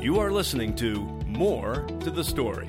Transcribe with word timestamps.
You 0.00 0.20
are 0.20 0.30
listening 0.30 0.76
to 0.76 1.00
More 1.26 1.84
to 2.02 2.10
the 2.12 2.22
Story, 2.22 2.68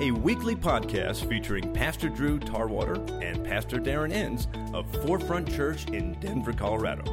a 0.00 0.12
weekly 0.12 0.56
podcast 0.56 1.28
featuring 1.28 1.74
Pastor 1.74 2.08
Drew 2.08 2.38
Tarwater 2.38 2.94
and 3.22 3.44
Pastor 3.44 3.76
Darren 3.76 4.12
Enns 4.12 4.48
of 4.72 4.90
Forefront 5.04 5.54
Church 5.54 5.86
in 5.88 6.18
Denver, 6.20 6.54
Colorado. 6.54 7.04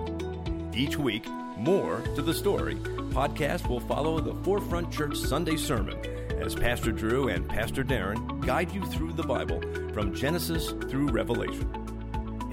Each 0.74 0.96
week, 0.96 1.28
More 1.57 2.00
to 2.16 2.21
the 2.21 2.34
Story 2.34 2.75
podcast 2.75 3.68
will 3.68 3.82
follow 3.82 4.21
the 4.21 4.36
Forefront 4.46 4.89
Church 4.89 5.18
Sunday 5.18 5.57
sermon 5.57 6.00
as 6.42 6.56
Pastor 6.56 6.93
Drew 6.93 7.28
and 7.28 7.47
Pastor 7.50 7.84
Darren 7.84 8.39
guide 8.46 8.71
you 8.71 8.86
through 8.86 9.11
the 9.14 9.24
Bible 9.24 9.61
from 9.92 10.15
Genesis 10.15 10.71
through 10.89 11.10
Revelation. 11.10 11.70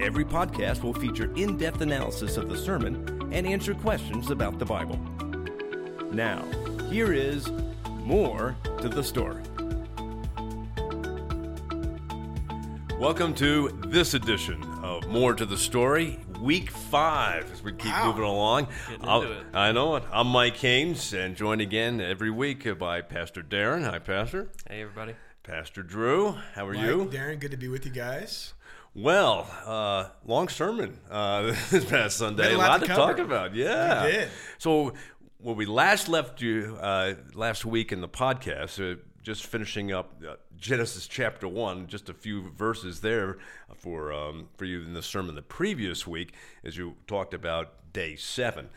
Every 0.01 0.25
podcast 0.25 0.83
will 0.83 0.93
feature 0.93 1.33
in 1.35 1.55
depth 1.55 1.79
analysis 1.79 2.35
of 2.35 2.49
the 2.49 2.57
sermon 2.57 3.31
and 3.31 3.47
answer 3.47 3.73
questions 3.73 4.31
about 4.31 4.59
the 4.59 4.65
Bible. 4.65 4.99
Now, 6.11 6.43
here 6.89 7.11
is 7.11 7.49
more 8.03 8.55
to 8.81 8.89
the 8.89 9.03
story. 9.03 9.41
Welcome 12.99 13.33
to 13.35 13.69
this 13.87 14.13
edition 14.13 14.63
of 14.81 15.07
More 15.07 15.33
to 15.33 15.45
the 15.45 15.57
Story, 15.57 16.19
week 16.39 16.71
five, 16.71 17.51
as 17.51 17.61
we 17.61 17.73
keep 17.73 17.91
Wow. 17.91 18.07
moving 18.07 18.23
along. 18.23 18.67
I'll- 19.01 19.21
into 19.23 19.33
it. 19.39 19.45
I 19.53 19.71
know 19.73 19.95
it. 19.97 20.03
I'm 20.11 20.27
Mike 20.27 20.57
Haynes, 20.57 21.13
and 21.13 21.35
joined 21.35 21.61
again 21.61 21.99
every 21.99 22.29
week 22.31 22.77
by 22.79 23.01
Pastor 23.01 23.41
Darren. 23.43 23.83
Hi, 23.89 23.99
Pastor. 23.99 24.49
Hey, 24.69 24.81
everybody. 24.81 25.15
Pastor 25.43 25.83
Drew, 25.83 26.37
how 26.55 26.67
are 26.67 26.73
Mike, 26.73 26.85
you? 26.85 27.05
Darren, 27.13 27.39
good 27.39 27.51
to 27.51 27.57
be 27.57 27.67
with 27.67 27.85
you 27.85 27.91
guys. 27.91 28.53
Well, 28.97 29.45
uh, 29.65 30.05
long 30.25 30.47
sermon 30.47 30.97
uh, 31.11 31.41
this 31.69 31.83
past 31.83 32.15
Sunday. 32.15 32.43
We 32.43 32.49
had 32.51 32.53
A 32.53 32.55
a 32.55 32.57
lot, 32.59 32.69
lot 32.69 32.79
to 32.79 32.87
to 32.87 32.93
talk 32.93 33.17
about. 33.19 33.53
Yeah. 33.53 34.05
We 34.05 34.11
did. 34.13 34.29
So, 34.57 34.93
when 35.45 35.55
we 35.55 35.67
last 35.67 36.09
left 36.09 36.41
you 36.41 36.75
uh, 36.81 37.13
last 37.35 37.65
week 37.65 37.91
in 37.91 38.01
the 38.01 38.07
podcast, 38.07 38.81
uh, 38.81 38.99
just 39.21 39.45
finishing 39.45 39.91
up 39.91 40.19
uh, 40.27 40.37
Genesis 40.57 41.05
chapter 41.05 41.47
one, 41.47 41.85
just 41.85 42.09
a 42.09 42.15
few 42.15 42.49
verses 42.49 43.01
there 43.01 43.37
for 43.75 44.11
um, 44.11 44.47
for 44.57 44.65
you 44.65 44.81
in 44.81 44.95
the 44.95 45.03
sermon 45.03 45.35
the 45.35 45.43
previous 45.43 46.07
week, 46.07 46.33
as 46.63 46.75
you 46.75 46.95
talked 47.05 47.35
about 47.35 47.93
day 47.93 48.15
seven. 48.15 48.69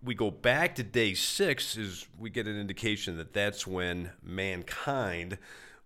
We 0.00 0.14
go 0.14 0.30
back 0.30 0.76
to 0.76 0.84
day 0.84 1.14
six, 1.14 1.76
is 1.76 2.06
we 2.16 2.30
get 2.30 2.46
an 2.46 2.56
indication 2.56 3.16
that 3.16 3.32
that's 3.32 3.66
when 3.66 4.12
mankind 4.22 5.38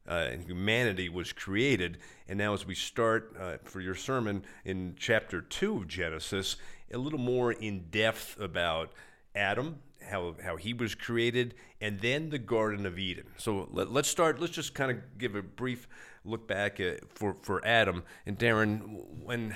uh, 0.07 0.29
and 0.33 0.45
humanity 0.45 1.09
was 1.09 1.33
created. 1.33 1.97
And 2.29 2.37
now, 2.37 2.53
as 2.53 2.67
we 2.67 2.75
start 2.75 3.35
uh, 3.41 3.57
for 3.65 3.81
your 3.81 3.95
sermon 3.95 4.45
in 4.67 4.97
chapter 4.99 5.41
two 5.41 5.79
of 5.79 5.89
Genesis, 5.89 6.57
a 6.93 6.99
little 6.99 7.19
more 7.19 7.53
in 7.53 7.87
depth 7.91 8.39
about 8.39 8.93
Adam, 9.35 9.79
how, 10.07 10.37
how 10.43 10.57
he 10.57 10.73
was 10.73 10.95
created, 10.95 11.55
and 11.81 12.01
then 12.01 12.31
the 12.31 12.39
Garden 12.39 12.87
of 12.87 12.99
Eden. 12.99 13.27
So 13.37 13.69
let, 13.71 13.93
let's 13.93 14.09
start. 14.09 14.41
Let's 14.41 14.53
just 14.53 14.75
kind 14.75 14.91
of 14.91 15.19
give 15.19 15.35
a 15.35 15.43
brief 15.43 15.89
look 16.25 16.47
back 16.49 16.81
uh, 16.81 16.95
for 17.15 17.37
for 17.43 17.65
Adam 17.65 18.03
and 18.25 18.39
Darren. 18.39 19.05
When 19.25 19.55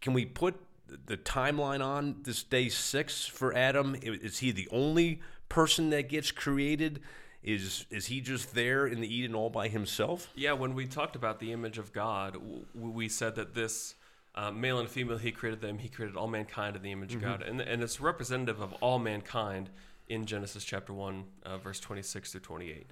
can 0.00 0.12
we 0.12 0.24
put 0.24 0.56
the 1.06 1.16
timeline 1.16 1.84
on 1.84 2.16
this 2.22 2.42
day 2.42 2.68
six 2.68 3.26
for 3.26 3.54
Adam? 3.54 3.96
Is 4.02 4.38
he 4.38 4.50
the 4.52 4.68
only 4.70 5.20
person 5.48 5.90
that 5.90 6.08
gets 6.08 6.30
created? 6.30 7.00
Is 7.42 7.86
is 7.90 8.06
he 8.06 8.20
just 8.20 8.54
there 8.54 8.86
in 8.86 9.00
the 9.00 9.12
Eden 9.12 9.34
all 9.34 9.50
by 9.50 9.68
himself? 9.68 10.30
Yeah, 10.34 10.52
when 10.52 10.74
we 10.74 10.86
talked 10.86 11.16
about 11.16 11.40
the 11.40 11.52
image 11.52 11.78
of 11.78 11.92
God, 11.92 12.36
we 12.74 13.08
said 13.08 13.34
that 13.36 13.54
this 13.54 13.94
uh, 14.34 14.50
male 14.50 14.78
and 14.78 14.88
female, 14.88 15.18
He 15.18 15.32
created 15.32 15.60
them. 15.60 15.78
He 15.78 15.88
created 15.88 16.16
all 16.16 16.28
mankind 16.28 16.76
in 16.76 16.82
the 16.82 16.92
image 16.92 17.14
of 17.14 17.20
God, 17.22 17.42
and 17.42 17.60
and 17.60 17.82
it's 17.82 18.00
representative 18.00 18.60
of 18.60 18.72
all 18.74 18.98
mankind 18.98 19.70
in 20.08 20.26
Genesis 20.26 20.64
chapter 20.64 20.92
one, 20.92 21.24
uh, 21.44 21.58
verse 21.58 21.80
twenty 21.80 22.02
six 22.02 22.32
through 22.32 22.40
twenty 22.40 22.70
eight, 22.70 22.86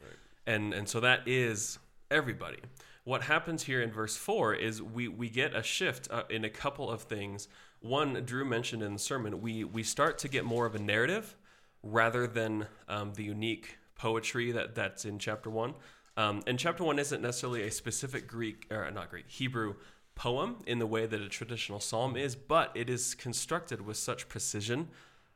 and 0.46 0.74
and 0.74 0.88
so 0.88 1.00
that 1.00 1.26
is 1.26 1.78
everybody. 2.10 2.58
What 3.04 3.22
happens 3.22 3.62
here 3.62 3.80
in 3.80 3.90
verse 3.90 4.16
four 4.16 4.54
is 4.54 4.82
we 4.82 5.08
we 5.08 5.30
get 5.30 5.54
a 5.54 5.62
shift 5.62 6.08
uh, 6.10 6.24
in 6.28 6.44
a 6.44 6.50
couple 6.50 6.90
of 6.90 7.02
things. 7.02 7.48
One, 7.80 8.24
Drew 8.24 8.44
mentioned 8.44 8.82
in 8.82 8.92
the 8.92 8.98
sermon, 8.98 9.40
we 9.40 9.64
we 9.64 9.82
start 9.82 10.18
to 10.18 10.28
get 10.28 10.44
more 10.44 10.66
of 10.66 10.74
a 10.74 10.78
narrative 10.80 11.36
rather 11.82 12.26
than 12.26 12.66
um, 12.88 13.12
the 13.14 13.22
unique 13.22 13.78
poetry 13.94 14.52
that 14.52 14.74
that's 14.74 15.04
in 15.04 15.18
chapter 15.18 15.48
one. 15.48 15.74
Um, 16.16 16.42
and 16.48 16.58
chapter 16.58 16.82
one 16.82 16.98
isn't 16.98 17.22
necessarily 17.22 17.62
a 17.62 17.70
specific 17.70 18.26
Greek 18.26 18.66
or 18.70 18.90
not 18.90 19.08
Greek 19.08 19.26
Hebrew 19.28 19.76
poem 20.18 20.56
in 20.66 20.78
the 20.80 20.86
way 20.86 21.06
that 21.06 21.20
a 21.20 21.28
traditional 21.28 21.80
psalm 21.80 22.16
is, 22.16 22.34
but 22.34 22.72
it 22.74 22.90
is 22.90 23.14
constructed 23.14 23.80
with 23.86 23.96
such 23.96 24.28
precision 24.28 24.88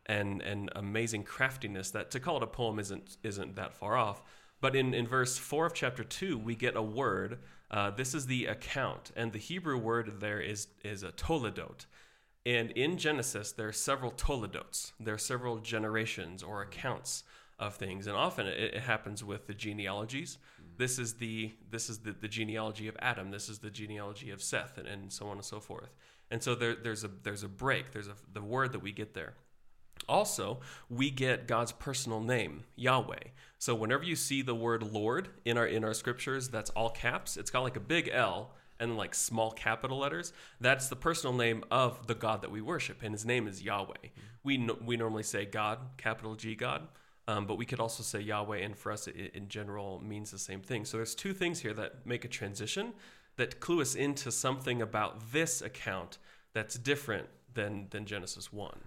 and 0.07 0.43
and 0.43 0.69
amazing 0.75 1.23
craftiness 1.23 1.93
that 1.93 2.11
to 2.11 2.19
call 2.19 2.37
it 2.37 2.43
a 2.43 2.47
poem 2.47 2.79
isn't 2.79 3.17
isn't 3.23 3.55
that 3.57 3.73
far 3.73 3.97
off. 3.97 4.21
But 4.61 4.77
in, 4.77 4.95
in 4.95 5.07
verse 5.07 5.39
four 5.39 5.67
of 5.67 5.75
chapter 5.75 6.05
two, 6.05 6.37
we 6.37 6.55
get 6.57 6.77
a 6.77 6.83
word. 6.83 7.39
Uh, 7.71 7.91
this 7.91 8.15
is 8.15 8.27
the 8.27 8.47
account, 8.47 9.13
and 9.17 9.33
the 9.33 9.39
Hebrew 9.39 9.79
word 9.79 10.21
there 10.21 10.41
is 10.41 10.69
is 10.85 11.03
a 11.05 11.13
toledot. 11.13 11.87
And 12.45 12.73
in 12.73 12.99
Genesis, 12.99 13.53
there 13.53 13.69
are 13.69 13.73
several 13.73 14.11
toledotes. 14.11 14.93
There 14.99 15.15
are 15.15 15.19
several 15.19 15.59
generations 15.59 16.43
or 16.43 16.63
accounts 16.63 17.23
of 17.59 17.77
things, 17.77 18.09
and 18.09 18.17
often 18.17 18.47
it, 18.49 18.75
it 18.75 18.83
happens 18.83 19.23
with 19.23 19.47
the 19.47 19.55
genealogies. 19.55 20.39
This 20.83 20.99
is 20.99 21.15
the 21.15 21.53
this 21.71 21.89
is 21.89 22.01
the, 22.01 22.11
the 22.11 22.27
genealogy 22.27 22.89
of 22.89 22.97
Adam. 22.99 23.31
This 23.31 23.49
is 23.49 23.61
the 23.61 23.71
genealogy 23.71 24.31
of 24.31 24.43
Seth, 24.43 24.79
and, 24.79 24.89
and 24.89 25.13
so 25.13 25.29
on 25.29 25.37
and 25.37 25.45
so 25.45 25.61
forth. 25.61 25.95
And 26.29 26.43
so 26.43 26.57
there, 26.57 26.75
there's 26.75 27.05
a 27.05 27.11
there's 27.23 27.45
a 27.45 27.49
break. 27.49 27.93
There's 27.93 28.09
a 28.09 28.17
the 28.33 28.43
word 28.43 28.73
that 28.73 28.81
we 28.81 28.91
get 28.91 29.15
there. 29.15 29.35
Also, 30.09 30.59
we 30.91 31.09
get 31.09 31.47
God's 31.47 31.71
personal 31.71 32.21
name, 32.21 32.65
Yahweh. 32.75 33.29
So 33.61 33.77
whenever 33.77 34.03
you 34.03 34.17
see 34.17 34.43
the 34.43 34.57
word 34.57 34.83
Lord 34.83 35.29
in 35.45 35.57
our 35.57 35.69
in 35.69 35.85
our 35.85 35.95
scriptures, 35.95 36.49
that's 36.49 36.71
all 36.71 36.91
caps. 36.91 37.37
It's 37.37 37.53
got 37.53 37.63
like 37.63 37.77
a 37.77 37.81
big 37.81 38.11
L 38.13 38.51
and 38.81 38.97
like 38.97 39.15
small 39.15 39.53
capital 39.53 39.99
letters. 39.99 40.33
That's 40.61 40.89
the 40.89 40.97
personal 40.97 41.37
name 41.37 41.63
of 41.71 42.09
the 42.09 42.17
God 42.17 42.43
that 42.43 42.51
we 42.51 42.61
worship, 42.61 43.05
and 43.05 43.15
His 43.15 43.25
name 43.25 43.47
is 43.47 43.63
Yahweh. 43.63 43.87
Mm-hmm. 43.87 44.21
We 44.43 44.57
no, 44.57 44.77
we 44.85 44.97
normally 44.97 45.23
say 45.23 45.45
God, 45.45 45.79
capital 45.97 46.35
G 46.35 46.57
God, 46.57 46.89
um, 47.29 47.47
but 47.47 47.57
we 47.57 47.65
could 47.65 47.81
also 47.81 48.03
say 48.03 48.21
Yahweh, 48.21 48.59
and 48.59 48.77
for 48.77 48.93
us, 48.93 49.07
it, 49.07 49.33
in 49.35 49.49
general, 49.49 50.01
means 50.01 50.31
the 50.31 50.39
same 50.39 50.61
thing. 50.61 50.85
So 50.85 50.97
there's 50.97 51.15
two 51.15 51.33
things 51.33 51.61
here 51.61 51.75
that 51.75 52.05
make 52.07 52.25
a 52.25 52.29
transition 52.29 52.93
that 53.37 53.61
clue 53.61 53.81
us 53.81 53.95
into 53.95 54.31
something 54.31 54.83
about 54.83 55.33
this 55.33 55.63
account 55.63 56.19
that's 56.53 56.75
different 56.75 57.29
than 57.55 57.87
than 57.91 58.07
Genesis 58.07 58.53
one. 58.53 58.79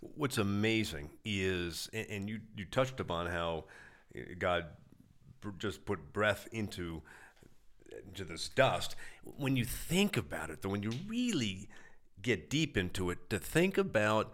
What's 0.00 0.38
amazing 0.38 1.10
is, 1.24 1.88
and 1.92 2.28
you 2.28 2.40
you 2.56 2.64
touched 2.64 3.00
upon 3.00 3.26
how 3.26 3.64
uh, 4.16 4.20
God 4.38 4.66
just 5.58 5.84
put 5.84 6.12
breath 6.12 6.48
into 6.52 7.02
into 8.06 8.24
this 8.24 8.48
dust. 8.48 8.96
When 9.36 9.56
you 9.56 9.64
think 9.64 10.16
about 10.16 10.50
it, 10.50 10.62
though, 10.62 10.70
when 10.70 10.82
you 10.82 10.92
really 11.06 11.68
get 12.22 12.50
deep 12.50 12.76
into 12.76 13.10
it, 13.10 13.30
to 13.30 13.38
think 13.38 13.78
about 13.78 14.32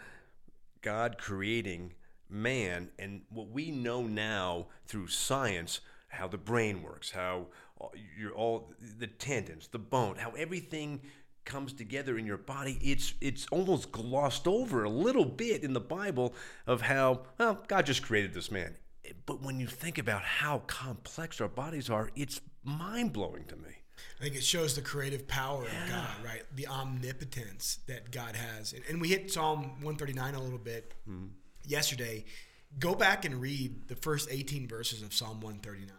God 0.82 1.18
creating 1.18 1.94
man 2.28 2.90
and 2.98 3.22
what 3.30 3.48
we 3.48 3.70
know 3.70 4.02
now 4.02 4.66
through 4.86 5.08
science, 5.08 5.80
how 6.08 6.28
the 6.28 6.38
brain 6.38 6.82
works, 6.82 7.10
how 7.10 7.46
all- 7.78 7.94
you're 8.18 8.32
all 8.32 8.72
the 8.98 9.06
tendons, 9.06 9.68
the 9.68 9.78
bone, 9.78 10.16
how 10.16 10.30
everything 10.32 11.00
comes 11.44 11.72
together 11.72 12.18
in 12.18 12.26
your 12.26 12.36
body. 12.36 12.78
It's 12.82 13.14
it's 13.20 13.46
almost 13.50 13.92
glossed 13.92 14.46
over 14.46 14.84
a 14.84 14.90
little 14.90 15.24
bit 15.24 15.62
in 15.62 15.72
the 15.72 15.80
Bible 15.80 16.34
of 16.66 16.82
how 16.82 17.22
well 17.38 17.62
God 17.66 17.86
just 17.86 18.02
created 18.02 18.34
this 18.34 18.50
man. 18.50 18.76
But 19.24 19.40
when 19.40 19.60
you 19.60 19.66
think 19.66 19.98
about 19.98 20.22
how 20.22 20.58
complex 20.66 21.40
our 21.40 21.48
bodies 21.48 21.88
are, 21.88 22.10
it's 22.16 22.40
mind 22.64 23.12
blowing 23.12 23.44
to 23.46 23.56
me. 23.56 23.70
I 24.20 24.24
think 24.24 24.34
it 24.34 24.44
shows 24.44 24.74
the 24.74 24.82
creative 24.82 25.26
power 25.28 25.62
of 25.62 25.88
God, 25.88 26.10
right? 26.24 26.42
The 26.54 26.66
omnipotence 26.66 27.78
that 27.86 28.10
God 28.10 28.34
has. 28.36 28.72
And, 28.72 28.82
and 28.88 29.00
we 29.00 29.08
hit 29.08 29.30
Psalm 29.30 29.62
139 29.82 30.34
a 30.34 30.42
little 30.42 30.58
bit 30.58 30.94
mm-hmm. 31.08 31.26
Yesterday. 31.66 32.24
Go 32.78 32.94
back 32.94 33.24
and 33.24 33.40
read 33.40 33.88
the 33.88 33.96
first 33.96 34.28
18 34.30 34.68
verses 34.68 35.02
of 35.02 35.14
Psalm 35.14 35.40
139. 35.40 35.94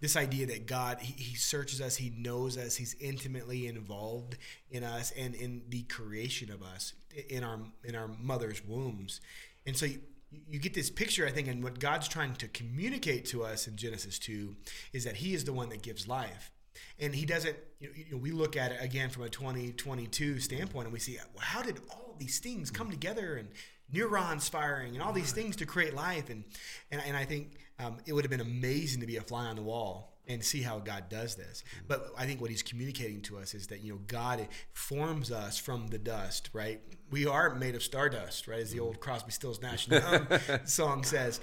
This 0.00 0.16
idea 0.16 0.46
that 0.46 0.66
God, 0.66 0.98
he, 1.00 1.12
he 1.12 1.36
searches 1.36 1.80
us, 1.80 1.96
He 1.96 2.12
knows 2.16 2.58
us, 2.58 2.76
He's 2.76 2.94
intimately 3.00 3.66
involved 3.66 4.36
in 4.70 4.84
us 4.84 5.12
and 5.12 5.34
in 5.34 5.62
the 5.68 5.82
creation 5.84 6.50
of 6.50 6.62
us 6.62 6.92
in 7.28 7.42
our 7.42 7.60
in 7.84 7.94
our 7.94 8.08
mother's 8.20 8.62
wombs. 8.64 9.20
And 9.66 9.76
so 9.76 9.86
you, 9.86 10.00
you 10.48 10.58
get 10.58 10.74
this 10.74 10.90
picture, 10.90 11.26
I 11.26 11.30
think, 11.30 11.48
and 11.48 11.62
what 11.62 11.78
God's 11.78 12.08
trying 12.08 12.34
to 12.34 12.48
communicate 12.48 13.24
to 13.26 13.44
us 13.44 13.66
in 13.66 13.76
Genesis 13.76 14.18
2 14.18 14.54
is 14.92 15.04
that 15.04 15.16
He 15.16 15.34
is 15.34 15.44
the 15.44 15.52
one 15.52 15.68
that 15.70 15.82
gives 15.82 16.08
life. 16.08 16.50
And 16.98 17.14
He 17.14 17.24
doesn't, 17.24 17.56
you 17.80 18.04
know, 18.10 18.18
we 18.18 18.30
look 18.30 18.56
at 18.56 18.72
it 18.72 18.78
again 18.80 19.10
from 19.10 19.22
a 19.22 19.28
2022 19.28 20.40
standpoint 20.40 20.86
and 20.86 20.92
we 20.92 20.98
see, 20.98 21.18
well, 21.34 21.44
how 21.44 21.62
did 21.62 21.80
all 21.90 22.14
these 22.18 22.38
things 22.38 22.70
come 22.70 22.90
together 22.90 23.36
and 23.36 23.48
neurons 23.92 24.48
firing 24.48 24.94
and 24.94 25.02
all 25.02 25.12
these 25.12 25.32
things 25.32 25.56
to 25.56 25.66
create 25.66 25.94
life? 25.94 26.30
And, 26.30 26.44
and, 26.90 27.02
and 27.06 27.16
I 27.16 27.24
think 27.24 27.56
um, 27.78 27.98
it 28.06 28.12
would 28.12 28.24
have 28.24 28.30
been 28.30 28.40
amazing 28.40 29.00
to 29.00 29.06
be 29.06 29.16
a 29.16 29.22
fly 29.22 29.46
on 29.46 29.56
the 29.56 29.62
wall 29.62 30.14
and 30.26 30.42
see 30.42 30.62
how 30.62 30.78
God 30.78 31.08
does 31.08 31.34
this. 31.34 31.64
But 31.86 32.06
I 32.16 32.24
think 32.26 32.40
what 32.40 32.50
he's 32.50 32.62
communicating 32.62 33.20
to 33.22 33.38
us 33.38 33.54
is 33.54 33.66
that 33.68 33.82
you 33.82 33.92
know 33.92 34.00
God 34.06 34.48
forms 34.72 35.30
us 35.30 35.58
from 35.58 35.88
the 35.88 35.98
dust, 35.98 36.50
right? 36.52 36.80
We 37.10 37.26
are 37.26 37.54
made 37.54 37.74
of 37.74 37.82
stardust, 37.82 38.48
right? 38.48 38.60
As 38.60 38.72
the 38.72 38.80
old 38.80 39.00
Crosby, 39.00 39.32
Stills, 39.32 39.60
Nash 39.60 39.88
song 40.64 41.04
says. 41.04 41.40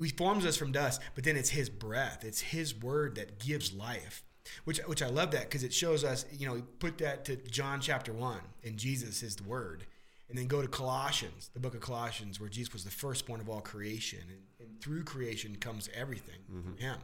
he 0.00 0.08
forms 0.08 0.46
us 0.46 0.56
from 0.56 0.72
dust, 0.72 1.00
but 1.14 1.24
then 1.24 1.36
it's 1.36 1.50
his 1.50 1.68
breath, 1.68 2.24
it's 2.24 2.40
his 2.40 2.74
word 2.74 3.16
that 3.16 3.38
gives 3.38 3.72
life. 3.72 4.22
Which, 4.64 4.78
which 4.80 5.02
I 5.02 5.08
love 5.08 5.30
that 5.30 5.44
because 5.44 5.64
it 5.64 5.72
shows 5.72 6.04
us, 6.04 6.26
you 6.30 6.46
know, 6.46 6.62
put 6.78 6.98
that 6.98 7.24
to 7.26 7.36
John 7.36 7.80
chapter 7.80 8.12
1, 8.12 8.38
and 8.62 8.76
Jesus 8.76 9.22
is 9.22 9.36
the 9.36 9.44
word. 9.44 9.86
And 10.28 10.38
then 10.38 10.46
go 10.46 10.62
to 10.62 10.68
Colossians, 10.68 11.50
the 11.52 11.60
book 11.60 11.74
of 11.74 11.80
Colossians, 11.80 12.40
where 12.40 12.48
Jesus 12.48 12.72
was 12.72 12.84
the 12.84 12.90
firstborn 12.90 13.40
of 13.40 13.48
all 13.48 13.60
creation. 13.60 14.20
And, 14.20 14.68
and 14.68 14.80
through 14.80 15.04
creation 15.04 15.56
comes 15.56 15.90
everything 15.94 16.40
from 16.48 16.76
him. 16.78 16.96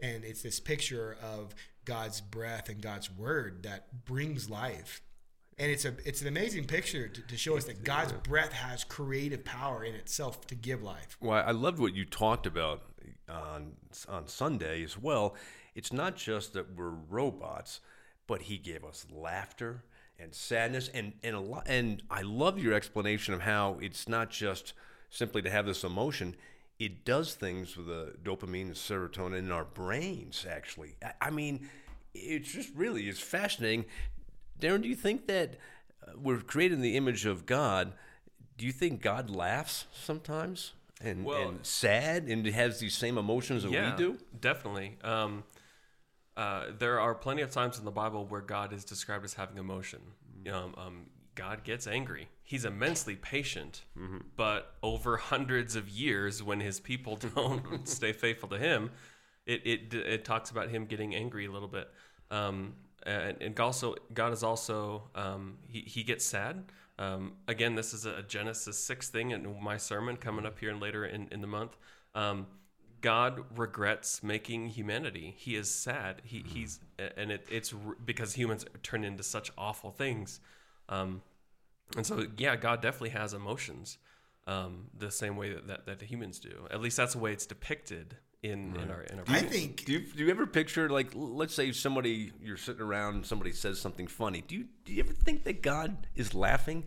And 0.00 0.24
it's 0.24 0.42
this 0.42 0.58
picture 0.58 1.16
of 1.22 1.54
God's 1.84 2.20
breath 2.20 2.68
and 2.68 2.80
God's 2.80 3.10
word 3.10 3.64
that 3.64 4.04
brings 4.04 4.48
life. 4.48 5.02
And 5.58 5.70
it's 5.72 5.84
a 5.84 5.94
it's 6.04 6.22
an 6.22 6.28
amazing 6.28 6.66
picture 6.66 7.08
to, 7.08 7.20
to 7.20 7.36
show 7.36 7.56
us 7.56 7.64
that 7.64 7.82
God's 7.82 8.12
breath 8.12 8.52
has 8.52 8.84
creative 8.84 9.44
power 9.44 9.82
in 9.82 9.94
itself 9.94 10.46
to 10.46 10.54
give 10.54 10.82
life. 10.82 11.16
Well, 11.20 11.42
I 11.44 11.50
loved 11.50 11.80
what 11.80 11.94
you 11.94 12.04
talked 12.04 12.46
about 12.46 12.82
on 13.28 13.72
on 14.08 14.28
Sunday 14.28 14.84
as 14.84 14.96
well. 14.96 15.34
It's 15.74 15.92
not 15.92 16.16
just 16.16 16.52
that 16.52 16.76
we're 16.76 16.90
robots, 16.90 17.80
but 18.28 18.42
he 18.42 18.58
gave 18.58 18.84
us 18.84 19.06
laughter 19.10 19.82
and 20.18 20.34
sadness 20.34 20.90
and 20.92 21.12
and 21.22 21.36
a 21.36 21.40
lot 21.40 21.64
and 21.66 22.02
I 22.10 22.22
love 22.22 22.58
your 22.58 22.74
explanation 22.74 23.34
of 23.34 23.42
how 23.42 23.78
it's 23.80 24.08
not 24.08 24.30
just 24.30 24.72
simply 25.10 25.42
to 25.42 25.50
have 25.50 25.66
this 25.66 25.84
emotion. 25.84 26.36
It 26.78 27.04
does 27.04 27.34
things 27.34 27.76
with 27.76 27.86
the 27.86 28.14
dopamine 28.22 28.62
and 28.62 28.74
serotonin 28.74 29.38
in 29.38 29.52
our 29.52 29.64
brains. 29.64 30.46
Actually, 30.48 30.96
I, 31.04 31.12
I 31.22 31.30
mean, 31.30 31.68
it's 32.14 32.52
just 32.52 32.74
really 32.74 33.08
it's 33.08 33.20
fascinating. 33.20 33.84
Darren, 34.60 34.82
do 34.82 34.88
you 34.88 34.96
think 34.96 35.26
that 35.26 35.56
uh, 36.06 36.12
we're 36.16 36.38
created 36.40 36.74
in 36.74 36.82
the 36.82 36.96
image 36.96 37.26
of 37.26 37.46
God? 37.46 37.92
Do 38.56 38.66
you 38.66 38.72
think 38.72 39.00
God 39.02 39.30
laughs 39.30 39.86
sometimes 39.92 40.72
and, 41.00 41.24
Well- 41.24 41.48
and 41.48 41.66
sad 41.66 42.24
and 42.24 42.44
has 42.46 42.80
these 42.80 42.94
same 42.94 43.18
emotions 43.18 43.62
that 43.62 43.70
yeah, 43.72 43.92
we 43.92 43.96
do? 43.96 44.18
Definitely. 44.40 44.98
Um, 45.02 45.44
uh, 46.38 46.66
there 46.78 47.00
are 47.00 47.16
plenty 47.16 47.42
of 47.42 47.50
times 47.50 47.80
in 47.80 47.84
the 47.84 47.90
Bible 47.90 48.24
where 48.24 48.40
God 48.40 48.72
is 48.72 48.84
described 48.84 49.24
as 49.24 49.34
having 49.34 49.58
emotion. 49.58 49.98
Um, 50.46 50.74
um, 50.78 51.06
God 51.34 51.64
gets 51.64 51.88
angry. 51.88 52.28
He's 52.44 52.64
immensely 52.64 53.16
patient, 53.16 53.82
but 54.36 54.74
over 54.80 55.16
hundreds 55.16 55.74
of 55.74 55.88
years, 55.88 56.40
when 56.40 56.60
his 56.60 56.78
people 56.78 57.16
don't 57.34 57.88
stay 57.88 58.12
faithful 58.12 58.48
to 58.50 58.58
him, 58.58 58.92
it, 59.46 59.66
it 59.66 59.94
it 59.94 60.24
talks 60.24 60.50
about 60.50 60.68
him 60.68 60.86
getting 60.86 61.14
angry 61.14 61.46
a 61.46 61.50
little 61.50 61.68
bit. 61.68 61.90
Um, 62.30 62.74
and, 63.04 63.36
and 63.40 63.58
also, 63.60 63.96
God 64.14 64.32
is 64.32 64.44
also 64.44 65.02
um, 65.16 65.58
he 65.66 65.80
he 65.80 66.04
gets 66.04 66.24
sad. 66.24 66.64
Um, 67.00 67.32
again, 67.48 67.74
this 67.74 67.92
is 67.92 68.06
a 68.06 68.22
Genesis 68.22 68.78
six 68.78 69.08
thing 69.08 69.32
in 69.32 69.60
my 69.60 69.76
sermon 69.76 70.16
coming 70.16 70.46
up 70.46 70.58
here 70.58 70.70
and 70.70 70.80
later 70.80 71.04
in, 71.04 71.28
in 71.32 71.40
the 71.40 71.46
month. 71.46 71.76
Um, 72.14 72.46
God 73.00 73.44
regrets 73.56 74.22
making 74.22 74.68
humanity. 74.68 75.34
He 75.36 75.56
is 75.56 75.70
sad. 75.70 76.22
He, 76.24 76.44
He's 76.46 76.80
and 77.16 77.30
it, 77.30 77.46
it's 77.50 77.72
r- 77.72 77.96
because 78.04 78.34
humans 78.34 78.64
turn 78.82 79.04
into 79.04 79.22
such 79.22 79.50
awful 79.56 79.90
things. 79.90 80.40
Um, 80.88 81.22
and 81.96 82.06
so, 82.06 82.26
yeah, 82.36 82.56
God 82.56 82.82
definitely 82.82 83.10
has 83.10 83.32
emotions, 83.34 83.98
um, 84.46 84.86
the 84.96 85.10
same 85.10 85.36
way 85.36 85.54
that, 85.54 85.66
that, 85.68 85.86
that 85.86 86.02
humans 86.02 86.38
do. 86.38 86.66
At 86.70 86.80
least 86.80 86.96
that's 86.96 87.12
the 87.14 87.18
way 87.18 87.32
it's 87.32 87.46
depicted 87.46 88.16
in, 88.42 88.76
in 88.76 88.90
our 88.90 89.02
in 89.02 89.18
our. 89.18 89.24
I 89.26 89.40
Bible. 89.40 89.48
think 89.48 89.84
Do 89.84 89.92
you, 89.92 90.00
do 90.00 90.24
you 90.24 90.30
ever 90.30 90.46
picture 90.46 90.88
like 90.88 91.08
let's 91.14 91.54
say 91.54 91.72
somebody 91.72 92.32
you're 92.42 92.56
sitting 92.56 92.82
around 92.82 93.14
and 93.16 93.26
somebody 93.26 93.52
says 93.52 93.80
something 93.80 94.06
funny? 94.06 94.42
Do 94.46 94.54
you 94.54 94.66
do 94.84 94.92
you 94.92 95.02
ever 95.02 95.12
think 95.12 95.44
that 95.44 95.62
God 95.62 96.06
is 96.14 96.34
laughing? 96.34 96.84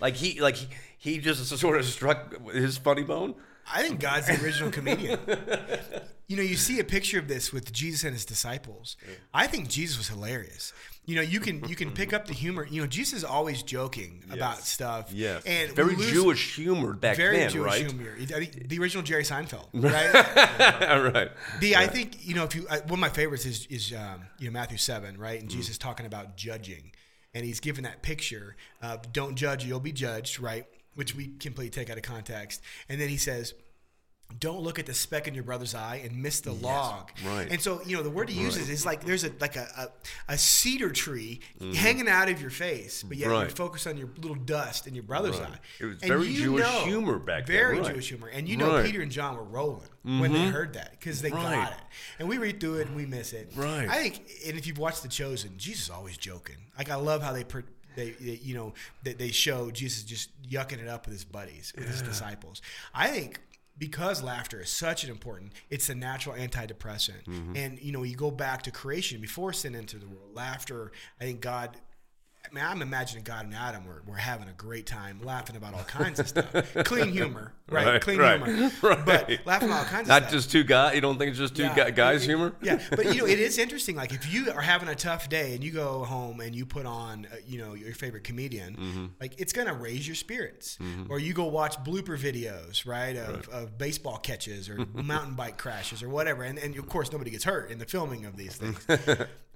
Like 0.00 0.14
he 0.14 0.40
like 0.40 0.56
he, 0.56 0.68
he 0.98 1.18
just 1.18 1.44
sort 1.58 1.78
of 1.78 1.84
struck 1.84 2.34
his 2.52 2.78
funny 2.78 3.02
bone? 3.02 3.34
I 3.72 3.82
think 3.82 4.00
God's 4.00 4.26
the 4.26 4.42
original 4.42 4.70
comedian. 4.70 5.18
You 6.28 6.36
know, 6.36 6.42
you 6.42 6.56
see 6.56 6.80
a 6.80 6.84
picture 6.84 7.20
of 7.20 7.28
this 7.28 7.52
with 7.52 7.72
Jesus 7.72 8.02
and 8.02 8.12
his 8.12 8.24
disciples. 8.24 8.96
I 9.32 9.46
think 9.46 9.68
Jesus 9.68 9.96
was 9.96 10.08
hilarious. 10.08 10.72
You 11.04 11.14
know, 11.14 11.22
you 11.22 11.38
can 11.38 11.62
you 11.68 11.76
can 11.76 11.92
pick 11.92 12.12
up 12.12 12.26
the 12.26 12.32
humor. 12.32 12.66
You 12.68 12.80
know, 12.80 12.88
Jesus 12.88 13.18
is 13.18 13.24
always 13.24 13.62
joking 13.62 14.24
about 14.32 14.58
stuff. 14.58 15.12
Yes. 15.12 15.44
and 15.46 15.70
very 15.70 15.94
lose- 15.94 16.10
Jewish 16.10 16.56
humor 16.56 16.94
back 16.94 17.16
very 17.16 17.36
then, 17.36 17.50
Jewish 17.50 17.72
right? 17.72 17.92
humor. 17.92 18.16
The 18.18 18.78
original 18.80 19.04
Jerry 19.04 19.22
Seinfeld, 19.22 19.68
right? 19.72 21.14
right. 21.14 21.30
The 21.60 21.76
I 21.76 21.86
think 21.86 22.26
you 22.26 22.34
know 22.34 22.42
if 22.42 22.56
you 22.56 22.66
I, 22.68 22.78
one 22.80 22.94
of 22.94 22.98
my 22.98 23.08
favorites 23.08 23.46
is 23.46 23.66
is 23.66 23.92
um, 23.92 24.22
you 24.40 24.46
know 24.48 24.52
Matthew 24.52 24.78
seven 24.78 25.16
right 25.18 25.40
and 25.40 25.48
Jesus 25.48 25.78
talking 25.78 26.06
about 26.06 26.36
judging 26.36 26.90
and 27.34 27.44
he's 27.44 27.60
given 27.60 27.84
that 27.84 28.02
picture 28.02 28.56
of 28.82 29.12
don't 29.12 29.36
judge 29.36 29.64
you'll 29.64 29.78
be 29.78 29.92
judged 29.92 30.40
right 30.40 30.66
which 30.96 31.14
we 31.14 31.28
completely 31.38 31.70
take 31.70 31.88
out 31.90 31.96
of 31.96 32.02
context 32.02 32.60
and 32.88 33.00
then 33.00 33.08
he 33.08 33.16
says 33.16 33.54
don't 34.40 34.58
look 34.60 34.80
at 34.80 34.86
the 34.86 34.92
speck 34.92 35.28
in 35.28 35.34
your 35.34 35.44
brother's 35.44 35.72
eye 35.72 36.00
and 36.04 36.20
miss 36.20 36.40
the 36.40 36.50
log. 36.50 37.12
right. 37.24 37.46
And 37.48 37.60
so, 37.62 37.80
you 37.86 37.96
know, 37.96 38.02
the 38.02 38.10
word 38.10 38.28
he 38.28 38.40
uses 38.40 38.68
is 38.68 38.84
like 38.84 39.04
there's 39.04 39.22
a 39.22 39.30
like 39.40 39.54
a, 39.54 39.68
a, 40.28 40.32
a 40.32 40.36
cedar 40.36 40.90
tree 40.90 41.38
hanging 41.76 42.08
out 42.08 42.28
of 42.28 42.40
your 42.40 42.50
face, 42.50 43.04
but 43.04 43.16
yet 43.18 43.28
you 43.28 43.32
Mm-hmm. 43.36 43.50
Focus 43.50 43.86
on 43.86 43.96
your 43.96 44.08
little 44.16 44.34
dust 44.34 44.88
in 44.88 44.94
your 44.96 45.04
brother's 45.04 45.38
Right. 45.38 45.50
eye. 45.50 45.58
It 45.78 45.84
was 45.84 45.94
And 46.02 46.08
very 46.08 46.26
you 46.26 46.40
Jewish 46.42 46.66
humor 46.82 47.20
back 47.20 47.46
then, 47.46 47.54
Very 47.56 47.78
right. 47.78 47.92
Jewish 47.92 48.08
humor. 48.08 48.26
And 48.26 48.48
you 48.48 48.56
know 48.56 48.74
Right. 48.74 48.84
Peter 48.84 49.00
and 49.00 49.12
John 49.12 49.36
were 49.36 49.44
rolling 49.44 49.88
when 50.02 50.32
they 50.32 50.46
heard 50.48 50.72
that 50.72 50.90
because 50.98 51.22
they 51.22 51.30
Right. 51.30 51.54
got 51.54 51.72
it. 51.74 51.78
And 52.18 52.28
we 52.28 52.38
read 52.38 52.58
through 52.58 52.78
it 52.80 52.88
and 52.88 52.96
we 52.96 53.06
miss 53.06 53.32
it. 53.32 53.52
Right. 53.54 53.88
I 53.88 54.02
think, 54.02 54.22
and 54.48 54.58
if 54.58 54.66
you've 54.66 54.78
watched 54.78 55.04
The 55.04 55.08
Chosen, 55.08 55.52
Jesus 55.56 55.84
is 55.84 55.90
always 55.90 56.16
joking. 56.18 56.56
Like 56.76 56.90
I 56.90 56.96
love 56.96 57.22
how 57.22 57.32
they. 57.32 57.44
Per- 57.44 57.62
they, 57.96 58.10
they, 58.10 58.40
you 58.42 58.54
know, 58.54 58.74
that 59.02 59.18
they 59.18 59.30
show 59.30 59.70
Jesus 59.70 60.04
just 60.04 60.30
yucking 60.42 60.80
it 60.80 60.88
up 60.88 61.06
with 61.06 61.14
his 61.14 61.24
buddies, 61.24 61.72
with 61.76 61.88
his 61.88 62.02
disciples. 62.02 62.62
I 62.94 63.08
think 63.08 63.40
because 63.78 64.22
laughter 64.22 64.60
is 64.60 64.70
such 64.70 65.04
an 65.04 65.10
important, 65.10 65.52
it's 65.70 65.88
a 65.88 65.94
natural 65.94 66.36
antidepressant. 66.36 67.24
Mm-hmm. 67.26 67.56
And 67.56 67.78
you 67.80 67.92
know, 67.92 68.02
you 68.02 68.16
go 68.16 68.30
back 68.30 68.62
to 68.62 68.70
creation 68.70 69.20
before 69.20 69.52
sin 69.52 69.74
entered 69.74 70.02
the 70.02 70.08
world. 70.08 70.34
Laughter, 70.34 70.92
I 71.20 71.24
think 71.24 71.40
God. 71.40 71.76
I 72.50 72.54
mean, 72.54 72.64
I'm 72.64 72.82
imagining 72.82 73.24
God 73.24 73.44
and 73.46 73.54
Adam 73.54 73.84
were, 73.86 74.02
were 74.06 74.16
having 74.16 74.48
a 74.48 74.52
great 74.52 74.86
time 74.86 75.20
laughing 75.22 75.56
about 75.56 75.74
all 75.74 75.84
kinds 75.84 76.20
of 76.20 76.28
stuff. 76.28 76.46
Clean 76.84 77.08
humor, 77.08 77.52
right? 77.70 77.86
Right, 77.86 78.00
Clean 78.00 78.18
right, 78.18 78.42
humor. 78.42 78.70
right. 78.82 79.04
But 79.04 79.30
laughing 79.44 79.68
about 79.68 79.80
all 79.80 79.84
kinds 79.84 80.08
Not 80.08 80.22
of 80.22 80.28
stuff. 80.28 80.30
Not 80.30 80.30
just 80.30 80.50
two 80.52 80.64
guys. 80.64 80.94
You 80.94 81.00
don't 81.00 81.18
think 81.18 81.30
it's 81.30 81.38
just 81.38 81.56
two 81.56 81.62
Yeah. 81.64 81.90
guys' 81.90 82.22
It- 82.22 82.26
humor? 82.26 82.54
Yeah, 82.62 82.80
but 82.90 83.06
you 83.14 83.22
know, 83.22 83.26
it 83.26 83.38
is 83.40 83.58
interesting. 83.66 83.96
Like 83.96 84.12
if 84.12 84.32
you 84.32 84.50
are 84.52 84.60
having 84.60 84.88
a 84.88 84.94
tough 84.94 85.28
day 85.28 85.54
and 85.54 85.64
you 85.64 85.70
go 85.72 86.04
home 86.04 86.40
and 86.40 86.54
you 86.54 86.64
put 86.66 86.86
on, 86.86 87.26
uh, 87.32 87.36
you 87.46 87.58
know, 87.58 87.74
your 87.74 87.92
favorite 87.94 88.24
comedian, 88.24 88.76
Mm-hmm. 88.76 89.06
like 89.20 89.34
it's 89.38 89.52
gonna 89.52 89.74
raise 89.74 90.06
your 90.06 90.16
spirits. 90.16 90.78
Or 91.08 91.18
you 91.18 91.32
go 91.32 91.44
watch 91.44 91.76
blooper 91.78 92.18
videos, 92.18 92.86
right, 92.86 93.16
of, 93.16 93.48
of 93.48 93.78
baseball 93.78 94.18
catches 94.18 94.68
or 94.68 94.78
mountain 94.94 95.34
bike 95.34 95.56
crashes 95.58 96.02
or 96.02 96.08
whatever, 96.08 96.42
and, 96.42 96.58
and 96.58 96.76
of 96.76 96.88
course 96.88 97.10
nobody 97.12 97.30
gets 97.30 97.44
hurt 97.44 97.70
in 97.70 97.78
the 97.78 97.84
filming 97.86 98.24
of 98.26 98.36
these 98.36 98.54
things. 98.56 98.84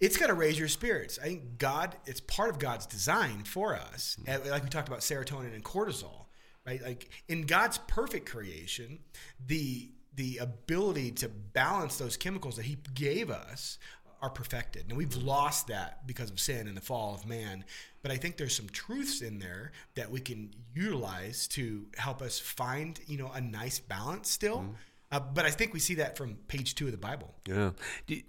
It's 0.01 0.17
gonna 0.17 0.35
raise 0.35 0.59
your 0.59 0.69
spirits. 0.69 1.19
I 1.19 1.25
think 1.25 1.59
God, 1.59 1.97
it's 2.07 2.21
part 2.21 2.51
of 2.51 2.59
God's 2.59 2.87
design 2.87 3.45
for 3.45 3.77
us. 3.77 4.17
And 4.27 4.45
Like 4.47 4.63
we 4.63 4.69
talked 4.69 4.89
about 4.89 5.01
serotonin 5.01 5.55
and 5.55 5.65
cortisol 5.65 6.21
right? 6.67 6.83
Like 6.83 7.11
in 7.29 7.43
God's 7.43 7.79
perfect 7.79 8.29
creation, 8.29 8.99
the 9.47 9.91
the 10.15 10.39
ability 10.39 11.13
to 11.13 11.29
balance 11.29 11.97
those 11.97 12.17
chemicals 12.17 12.57
that 12.57 12.65
He 12.65 12.77
gave 12.95 13.31
us 13.31 13.79
are 14.21 14.29
perfected. 14.29 14.87
And 14.89 14.99
we've 14.99 15.17
lost 15.17 15.69
that 15.69 16.07
because 16.07 16.31
of 16.31 16.39
sin 16.39 16.67
and 16.67 16.77
the 16.77 16.81
fall 16.81 17.15
of 17.15 17.27
man. 17.27 17.65
But 18.03 18.11
I 18.11 18.17
think 18.17 18.37
there's 18.37 18.55
some 18.55 18.69
truths 18.69 19.23
in 19.23 19.39
there 19.39 19.73
that 19.95 20.11
we 20.11 20.21
can 20.21 20.51
utilize 20.75 21.49
to 21.49 21.87
help 21.97 22.21
us 22.21 22.39
find, 22.39 23.01
you 23.07 23.17
know, 23.17 23.31
a 23.33 23.41
nice 23.41 23.79
balance 23.79 24.29
still. 24.31 24.75
Uh, 25.11 25.21
but 25.21 25.47
I 25.47 25.51
think 25.51 25.73
we 25.73 25.81
see 25.81 25.95
that 25.95 26.19
from 26.19 26.35
page 26.49 26.75
two 26.75 26.87
of 26.87 26.93
the 26.93 26.99
Bible. 26.99 27.35
Yeah. 27.49 27.71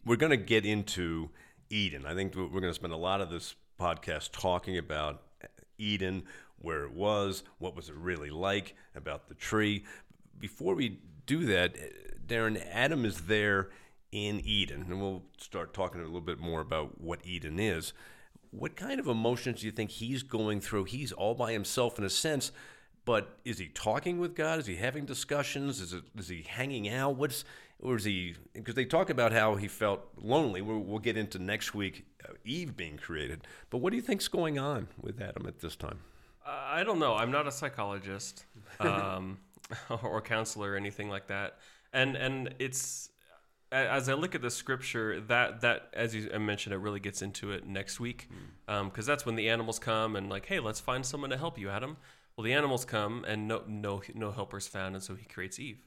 We're 0.06 0.16
going 0.16 0.30
to 0.30 0.38
get 0.38 0.66
into 0.66 1.30
Eden. 1.72 2.06
I 2.06 2.13
think 2.13 2.36
we're 2.36 2.48
going 2.48 2.63
to 2.63 2.74
spend 2.74 2.94
a 2.94 2.98
lot 2.98 3.22
of 3.22 3.30
this 3.30 3.56
podcast 3.80 4.32
talking 4.32 4.78
about 4.78 5.24
Eden, 5.78 6.24
where 6.60 6.84
it 6.84 6.94
was, 6.94 7.44
what 7.58 7.75
was 7.75 7.90
it 7.90 7.96
really 7.96 8.30
like, 8.30 8.75
about 8.96 9.28
the 9.28 9.36
tree. 9.36 9.84
Before 10.38 10.75
we 10.75 11.00
do 11.25 11.46
that, 11.46 11.75
Darren, 12.28 12.63
Adam 12.72 13.06
is 13.06 13.22
there 13.22 13.70
in 14.12 14.42
Eden, 14.42 14.86
and 14.90 15.01
we'll 15.01 15.24
start 15.38 15.74
talking 15.74 16.01
a 16.01 16.06
little 16.06 16.22
bit 16.22 16.40
more 16.40 16.62
about 16.62 17.00
what 17.01 17.25
Eden 17.25 17.60
is. 17.60 17.94
What 18.51 18.75
kind 18.75 19.00
of 19.00 19.08
emotions 19.08 19.62
do 19.62 19.66
you 19.66 19.72
think 19.72 19.92
he's 19.92 20.24
going 20.24 20.60
through? 20.60 20.84
He's 20.84 21.13
all 21.13 21.34
by 21.34 21.54
himself 21.54 21.98
in 21.98 22.04
a 22.04 22.10
sense, 22.10 22.51
but 23.06 23.40
is 23.46 23.58
he 23.58 23.68
talking 23.68 24.20
with 24.20 24.36
God? 24.36 24.60
Is 24.60 24.68
he 24.68 24.75
having 24.75 25.06
discussions? 25.06 25.80
Is 25.80 25.94
it 25.94 26.04
is 26.18 26.28
he 26.28 26.44
hanging 26.44 26.90
out? 26.90 27.16
What's 27.16 27.46
or 27.81 27.95
is 27.95 28.03
he? 28.03 28.35
Because 28.53 28.75
they 28.75 28.85
talk 28.85 29.09
about 29.09 29.31
how 29.31 29.55
he 29.55 29.67
felt 29.67 30.01
lonely. 30.17 30.61
We'll, 30.61 30.79
we'll 30.79 31.00
get 31.00 31.17
into 31.17 31.39
next 31.39 31.73
week 31.73 32.05
uh, 32.27 32.33
Eve 32.45 32.77
being 32.77 32.97
created. 32.97 33.47
But 33.69 33.79
what 33.79 33.91
do 33.91 33.97
you 33.97 34.01
think's 34.01 34.27
going 34.27 34.59
on 34.59 34.88
with 35.01 35.21
Adam 35.21 35.45
at 35.47 35.59
this 35.59 35.75
time? 35.75 36.00
I 36.45 36.83
don't 36.83 37.00
know. 37.00 37.15
I'm 37.15 37.31
not 37.31 37.47
a 37.47 37.51
psychologist 37.51 38.45
um, 38.79 39.39
or 40.03 40.21
counselor 40.21 40.73
or 40.73 40.75
anything 40.75 41.09
like 41.09 41.27
that. 41.27 41.57
And 41.93 42.15
and 42.15 42.55
it's 42.59 43.09
as 43.71 44.09
I 44.09 44.13
look 44.13 44.35
at 44.35 44.41
the 44.41 44.50
scripture 44.50 45.21
that 45.21 45.61
that 45.61 45.89
as 45.93 46.13
you 46.15 46.29
mentioned, 46.39 46.73
it 46.73 46.79
really 46.79 47.00
gets 47.00 47.21
into 47.21 47.51
it 47.51 47.65
next 47.65 48.00
week 48.00 48.29
because 48.65 49.05
that's 49.05 49.25
when 49.25 49.35
the 49.35 49.50
animals 49.50 49.79
come 49.79 50.15
and 50.15 50.29
like, 50.29 50.45
hey, 50.45 50.59
let's 50.59 50.79
find 50.79 51.05
someone 51.05 51.29
to 51.29 51.38
help 51.38 51.57
you, 51.57 51.69
Adam. 51.69 51.97
Well, 52.35 52.43
the 52.43 52.53
animals 52.53 52.85
come 52.85 53.25
and 53.25 53.47
no 53.47 53.63
no 53.67 54.01
no 54.13 54.31
helpers 54.31 54.67
found, 54.67 54.95
and 54.95 55.03
so 55.03 55.15
he 55.15 55.25
creates 55.25 55.59
Eve. 55.59 55.79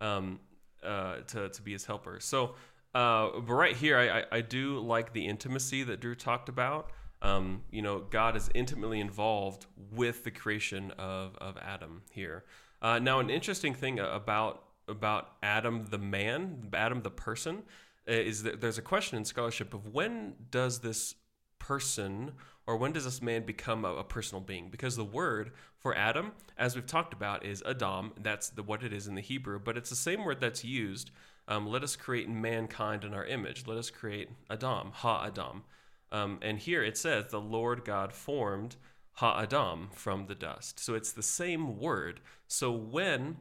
Um, 0.00 0.40
uh, 0.82 1.16
to 1.28 1.48
to 1.48 1.62
be 1.62 1.72
his 1.72 1.84
helper. 1.84 2.18
So, 2.20 2.54
uh, 2.94 3.40
but 3.40 3.54
right 3.54 3.76
here, 3.76 3.96
I, 3.98 4.20
I 4.20 4.24
I 4.32 4.40
do 4.40 4.78
like 4.80 5.12
the 5.12 5.26
intimacy 5.26 5.82
that 5.84 6.00
Drew 6.00 6.14
talked 6.14 6.48
about. 6.48 6.90
Um, 7.22 7.62
you 7.70 7.82
know, 7.82 8.00
God 8.00 8.34
is 8.36 8.48
intimately 8.54 9.00
involved 9.00 9.66
with 9.92 10.24
the 10.24 10.30
creation 10.30 10.90
of 10.92 11.36
of 11.36 11.56
Adam 11.58 12.02
here. 12.12 12.44
Uh, 12.82 12.98
now, 12.98 13.20
an 13.20 13.30
interesting 13.30 13.74
thing 13.74 13.98
about 13.98 14.64
about 14.88 15.32
Adam 15.42 15.86
the 15.90 15.98
man, 15.98 16.68
Adam 16.72 17.02
the 17.02 17.10
person, 17.10 17.62
uh, 18.08 18.12
is 18.12 18.42
that 18.42 18.60
there's 18.60 18.78
a 18.78 18.82
question 18.82 19.18
in 19.18 19.24
scholarship 19.24 19.74
of 19.74 19.88
when 19.88 20.34
does 20.50 20.80
this 20.80 21.14
person 21.58 22.32
or 22.66 22.76
when 22.76 22.92
does 22.92 23.04
this 23.04 23.22
man 23.22 23.44
become 23.44 23.84
a, 23.84 23.96
a, 23.96 24.04
personal 24.04 24.40
being? 24.40 24.68
Because 24.70 24.96
the 24.96 25.04
word 25.04 25.52
for 25.80 25.96
Adam, 25.96 26.32
as 26.58 26.74
we've 26.74 26.86
talked 26.86 27.12
about, 27.12 27.44
is 27.44 27.62
Adam. 27.66 28.12
That's 28.20 28.50
the, 28.50 28.62
what 28.62 28.82
it 28.82 28.92
is 28.92 29.06
in 29.06 29.14
the 29.14 29.22
Hebrew, 29.22 29.58
but 29.58 29.76
it's 29.76 29.90
the 29.90 29.96
same 29.96 30.24
word 30.24 30.40
that's 30.40 30.64
used. 30.64 31.10
Um, 31.48 31.66
let 31.66 31.82
us 31.82 31.96
create 31.96 32.28
mankind 32.28 33.02
in 33.02 33.14
our 33.14 33.24
image. 33.24 33.66
Let 33.66 33.78
us 33.78 33.90
create 33.90 34.28
Adam, 34.50 34.92
Ha 34.92 35.26
Adam. 35.26 35.64
Um, 36.12 36.38
and 36.42 36.58
here 36.58 36.82
it 36.84 36.98
says, 36.98 37.26
the 37.30 37.40
Lord 37.40 37.84
God 37.84 38.12
formed 38.12 38.76
Ha 39.14 39.40
Adam 39.42 39.88
from 39.92 40.26
the 40.26 40.34
dust. 40.34 40.78
So 40.78 40.94
it's 40.94 41.12
the 41.12 41.22
same 41.22 41.78
word. 41.78 42.20
So 42.46 42.70
when 42.70 43.38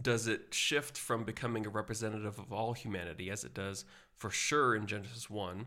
does 0.00 0.28
it 0.28 0.54
shift 0.54 0.96
from 0.96 1.24
becoming 1.24 1.66
a 1.66 1.70
representative 1.70 2.38
of 2.38 2.52
all 2.52 2.72
humanity, 2.72 3.30
as 3.30 3.42
it 3.42 3.52
does 3.52 3.84
for 4.16 4.30
sure 4.30 4.76
in 4.76 4.86
Genesis 4.86 5.28
1? 5.28 5.66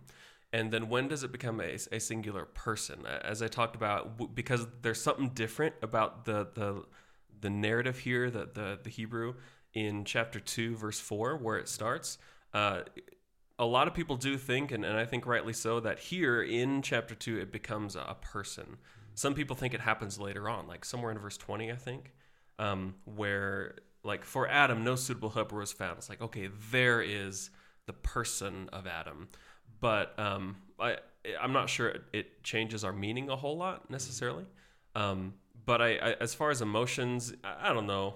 And 0.53 0.72
then 0.72 0.89
when 0.89 1.08
does 1.08 1.24
it 1.24 1.31
become 1.31 1.62
a, 1.62 1.77
a 1.91 2.00
singular 2.00 2.46
person? 2.46 3.05
As 3.05 3.41
I 3.41 3.48
talked 3.48 3.75
about, 3.75 4.36
because 4.36 4.67
there's 4.81 5.01
something 5.01 5.29
different 5.29 5.75
about 5.81 6.25
the, 6.25 6.48
the, 6.53 6.84
the 7.39 7.50
narrative 7.50 8.00
here, 8.00 8.29
the, 8.29 8.50
the, 8.53 8.79
the 8.84 8.89
Hebrew 8.89 9.36
in 9.74 10.03
chapter 10.03 10.39
2, 10.39 10.75
verse 10.75 11.00
4, 11.00 11.38
where 11.38 11.58
it 11.58 11.70
starts. 11.70 12.17
Uh, 12.53 12.81
a 13.58 13.65
lot 13.65 13.88
of 13.88 13.93
people 13.93 14.17
do 14.17 14.38
think, 14.38 14.72
and, 14.72 14.84
and 14.84 14.98
I 14.98 15.05
think 15.05 15.25
rightly 15.25 15.53
so, 15.53 15.79
that 15.79 16.00
here 16.00 16.41
in 16.41 16.81
chapter 16.81 17.15
2, 17.15 17.39
it 17.39 17.51
becomes 17.51 17.96
a 17.96 18.17
person. 18.22 18.77
Some 19.15 19.34
people 19.34 19.55
think 19.55 19.74
it 19.74 19.81
happens 19.81 20.20
later 20.20 20.50
on, 20.50 20.67
like 20.67 20.84
somewhere 20.84 21.12
in 21.12 21.20
verse 21.20 21.38
20, 21.38 21.72
I 21.72 21.75
think, 21.75 22.12
um, 22.60 22.96
where 23.05 23.75
like 24.03 24.25
for 24.25 24.48
Adam, 24.48 24.84
no 24.84 24.96
suitable 24.96 25.29
helper 25.29 25.58
was 25.58 25.72
found. 25.72 25.98
It's 25.98 26.10
like, 26.10 26.22
okay, 26.22 26.50
there 26.72 27.01
is 27.01 27.51
the 27.86 27.93
person 27.93 28.70
of 28.74 28.88
Adam. 28.88 29.29
But 29.81 30.17
um, 30.17 30.55
I, 30.79 30.97
I'm 31.39 31.51
not 31.51 31.69
sure 31.69 31.89
it, 31.89 32.03
it, 32.13 32.43
changes 32.43 32.83
our 32.83 32.93
meaning 32.93 33.29
a 33.29 33.35
whole 33.35 33.57
lot 33.57 33.89
necessarily. 33.89 34.45
Um, 34.95 35.33
but 35.65 35.81
I, 35.81 35.95
I, 35.95 36.15
as 36.19 36.33
far 36.33 36.51
as 36.51 36.61
emotions, 36.61 37.33
I, 37.43 37.69
I 37.69 37.73
don't 37.73 37.88
know. 37.88 38.15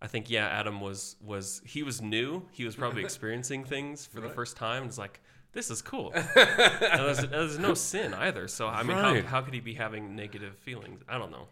I 0.00 0.06
think 0.06 0.30
yeah, 0.30 0.46
Adam 0.46 0.80
was 0.80 1.16
was 1.24 1.60
he 1.64 1.82
was 1.82 2.00
new. 2.00 2.42
He 2.52 2.64
was 2.64 2.76
probably 2.76 3.02
experiencing 3.04 3.64
things 3.64 4.06
for 4.06 4.20
right. 4.20 4.28
the 4.28 4.34
first 4.34 4.56
time. 4.56 4.84
It's 4.84 4.98
like 4.98 5.20
this 5.52 5.70
is 5.70 5.82
cool. 5.82 6.12
there's, 6.34 7.18
there's, 7.18 7.58
no 7.58 7.74
sin 7.74 8.12
either. 8.12 8.48
So 8.48 8.66
I 8.66 8.82
mean, 8.82 8.96
right. 8.96 9.24
how, 9.24 9.30
how 9.30 9.40
could 9.42 9.54
he 9.54 9.60
be 9.60 9.74
having 9.74 10.16
negative 10.16 10.56
feelings? 10.58 11.00
I 11.08 11.16
don't 11.16 11.30
know. 11.30 11.46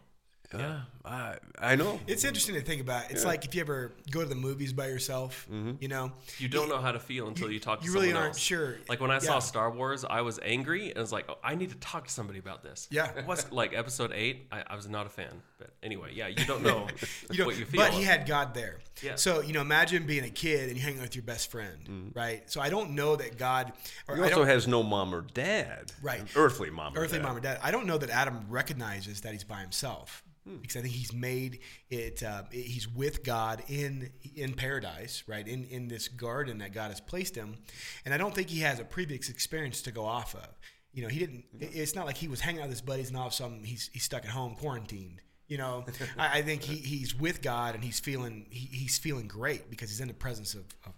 Yeah, 0.59 0.81
I, 1.05 1.37
I 1.59 1.75
know. 1.75 1.99
It's 2.07 2.23
interesting 2.23 2.55
to 2.55 2.61
think 2.61 2.81
about. 2.81 3.11
It's 3.11 3.23
yeah. 3.23 3.27
like 3.27 3.45
if 3.45 3.53
you 3.53 3.61
ever 3.61 3.91
go 4.09 4.21
to 4.21 4.25
the 4.25 4.35
movies 4.35 4.71
by 4.71 4.87
yourself, 4.87 5.47
mm-hmm. 5.51 5.73
you 5.79 5.87
know, 5.89 6.11
you 6.37 6.47
don't 6.47 6.69
know 6.69 6.77
how 6.77 6.91
to 6.91 6.99
feel 6.99 7.27
until 7.27 7.47
you, 7.47 7.55
you 7.55 7.59
talk. 7.59 7.81
to 7.81 7.85
You 7.85 7.93
really 7.93 8.13
aren't 8.13 8.29
else. 8.29 8.39
sure. 8.39 8.77
Like 8.87 9.01
when 9.01 9.11
I 9.11 9.15
yeah. 9.15 9.19
saw 9.19 9.39
Star 9.39 9.69
Wars, 9.69 10.05
I 10.05 10.21
was 10.21 10.39
angry 10.43 10.89
and 10.89 10.99
was 10.99 11.11
like, 11.11 11.25
oh, 11.27 11.37
I 11.43 11.55
need 11.55 11.71
to 11.71 11.77
talk 11.77 12.05
to 12.07 12.11
somebody 12.11 12.39
about 12.39 12.63
this. 12.63 12.87
Yeah, 12.89 13.11
what's 13.25 13.51
like 13.51 13.73
Episode 13.73 14.11
Eight? 14.13 14.47
I, 14.51 14.63
I, 14.67 14.75
was 14.75 14.87
not 14.87 15.05
a 15.05 15.09
fan, 15.09 15.41
but 15.57 15.71
anyway, 15.81 16.11
yeah, 16.13 16.27
you 16.27 16.45
don't 16.45 16.63
know 16.63 16.87
you 17.29 17.37
don't, 17.37 17.47
what 17.47 17.57
you 17.57 17.65
feel. 17.65 17.81
But 17.81 17.91
he 17.91 18.03
had 18.03 18.25
God 18.25 18.53
there. 18.53 18.79
Yeah. 19.01 19.15
So 19.15 19.41
you 19.41 19.51
know, 19.51 19.61
imagine 19.61 20.05
being 20.05 20.23
a 20.23 20.29
kid 20.29 20.69
and 20.69 20.77
you're 20.77 20.85
hanging 20.85 20.99
out 20.99 21.07
with 21.07 21.15
your 21.15 21.23
best 21.23 21.51
friend, 21.51 21.79
mm-hmm. 21.83 22.17
right? 22.17 22.49
So 22.49 22.61
I 22.61 22.69
don't 22.69 22.91
know 22.91 23.17
that 23.17 23.37
God. 23.37 23.73
Or 24.07 24.15
he 24.15 24.21
also 24.21 24.45
has 24.45 24.67
no 24.67 24.83
mom 24.83 25.13
or 25.13 25.21
dad. 25.21 25.91
Right. 26.01 26.23
Earthly 26.35 26.69
mom. 26.69 26.93
Earthly 26.95 27.19
mom 27.19 27.35
or 27.35 27.41
dad. 27.41 27.59
I 27.61 27.71
don't 27.71 27.87
know 27.87 27.97
that 27.97 28.09
Adam 28.09 28.45
recognizes 28.49 29.21
that 29.21 29.33
he's 29.33 29.43
by 29.43 29.59
himself. 29.59 30.23
Because 30.61 30.75
I 30.75 30.81
think 30.81 30.93
he's 30.93 31.13
made 31.13 31.59
it, 31.89 32.21
uh, 32.21 32.43
he's 32.51 32.87
with 32.87 33.23
God 33.23 33.63
in 33.69 34.09
in 34.35 34.53
paradise, 34.53 35.23
right? 35.25 35.47
In 35.47 35.65
in 35.65 35.87
this 35.87 36.07
garden 36.07 36.57
that 36.57 36.73
God 36.73 36.89
has 36.89 36.99
placed 36.99 37.35
him, 37.35 37.57
and 38.03 38.13
I 38.13 38.17
don't 38.17 38.35
think 38.35 38.49
he 38.49 38.59
has 38.59 38.79
a 38.79 38.83
previous 38.83 39.29
experience 39.29 39.81
to 39.83 39.91
go 39.91 40.03
off 40.03 40.35
of. 40.35 40.47
You 40.93 41.03
know, 41.03 41.07
he 41.07 41.19
didn't. 41.19 41.45
It's 41.59 41.95
not 41.95 42.05
like 42.05 42.17
he 42.17 42.27
was 42.27 42.41
hanging 42.41 42.61
out 42.61 42.67
with 42.67 42.77
his 42.77 42.81
buddies 42.81 43.07
and 43.07 43.17
all 43.17 43.27
of 43.27 43.33
a 43.33 43.35
sudden 43.35 43.63
he's 43.63 43.89
he's 43.93 44.03
stuck 44.03 44.23
at 44.25 44.31
home 44.31 44.55
quarantined. 44.55 45.21
You 45.47 45.57
know, 45.57 45.85
I, 46.17 46.39
I, 46.39 46.41
think 46.41 46.61
he, 46.63 46.75
he's 46.75 47.15
with 47.15 47.41
God 47.41 47.75
and 47.75 47.83
he's 47.83 47.99
feeling 47.99 48.45
he, 48.49 48.67
he's 48.71 48.97
feeling 48.97 49.27
great 49.27 49.69
because 49.69 49.89
he's 49.89 50.01
in 50.01 50.07
the 50.07 50.13
presence 50.13 50.53
of, 50.53 50.65
of, 50.85 50.93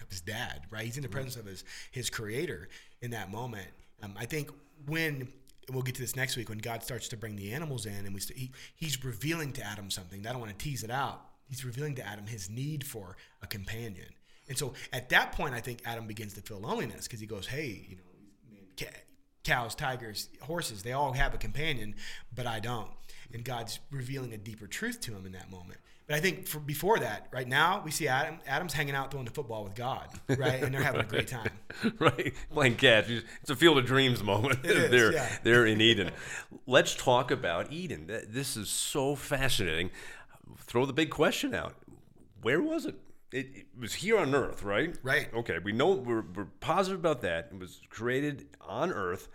of 0.00 0.10
his 0.10 0.20
dad, 0.20 0.62
right? 0.70 0.84
He's 0.84 0.96
in 0.96 1.02
the 1.02 1.08
presence 1.08 1.36
of 1.36 1.46
his 1.46 1.64
his 1.90 2.10
creator 2.10 2.68
in 3.02 3.12
that 3.12 3.30
moment. 3.30 3.68
Um, 4.02 4.14
I 4.18 4.26
think 4.26 4.50
when 4.86 5.28
we'll 5.72 5.82
get 5.82 5.94
to 5.96 6.00
this 6.00 6.16
next 6.16 6.36
week 6.36 6.48
when 6.48 6.58
God 6.58 6.82
starts 6.82 7.08
to 7.08 7.16
bring 7.16 7.36
the 7.36 7.52
animals 7.52 7.86
in, 7.86 8.04
and 8.06 8.14
we 8.14 8.20
st- 8.20 8.38
he, 8.38 8.50
he's 8.76 9.02
revealing 9.04 9.52
to 9.52 9.64
Adam 9.64 9.90
something. 9.90 10.26
I 10.26 10.32
don't 10.32 10.40
want 10.40 10.56
to 10.56 10.64
tease 10.64 10.82
it 10.82 10.90
out. 10.90 11.22
He's 11.48 11.64
revealing 11.64 11.94
to 11.96 12.06
Adam 12.06 12.26
his 12.26 12.50
need 12.50 12.84
for 12.84 13.16
a 13.42 13.46
companion, 13.46 14.08
and 14.48 14.58
so 14.58 14.74
at 14.92 15.08
that 15.10 15.32
point, 15.32 15.54
I 15.54 15.60
think 15.60 15.80
Adam 15.84 16.06
begins 16.06 16.34
to 16.34 16.40
feel 16.40 16.58
loneliness 16.58 17.06
because 17.06 17.20
he 17.20 17.26
goes, 17.26 17.46
"Hey, 17.46 17.86
you 17.88 17.96
know, 17.96 18.86
cows, 19.44 19.74
tigers, 19.74 20.28
horses, 20.40 20.82
they 20.82 20.92
all 20.92 21.12
have 21.12 21.34
a 21.34 21.38
companion, 21.38 21.94
but 22.34 22.46
I 22.46 22.60
don't." 22.60 22.90
And 23.32 23.44
God's 23.44 23.78
revealing 23.90 24.32
a 24.32 24.38
deeper 24.38 24.66
truth 24.66 25.00
to 25.02 25.14
him 25.14 25.26
in 25.26 25.32
that 25.32 25.50
moment. 25.50 25.80
But 26.06 26.16
I 26.16 26.20
think 26.20 26.46
for, 26.46 26.60
before 26.60 26.98
that, 26.98 27.28
right 27.32 27.48
now, 27.48 27.80
we 27.82 27.90
see 27.90 28.08
Adam. 28.08 28.38
Adam's 28.46 28.74
hanging 28.74 28.94
out 28.94 29.10
throwing 29.10 29.24
the 29.24 29.30
football 29.32 29.64
with 29.64 29.74
God, 29.74 30.06
right, 30.28 30.62
and 30.62 30.74
they're 30.74 30.82
having 30.82 31.00
a 31.00 31.04
great 31.04 31.28
time. 31.28 31.48
right, 31.98 32.34
playing 32.52 32.76
catch. 32.76 33.08
It's 33.08 33.50
a 33.50 33.56
field 33.56 33.78
of 33.78 33.86
dreams 33.86 34.22
moment. 34.22 34.62
They're 34.62 35.12
yeah. 35.12 35.38
they're 35.42 35.66
in 35.66 35.80
Eden. 35.80 36.10
Let's 36.66 36.94
talk 36.94 37.30
about 37.30 37.72
Eden. 37.72 38.06
This 38.28 38.56
is 38.56 38.68
so 38.68 39.14
fascinating. 39.14 39.90
Throw 40.58 40.84
the 40.84 40.92
big 40.92 41.10
question 41.10 41.54
out. 41.54 41.74
Where 42.42 42.60
was 42.60 42.84
it? 42.84 42.96
It, 43.32 43.48
it 43.54 43.66
was 43.78 43.94
here 43.94 44.18
on 44.18 44.34
Earth, 44.34 44.62
right? 44.62 44.94
Right. 45.02 45.32
Okay, 45.32 45.58
we 45.58 45.72
know 45.72 45.92
we're, 45.92 46.22
we're 46.34 46.44
positive 46.60 47.00
about 47.00 47.22
that. 47.22 47.48
It 47.52 47.58
was 47.58 47.80
created 47.88 48.46
on 48.60 48.92
Earth. 48.92 49.28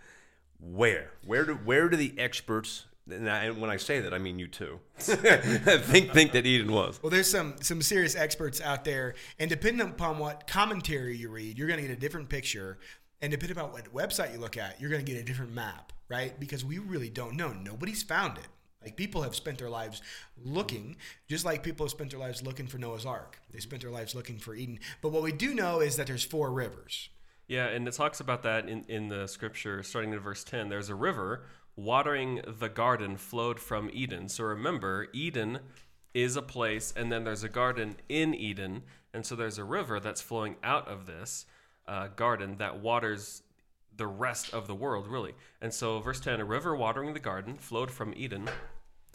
Where? 0.60 1.10
Where 1.26 1.44
do 1.44 1.54
where 1.54 1.88
do 1.88 1.96
the 1.96 2.14
experts 2.16 2.86
and, 3.12 3.30
I, 3.30 3.44
and 3.44 3.60
when 3.60 3.70
I 3.70 3.76
say 3.76 4.00
that, 4.00 4.14
I 4.14 4.18
mean 4.18 4.38
you 4.38 4.48
too. 4.48 4.80
think 4.98 6.12
think 6.12 6.32
that 6.32 6.46
Eden 6.46 6.72
was. 6.72 7.00
Well, 7.02 7.10
there's 7.10 7.30
some 7.30 7.54
some 7.60 7.82
serious 7.82 8.16
experts 8.16 8.60
out 8.60 8.84
there, 8.84 9.14
and 9.38 9.48
depending 9.48 9.86
upon 9.86 10.18
what 10.18 10.46
commentary 10.46 11.16
you 11.16 11.30
read, 11.30 11.58
you're 11.58 11.68
going 11.68 11.80
to 11.80 11.86
get 11.86 11.96
a 11.96 12.00
different 12.00 12.28
picture, 12.28 12.78
and 13.22 13.30
depending 13.30 13.56
upon 13.56 13.72
what 13.72 13.92
website 13.92 14.32
you 14.32 14.38
look 14.38 14.56
at, 14.56 14.80
you're 14.80 14.90
going 14.90 15.04
to 15.04 15.12
get 15.12 15.20
a 15.20 15.24
different 15.24 15.52
map, 15.52 15.92
right? 16.08 16.38
Because 16.38 16.64
we 16.64 16.78
really 16.78 17.10
don't 17.10 17.36
know. 17.36 17.52
Nobody's 17.52 18.02
found 18.02 18.38
it. 18.38 18.46
Like 18.82 18.96
people 18.96 19.22
have 19.22 19.34
spent 19.34 19.58
their 19.58 19.68
lives 19.68 20.00
looking, 20.42 20.96
just 21.28 21.44
like 21.44 21.62
people 21.62 21.84
have 21.84 21.90
spent 21.90 22.10
their 22.10 22.20
lives 22.20 22.42
looking 22.42 22.66
for 22.66 22.78
Noah's 22.78 23.04
Ark. 23.04 23.38
They 23.52 23.60
spent 23.60 23.82
their 23.82 23.90
lives 23.90 24.14
looking 24.14 24.38
for 24.38 24.54
Eden. 24.54 24.78
But 25.02 25.12
what 25.12 25.22
we 25.22 25.32
do 25.32 25.54
know 25.54 25.80
is 25.80 25.96
that 25.96 26.06
there's 26.06 26.24
four 26.24 26.50
rivers. 26.50 27.10
Yeah, 27.46 27.66
and 27.66 27.86
it 27.86 27.94
talks 27.94 28.20
about 28.20 28.44
that 28.44 28.68
in, 28.68 28.84
in 28.86 29.08
the 29.08 29.26
scripture, 29.26 29.82
starting 29.82 30.12
in 30.12 30.18
verse 30.20 30.44
10. 30.44 30.68
There's 30.68 30.88
a 30.88 30.94
river 30.94 31.46
watering 31.84 32.42
the 32.46 32.68
garden 32.68 33.16
flowed 33.16 33.58
from 33.58 33.90
Eden. 33.92 34.28
So 34.28 34.44
remember, 34.44 35.08
Eden 35.12 35.60
is 36.12 36.36
a 36.36 36.42
place, 36.42 36.92
and 36.96 37.10
then 37.10 37.24
there's 37.24 37.44
a 37.44 37.48
garden 37.48 37.96
in 38.08 38.34
Eden. 38.34 38.82
And 39.14 39.24
so 39.24 39.34
there's 39.34 39.58
a 39.58 39.64
river 39.64 40.00
that's 40.00 40.20
flowing 40.20 40.56
out 40.62 40.88
of 40.88 41.06
this 41.06 41.46
uh, 41.88 42.08
garden 42.08 42.56
that 42.58 42.80
waters 42.80 43.42
the 43.96 44.06
rest 44.06 44.52
of 44.52 44.66
the 44.66 44.74
world, 44.74 45.08
really. 45.08 45.34
And 45.60 45.72
so, 45.72 46.00
verse 46.00 46.20
10 46.20 46.40
a 46.40 46.44
river 46.44 46.74
watering 46.74 47.12
the 47.12 47.20
garden 47.20 47.56
flowed 47.56 47.90
from 47.90 48.14
Eden. 48.16 48.48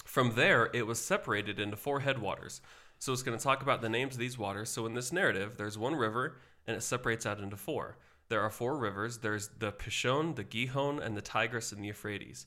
From 0.03 0.35
there, 0.35 0.69
it 0.73 0.85
was 0.85 0.99
separated 0.99 1.59
into 1.59 1.77
four 1.77 2.01
headwaters. 2.01 2.61
So, 2.99 3.13
it's 3.13 3.23
going 3.23 3.37
to 3.37 3.43
talk 3.43 3.61
about 3.61 3.81
the 3.81 3.89
names 3.89 4.15
of 4.15 4.19
these 4.19 4.37
waters. 4.37 4.69
So, 4.69 4.85
in 4.85 4.93
this 4.93 5.11
narrative, 5.11 5.57
there's 5.57 5.77
one 5.77 5.95
river, 5.95 6.37
and 6.67 6.75
it 6.75 6.81
separates 6.81 7.25
out 7.25 7.39
into 7.39 7.57
four 7.57 7.97
there 8.29 8.41
are 8.41 8.49
four 8.49 8.77
rivers. 8.77 9.19
There's 9.19 9.49
the 9.59 9.71
Pishon, 9.71 10.35
the 10.35 10.43
Gihon, 10.43 10.99
and 10.99 11.15
the 11.15 11.21
Tigris 11.21 11.71
and 11.71 11.83
the 11.83 11.87
Euphrates. 11.87 12.45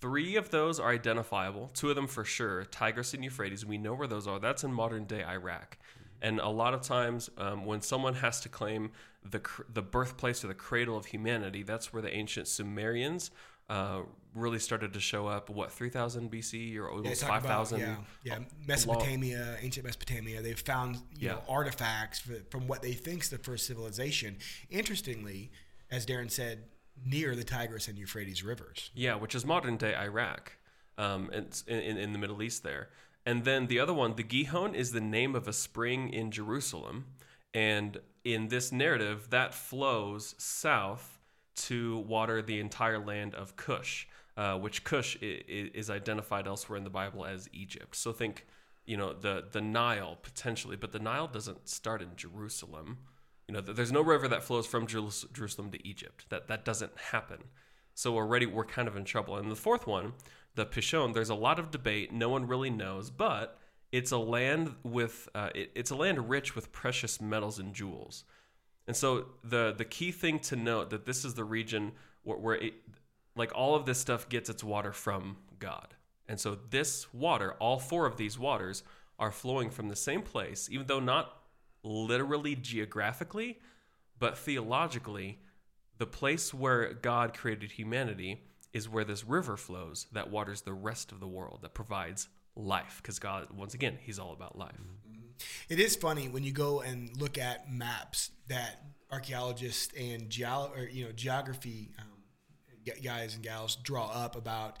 Three 0.00 0.36
of 0.36 0.50
those 0.50 0.78
are 0.78 0.90
identifiable. 0.90 1.70
Two 1.74 1.90
of 1.90 1.96
them 1.96 2.06
for 2.06 2.24
sure. 2.24 2.64
Tigris 2.64 3.14
and 3.14 3.24
Euphrates. 3.24 3.64
We 3.64 3.78
know 3.78 3.94
where 3.94 4.06
those 4.06 4.26
are. 4.26 4.38
That's 4.38 4.64
in 4.64 4.72
modern 4.72 5.04
day 5.04 5.24
Iraq. 5.24 5.78
And 6.22 6.40
a 6.40 6.48
lot 6.48 6.74
of 6.74 6.82
times, 6.82 7.28
um, 7.36 7.66
when 7.66 7.80
someone 7.82 8.14
has 8.14 8.40
to 8.40 8.48
claim 8.48 8.92
the 9.24 9.40
the 9.72 9.82
birthplace 9.82 10.44
or 10.44 10.48
the 10.48 10.54
cradle 10.54 10.96
of 10.96 11.06
humanity, 11.06 11.62
that's 11.62 11.92
where 11.92 12.02
the 12.02 12.14
ancient 12.14 12.48
Sumerians 12.48 13.30
uh, 13.68 14.00
really 14.34 14.58
started 14.58 14.92
to 14.92 15.00
show 15.00 15.26
up. 15.26 15.48
What 15.48 15.72
3000 15.72 16.30
BC 16.30 16.76
or 16.78 17.02
yeah, 17.04 17.14
5000? 17.14 17.80
Yeah, 17.80 17.96
yeah, 18.24 18.38
Mesopotamia, 18.66 19.56
ancient 19.60 19.86
Mesopotamia. 19.86 20.42
They've 20.42 20.58
found 20.58 20.96
you 20.96 21.28
yeah. 21.28 21.32
know 21.32 21.42
artifacts 21.48 22.22
from 22.50 22.66
what 22.66 22.82
they 22.82 22.92
think 22.92 23.22
is 23.22 23.30
the 23.30 23.38
first 23.38 23.66
civilization. 23.66 24.36
Interestingly, 24.70 25.50
as 25.90 26.04
Darren 26.06 26.30
said, 26.30 26.64
near 27.04 27.34
the 27.34 27.44
Tigris 27.44 27.88
and 27.88 27.98
Euphrates 27.98 28.42
rivers. 28.42 28.90
Yeah, 28.94 29.14
which 29.14 29.34
is 29.34 29.44
modern 29.44 29.76
day 29.76 29.94
Iraq, 29.94 30.52
um, 30.98 31.30
in, 31.32 31.48
in, 31.66 31.96
in 31.98 32.12
the 32.12 32.18
Middle 32.18 32.42
East 32.42 32.62
there. 32.62 32.88
And 33.26 33.44
then 33.44 33.68
the 33.68 33.80
other 33.80 33.94
one, 33.94 34.16
the 34.16 34.22
Gihon, 34.22 34.74
is 34.74 34.92
the 34.92 35.00
name 35.00 35.34
of 35.34 35.48
a 35.48 35.52
spring 35.52 36.10
in 36.10 36.30
Jerusalem. 36.30 37.06
And 37.54 38.00
in 38.24 38.48
this 38.48 38.70
narrative, 38.70 39.30
that 39.30 39.54
flows 39.54 40.34
south 40.36 41.13
to 41.54 41.98
water 41.98 42.42
the 42.42 42.60
entire 42.60 42.98
land 42.98 43.34
of 43.34 43.56
Cush, 43.56 44.06
uh, 44.36 44.58
which 44.58 44.84
Cush 44.84 45.16
is 45.20 45.90
identified 45.90 46.46
elsewhere 46.46 46.76
in 46.76 46.84
the 46.84 46.90
Bible 46.90 47.24
as 47.24 47.48
Egypt. 47.52 47.96
So 47.96 48.12
think, 48.12 48.46
you 48.84 48.96
know, 48.96 49.12
the, 49.12 49.44
the 49.50 49.60
Nile 49.60 50.18
potentially, 50.22 50.76
but 50.76 50.92
the 50.92 50.98
Nile 50.98 51.28
doesn't 51.28 51.68
start 51.68 52.02
in 52.02 52.16
Jerusalem. 52.16 52.98
You 53.48 53.54
know, 53.54 53.60
there's 53.60 53.92
no 53.92 54.00
river 54.00 54.26
that 54.28 54.42
flows 54.42 54.66
from 54.66 54.86
Jerusalem 54.86 55.70
to 55.70 55.86
Egypt. 55.86 56.26
That 56.30 56.48
that 56.48 56.64
doesn't 56.64 56.96
happen. 57.12 57.44
So 57.94 58.16
already 58.16 58.46
we're 58.46 58.64
kind 58.64 58.88
of 58.88 58.96
in 58.96 59.04
trouble. 59.04 59.36
And 59.36 59.50
the 59.50 59.56
fourth 59.56 59.86
one, 59.86 60.14
the 60.54 60.66
Pishon, 60.66 61.14
there's 61.14 61.28
a 61.28 61.34
lot 61.34 61.58
of 61.58 61.70
debate. 61.70 62.12
No 62.12 62.28
one 62.28 62.46
really 62.46 62.70
knows, 62.70 63.10
but 63.10 63.58
it's 63.92 64.12
a 64.12 64.18
land 64.18 64.74
with 64.82 65.28
uh, 65.34 65.50
it, 65.54 65.70
it's 65.74 65.90
a 65.90 65.94
land 65.94 66.28
rich 66.28 66.56
with 66.56 66.72
precious 66.72 67.20
metals 67.20 67.58
and 67.58 67.74
jewels. 67.74 68.24
And 68.86 68.96
so 68.96 69.26
the 69.42 69.74
the 69.76 69.84
key 69.84 70.12
thing 70.12 70.38
to 70.40 70.56
note 70.56 70.90
that 70.90 71.06
this 71.06 71.24
is 71.24 71.34
the 71.34 71.44
region 71.44 71.92
where, 72.22 72.38
where 72.38 72.54
it, 72.56 72.74
like 73.36 73.52
all 73.54 73.74
of 73.74 73.86
this 73.86 73.98
stuff 73.98 74.28
gets 74.28 74.48
its 74.48 74.62
water 74.62 74.92
from 74.92 75.36
God. 75.58 75.94
And 76.28 76.40
so 76.40 76.56
this 76.70 77.12
water, 77.12 77.54
all 77.58 77.78
four 77.78 78.06
of 78.06 78.16
these 78.16 78.38
waters, 78.38 78.82
are 79.18 79.30
flowing 79.30 79.70
from 79.70 79.88
the 79.88 79.96
same 79.96 80.22
place, 80.22 80.68
even 80.70 80.86
though 80.86 81.00
not 81.00 81.34
literally 81.82 82.56
geographically, 82.56 83.58
but 84.18 84.36
theologically, 84.38 85.38
the 85.98 86.06
place 86.06 86.52
where 86.52 86.94
God 86.94 87.36
created 87.36 87.72
humanity 87.72 88.42
is 88.72 88.88
where 88.88 89.04
this 89.04 89.24
river 89.24 89.56
flows 89.56 90.06
that 90.12 90.30
waters 90.30 90.62
the 90.62 90.72
rest 90.72 91.12
of 91.12 91.20
the 91.20 91.28
world, 91.28 91.60
that 91.62 91.74
provides 91.74 92.28
life. 92.56 93.00
Because 93.02 93.18
God, 93.18 93.48
once 93.56 93.74
again, 93.74 93.98
He's 94.00 94.18
all 94.18 94.32
about 94.32 94.58
life. 94.58 94.72
Mm-hmm. 94.72 95.03
It 95.68 95.78
is 95.80 95.96
funny 95.96 96.28
when 96.28 96.42
you 96.42 96.52
go 96.52 96.80
and 96.80 97.10
look 97.20 97.38
at 97.38 97.70
maps 97.70 98.30
that 98.48 98.82
archaeologists 99.10 99.92
and 99.98 100.28
geo- 100.28 100.72
or, 100.76 100.88
you 100.90 101.04
know 101.04 101.12
geography 101.12 101.90
um, 101.98 102.14
guys 103.02 103.34
and 103.34 103.42
gals 103.42 103.76
draw 103.76 104.06
up 104.08 104.36
about 104.36 104.78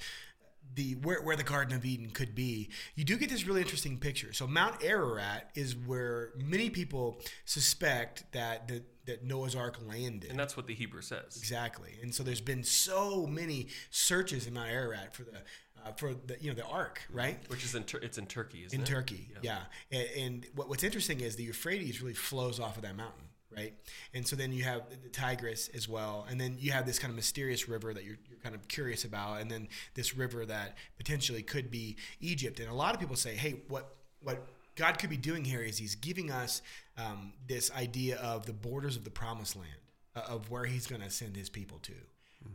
the 0.74 0.94
where, 0.96 1.22
where 1.22 1.36
the 1.36 1.44
Garden 1.44 1.76
of 1.76 1.84
Eden 1.84 2.10
could 2.10 2.34
be. 2.34 2.70
You 2.94 3.04
do 3.04 3.16
get 3.16 3.30
this 3.30 3.46
really 3.46 3.60
interesting 3.60 3.98
picture. 3.98 4.32
So 4.32 4.46
Mount 4.46 4.82
Ararat 4.82 5.50
is 5.54 5.76
where 5.76 6.32
many 6.36 6.70
people 6.70 7.20
suspect 7.44 8.24
that 8.32 8.66
the, 8.68 8.82
that 9.06 9.24
Noah's 9.24 9.54
Ark 9.54 9.78
landed. 9.86 10.30
And 10.30 10.38
that's 10.38 10.56
what 10.56 10.66
the 10.66 10.74
Hebrew 10.74 11.02
says. 11.02 11.36
Exactly, 11.36 11.98
and 12.02 12.14
so 12.14 12.22
there's 12.22 12.40
been 12.40 12.64
so 12.64 13.26
many 13.26 13.68
searches 13.90 14.46
in 14.46 14.54
Mount 14.54 14.70
Ararat 14.70 15.14
for 15.14 15.22
the 15.22 15.42
uh, 15.84 15.92
for 15.92 16.14
the 16.14 16.36
you 16.40 16.48
know 16.50 16.54
the 16.54 16.64
Ark, 16.66 17.02
right? 17.12 17.38
Which 17.48 17.64
is 17.64 17.74
in 17.74 17.84
Tur- 17.84 18.00
it's 18.02 18.18
in 18.18 18.26
Turkey, 18.26 18.64
isn't 18.64 18.76
in 18.76 18.82
it? 18.82 18.86
Turkey. 18.86 19.28
Yeah, 19.42 19.58
And, 19.90 20.08
and 20.18 20.46
what, 20.54 20.68
what's 20.68 20.84
interesting 20.84 21.20
is 21.20 21.36
the 21.36 21.44
Euphrates 21.44 22.00
really 22.00 22.14
flows 22.14 22.58
off 22.60 22.76
of 22.76 22.82
that 22.82 22.96
mountain, 22.96 23.24
right? 23.54 23.74
And 24.14 24.26
so 24.26 24.36
then 24.36 24.52
you 24.52 24.64
have 24.64 24.82
the 24.90 25.08
Tigris 25.08 25.68
as 25.74 25.88
well, 25.88 26.26
and 26.28 26.40
then 26.40 26.56
you 26.58 26.72
have 26.72 26.86
this 26.86 26.98
kind 26.98 27.10
of 27.10 27.16
mysterious 27.16 27.68
river 27.68 27.92
that 27.94 28.04
you're, 28.04 28.18
you're 28.28 28.38
kind 28.42 28.54
of 28.54 28.66
curious 28.68 29.04
about, 29.04 29.40
and 29.40 29.50
then 29.50 29.68
this 29.94 30.16
river 30.16 30.46
that 30.46 30.76
potentially 30.96 31.42
could 31.42 31.70
be 31.70 31.96
Egypt. 32.20 32.60
And 32.60 32.68
a 32.68 32.74
lot 32.74 32.94
of 32.94 33.00
people 33.00 33.16
say, 33.16 33.34
hey, 33.34 33.62
what 33.68 33.94
what 34.22 34.46
God 34.76 34.98
could 34.98 35.10
be 35.10 35.16
doing 35.16 35.44
here 35.44 35.60
is 35.60 35.78
He's 35.78 35.94
giving 35.94 36.30
us 36.30 36.62
um, 36.96 37.32
this 37.46 37.70
idea 37.72 38.16
of 38.16 38.46
the 38.46 38.52
borders 38.52 38.96
of 38.96 39.04
the 39.04 39.10
Promised 39.10 39.56
Land, 39.56 39.68
uh, 40.16 40.20
of 40.28 40.50
where 40.50 40.64
He's 40.64 40.86
going 40.86 41.02
to 41.02 41.10
send 41.10 41.36
His 41.36 41.48
people 41.48 41.78
to 41.82 41.92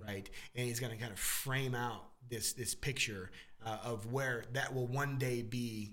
right? 0.05 0.29
And 0.55 0.67
he's 0.67 0.79
going 0.79 0.91
to 0.91 0.97
kind 0.97 1.11
of 1.11 1.19
frame 1.19 1.75
out 1.75 2.03
this 2.29 2.53
this 2.53 2.75
picture 2.75 3.31
uh, 3.65 3.77
of 3.83 4.11
where 4.11 4.45
that 4.53 4.73
will 4.73 4.87
one 4.87 5.17
day 5.17 5.41
be 5.41 5.91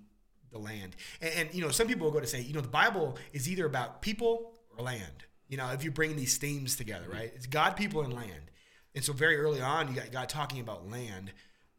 the 0.51 0.59
land. 0.59 0.97
And, 1.21 1.33
and 1.37 1.55
you 1.55 1.63
know, 1.63 1.71
some 1.71 1.87
people 1.87 2.07
will 2.07 2.13
go 2.13 2.21
to 2.21 2.27
say, 2.27 2.41
you 2.41 2.55
know, 2.55 2.61
the 2.61 2.69
Bible 2.69 3.19
is 3.33 3.49
either 3.49 3.67
about 3.67 4.03
people 4.03 4.53
or 4.77 4.85
land. 4.85 5.25
You 5.49 5.57
know, 5.57 5.71
if 5.71 5.85
you 5.85 5.91
bring 5.91 6.17
these 6.17 6.39
themes 6.39 6.77
together, 6.77 7.07
right? 7.09 7.33
It's 7.35 7.47
God, 7.47 7.77
people, 7.77 8.03
and 8.03 8.13
land. 8.13 8.51
And 8.95 9.05
so 9.05 9.13
very 9.13 9.37
early 9.37 9.61
on, 9.61 9.89
you 9.89 9.95
got 9.95 10.11
God 10.11 10.29
talking 10.29 10.61
about 10.61 10.91
land, 10.91 11.33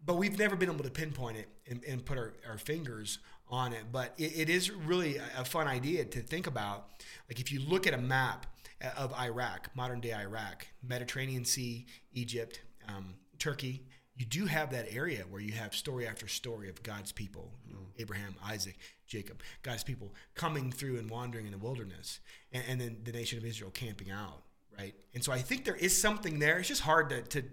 but 0.06 0.16
we've 0.16 0.38
never 0.38 0.56
been 0.56 0.70
able 0.70 0.84
to 0.84 0.92
pinpoint 0.92 1.38
it 1.38 1.50
and, 1.70 1.84
and 1.84 2.06
put 2.06 2.18
our, 2.18 2.34
our 2.48 2.58
fingers 2.58 3.20
on 3.50 3.74
it. 3.74 3.86
But 3.92 4.14
it, 4.18 4.38
it 4.38 4.50
is 4.50 4.72
really 4.72 5.18
a, 5.18 5.24
a 5.40 5.46
fun 5.46 5.68
idea 5.68 6.06
to 6.06 6.22
think 6.22 6.48
about. 6.48 6.88
Like 7.30 7.40
if 7.40 7.52
you 7.52 7.60
look 7.60 7.88
at 7.88 7.94
a 7.94 7.98
map 7.98 8.46
Uh, 8.84 8.90
of 8.98 9.14
Iraq, 9.14 9.70
modern 9.76 10.00
day 10.00 10.14
Iraq, 10.14 10.68
Mediterranean 10.84 11.46
Sea, 11.46 11.86
Egypt, 12.14 12.62
um, 12.88 13.16
Turkey, 13.40 13.84
you 14.16 14.26
do 14.26 14.46
have 14.46 14.72
that 14.72 14.88
area 14.92 15.24
where 15.30 15.42
you 15.42 15.54
have 15.54 15.76
story 15.76 16.08
after 16.08 16.28
story 16.28 16.70
of 16.70 16.82
God's 16.84 17.12
people, 17.12 17.52
you 17.68 17.74
know, 17.74 17.80
Abraham, 18.00 18.36
Isaac, 18.44 18.78
Jacob, 19.08 19.42
God's 19.62 19.84
people 19.84 20.14
coming 20.36 20.72
through 20.72 20.98
and 20.98 21.10
wandering 21.10 21.46
in 21.46 21.52
the 21.52 21.58
wilderness, 21.58 22.20
and, 22.52 22.64
and 22.68 22.82
then 22.82 22.98
the 23.04 23.12
nation 23.12 23.38
of 23.38 23.46
Israel 23.46 23.72
camping 23.72 24.12
out 24.12 24.44
right? 24.78 24.94
And 25.14 25.24
so 25.24 25.32
I 25.32 25.40
think 25.40 25.66
there 25.66 25.76
is 25.76 26.00
something 26.00 26.40
there. 26.40 26.60
It's 26.60 26.68
just 26.68 26.82
hard 26.82 27.10
to, 27.10 27.22
to 27.24 27.44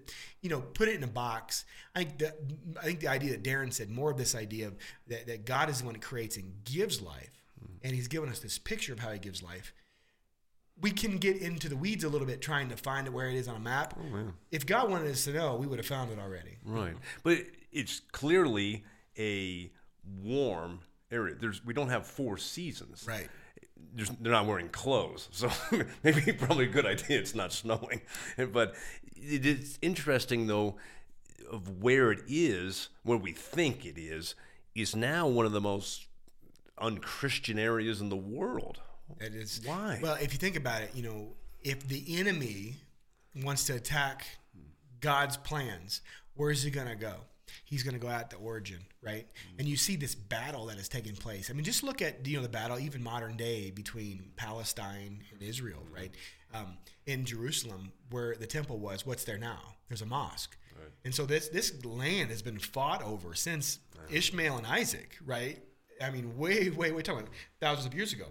you 0.43 0.51
know, 0.51 0.61
put 0.61 0.89
it 0.89 0.97
in 0.97 1.03
a 1.03 1.09
box. 1.09 1.65
I 1.95 2.05
think 2.05 2.19
the, 2.19 2.35
I 2.79 2.85
think 2.85 3.01
the 3.01 3.09
idea 3.09 3.31
that 3.31 3.43
Darren 3.43 3.73
said, 3.73 3.89
more 3.89 4.11
of 4.11 4.19
this 4.19 4.35
idea 4.35 4.67
of 4.67 4.77
that, 5.07 5.27
that 5.27 5.47
God 5.47 5.71
is 5.71 5.79
the 5.79 5.87
one 5.87 5.95
that 5.95 6.03
creates 6.03 6.37
and 6.37 6.53
gives 6.65 7.01
life, 7.01 7.43
mm. 7.63 7.77
and 7.83 7.95
He's 7.95 8.09
given 8.09 8.29
us 8.29 8.41
this 8.41 8.59
picture 8.59 8.93
of 8.93 8.99
how 8.99 9.11
He 9.11 9.19
gives 9.19 9.43
life. 9.43 9.73
We 10.81 10.91
can 10.91 11.19
get 11.19 11.39
into 11.39 11.69
the 11.69 11.77
weeds 11.77 12.05
a 12.05 12.09
little 12.09 12.27
bit 12.27 12.43
trying 12.43 12.69
to 12.69 12.77
find 12.77 13.07
it 13.07 13.13
where 13.13 13.29
it 13.29 13.35
is 13.35 13.49
on 13.49 13.57
a 13.57 13.61
map. 13.61 13.99
Oh, 13.99 14.33
if 14.51 14.67
God 14.67 14.91
wanted 14.91 15.11
us 15.11 15.25
to 15.25 15.33
know, 15.33 15.57
we 15.57 15.67
would 15.67 15.79
have 15.79 15.87
found 15.87 16.11
it 16.11 16.19
already. 16.19 16.59
Right, 16.65 16.95
but 17.23 17.39
it's 17.73 18.01
clearly 18.13 18.85
a 19.19 19.71
warm 20.23 20.81
area. 21.11 21.35
There's 21.35 21.65
we 21.65 21.75
don't 21.75 21.91
have 21.91 22.07
four 22.07 22.37
seasons. 22.39 23.05
Right. 23.07 23.29
There's, 23.97 24.11
they're 24.21 24.33
not 24.33 24.47
wearing 24.47 24.71
clothes, 24.71 25.29
so 25.31 25.51
maybe 26.03 26.33
probably 26.33 26.65
a 26.65 26.69
good 26.69 26.87
idea. 26.87 27.19
It's 27.19 27.35
not 27.35 27.53
snowing, 27.53 28.03
but 28.53 28.75
it 29.15 29.47
is 29.47 29.79
interesting 29.83 30.47
though 30.47 30.77
of 31.51 31.83
where 31.83 32.11
it 32.11 32.23
is, 32.27 32.89
where 33.03 33.19
we 33.19 33.33
think 33.33 33.85
it 33.85 33.99
is, 33.99 34.35
is 34.75 34.97
now 34.97 35.29
one 35.29 35.47
of 35.47 35.53
the 35.53 35.61
most 35.61 36.07
unchristian 36.79 37.59
areas 37.59 38.01
in 38.01 38.09
the 38.09 38.17
world. 38.17 38.81
It 39.21 39.35
is 39.35 39.61
Why? 39.65 39.99
Well, 40.03 40.17
if 40.21 40.33
you 40.33 40.39
think 40.39 40.57
about 40.57 40.83
it, 40.83 40.91
you 40.95 41.03
know, 41.03 41.35
if 41.63 41.87
the 41.87 42.19
enemy 42.19 42.77
wants 43.43 43.65
to 43.65 43.75
attack 43.75 44.27
God's 45.01 45.37
plans, 45.37 46.01
where 46.35 46.51
is 46.51 46.63
he 46.63 46.71
going 46.71 46.89
to 46.89 46.95
go? 46.95 47.15
He's 47.65 47.83
going 47.83 47.95
to 47.95 48.01
go 48.01 48.09
out 48.09 48.31
the 48.31 48.37
origin, 48.37 48.81
right? 49.03 49.27
And 49.59 49.69
you 49.69 49.77
see 49.77 49.97
this 49.97 50.15
battle 50.15 50.67
that 50.67 50.79
is 50.79 50.89
taking 50.89 51.15
place. 51.15 51.51
I 51.51 51.53
mean, 51.53 51.65
just 51.65 51.83
look 51.83 52.03
at 52.03 52.27
you 52.27 52.37
know 52.37 52.43
the 52.43 52.49
battle, 52.49 52.79
even 52.79 53.03
modern 53.03 53.37
day, 53.37 53.71
between 53.71 54.31
Palestine 54.37 55.23
and 55.33 55.43
Israel, 55.43 55.83
right? 55.95 56.15
Um, 56.53 56.79
in 57.07 57.25
Jerusalem, 57.25 57.93
where 58.11 58.35
the 58.35 58.47
temple 58.47 58.79
was, 58.79 59.05
what's 59.05 59.25
there 59.25 59.39
now? 59.39 59.61
There's 59.89 60.03
a 60.03 60.07
mosque, 60.07 60.57
and 61.05 61.15
so 61.15 61.27
this 61.27 61.49
this 61.49 61.85
land 61.85 62.31
has 62.31 62.43
been 62.43 62.59
fought 62.59 63.03
over 63.03 63.35
since 63.35 63.79
Ishmael 64.11 64.57
and 64.57 64.67
Isaac, 64.67 65.17
right? 65.25 65.63
I 66.03 66.11
mean, 66.11 66.37
way, 66.37 66.71
way, 66.71 66.93
way 66.93 67.03
talking 67.03 67.29
thousands 67.61 67.87
of 67.87 67.95
years 67.95 68.13
ago. 68.13 68.27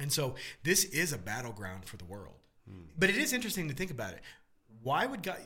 And 0.00 0.12
so 0.12 0.34
this 0.64 0.84
is 0.84 1.12
a 1.12 1.18
battleground 1.18 1.84
for 1.84 1.96
the 1.96 2.04
world. 2.04 2.34
But 2.98 3.10
it 3.10 3.16
is 3.16 3.32
interesting 3.32 3.68
to 3.68 3.74
think 3.74 3.90
about 3.90 4.12
it. 4.12 4.20
Why 4.82 5.06
would 5.06 5.22
God? 5.22 5.38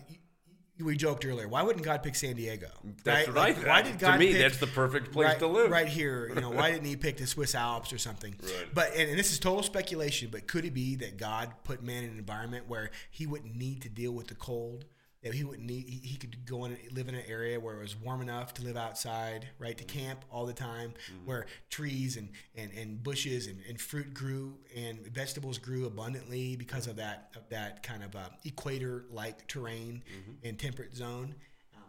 We 0.80 0.96
joked 0.96 1.24
earlier. 1.24 1.46
Why 1.46 1.62
wouldn't 1.62 1.84
God 1.84 2.02
pick 2.02 2.16
San 2.16 2.34
Diego? 2.34 2.66
That's 3.04 3.28
right? 3.28 3.54
I 3.54 3.58
Like. 3.58 3.66
Why 3.66 3.82
did 3.82 3.98
God? 3.98 4.14
To 4.14 4.18
me, 4.18 4.32
pick- 4.32 4.38
that's 4.38 4.58
the 4.58 4.66
perfect 4.66 5.12
place 5.12 5.28
right, 5.28 5.38
to 5.38 5.46
live. 5.46 5.70
Right 5.70 5.86
here. 5.86 6.28
You 6.34 6.40
know, 6.40 6.50
why 6.50 6.70
didn't 6.72 6.86
He 6.86 6.96
pick 6.96 7.16
the 7.16 7.26
Swiss 7.26 7.54
Alps 7.54 7.92
or 7.92 7.98
something? 7.98 8.34
Right. 8.42 8.66
But 8.74 8.92
and, 8.96 9.10
and 9.10 9.18
this 9.18 9.32
is 9.32 9.38
total 9.38 9.62
speculation. 9.62 10.30
But 10.32 10.48
could 10.48 10.64
it 10.64 10.74
be 10.74 10.96
that 10.96 11.16
God 11.16 11.52
put 11.62 11.82
man 11.82 12.02
in 12.02 12.10
an 12.10 12.18
environment 12.18 12.64
where 12.68 12.90
He 13.10 13.26
wouldn't 13.26 13.54
need 13.54 13.82
to 13.82 13.88
deal 13.88 14.12
with 14.12 14.26
the 14.26 14.34
cold? 14.34 14.84
That 15.24 15.34
he 15.34 15.42
wouldn't 15.42 15.66
need. 15.66 15.88
He, 15.88 16.06
he 16.06 16.16
could 16.16 16.44
go 16.46 16.64
in 16.64 16.72
and 16.72 16.92
live 16.92 17.08
in 17.08 17.14
an 17.14 17.24
area 17.26 17.58
where 17.58 17.76
it 17.76 17.80
was 17.80 17.96
warm 17.96 18.20
enough 18.20 18.54
to 18.54 18.62
live 18.62 18.76
outside, 18.76 19.48
right? 19.58 19.76
To 19.76 19.84
mm-hmm. 19.84 19.98
camp 19.98 20.24
all 20.30 20.46
the 20.46 20.52
time, 20.52 20.90
mm-hmm. 20.90 21.26
where 21.26 21.46
trees 21.70 22.16
and, 22.16 22.28
and, 22.54 22.70
and 22.72 23.02
bushes 23.02 23.46
and, 23.46 23.58
and 23.68 23.80
fruit 23.80 24.14
grew 24.14 24.54
and 24.76 25.06
vegetables 25.08 25.58
grew 25.58 25.86
abundantly 25.86 26.56
because 26.56 26.86
of 26.86 26.96
that 26.96 27.30
of 27.36 27.48
that 27.48 27.82
kind 27.82 28.04
of 28.04 28.14
uh, 28.14 28.28
equator 28.44 29.06
like 29.10 29.46
terrain 29.48 30.02
mm-hmm. 30.06 30.46
and 30.46 30.58
temperate 30.58 30.94
zone. 30.94 31.34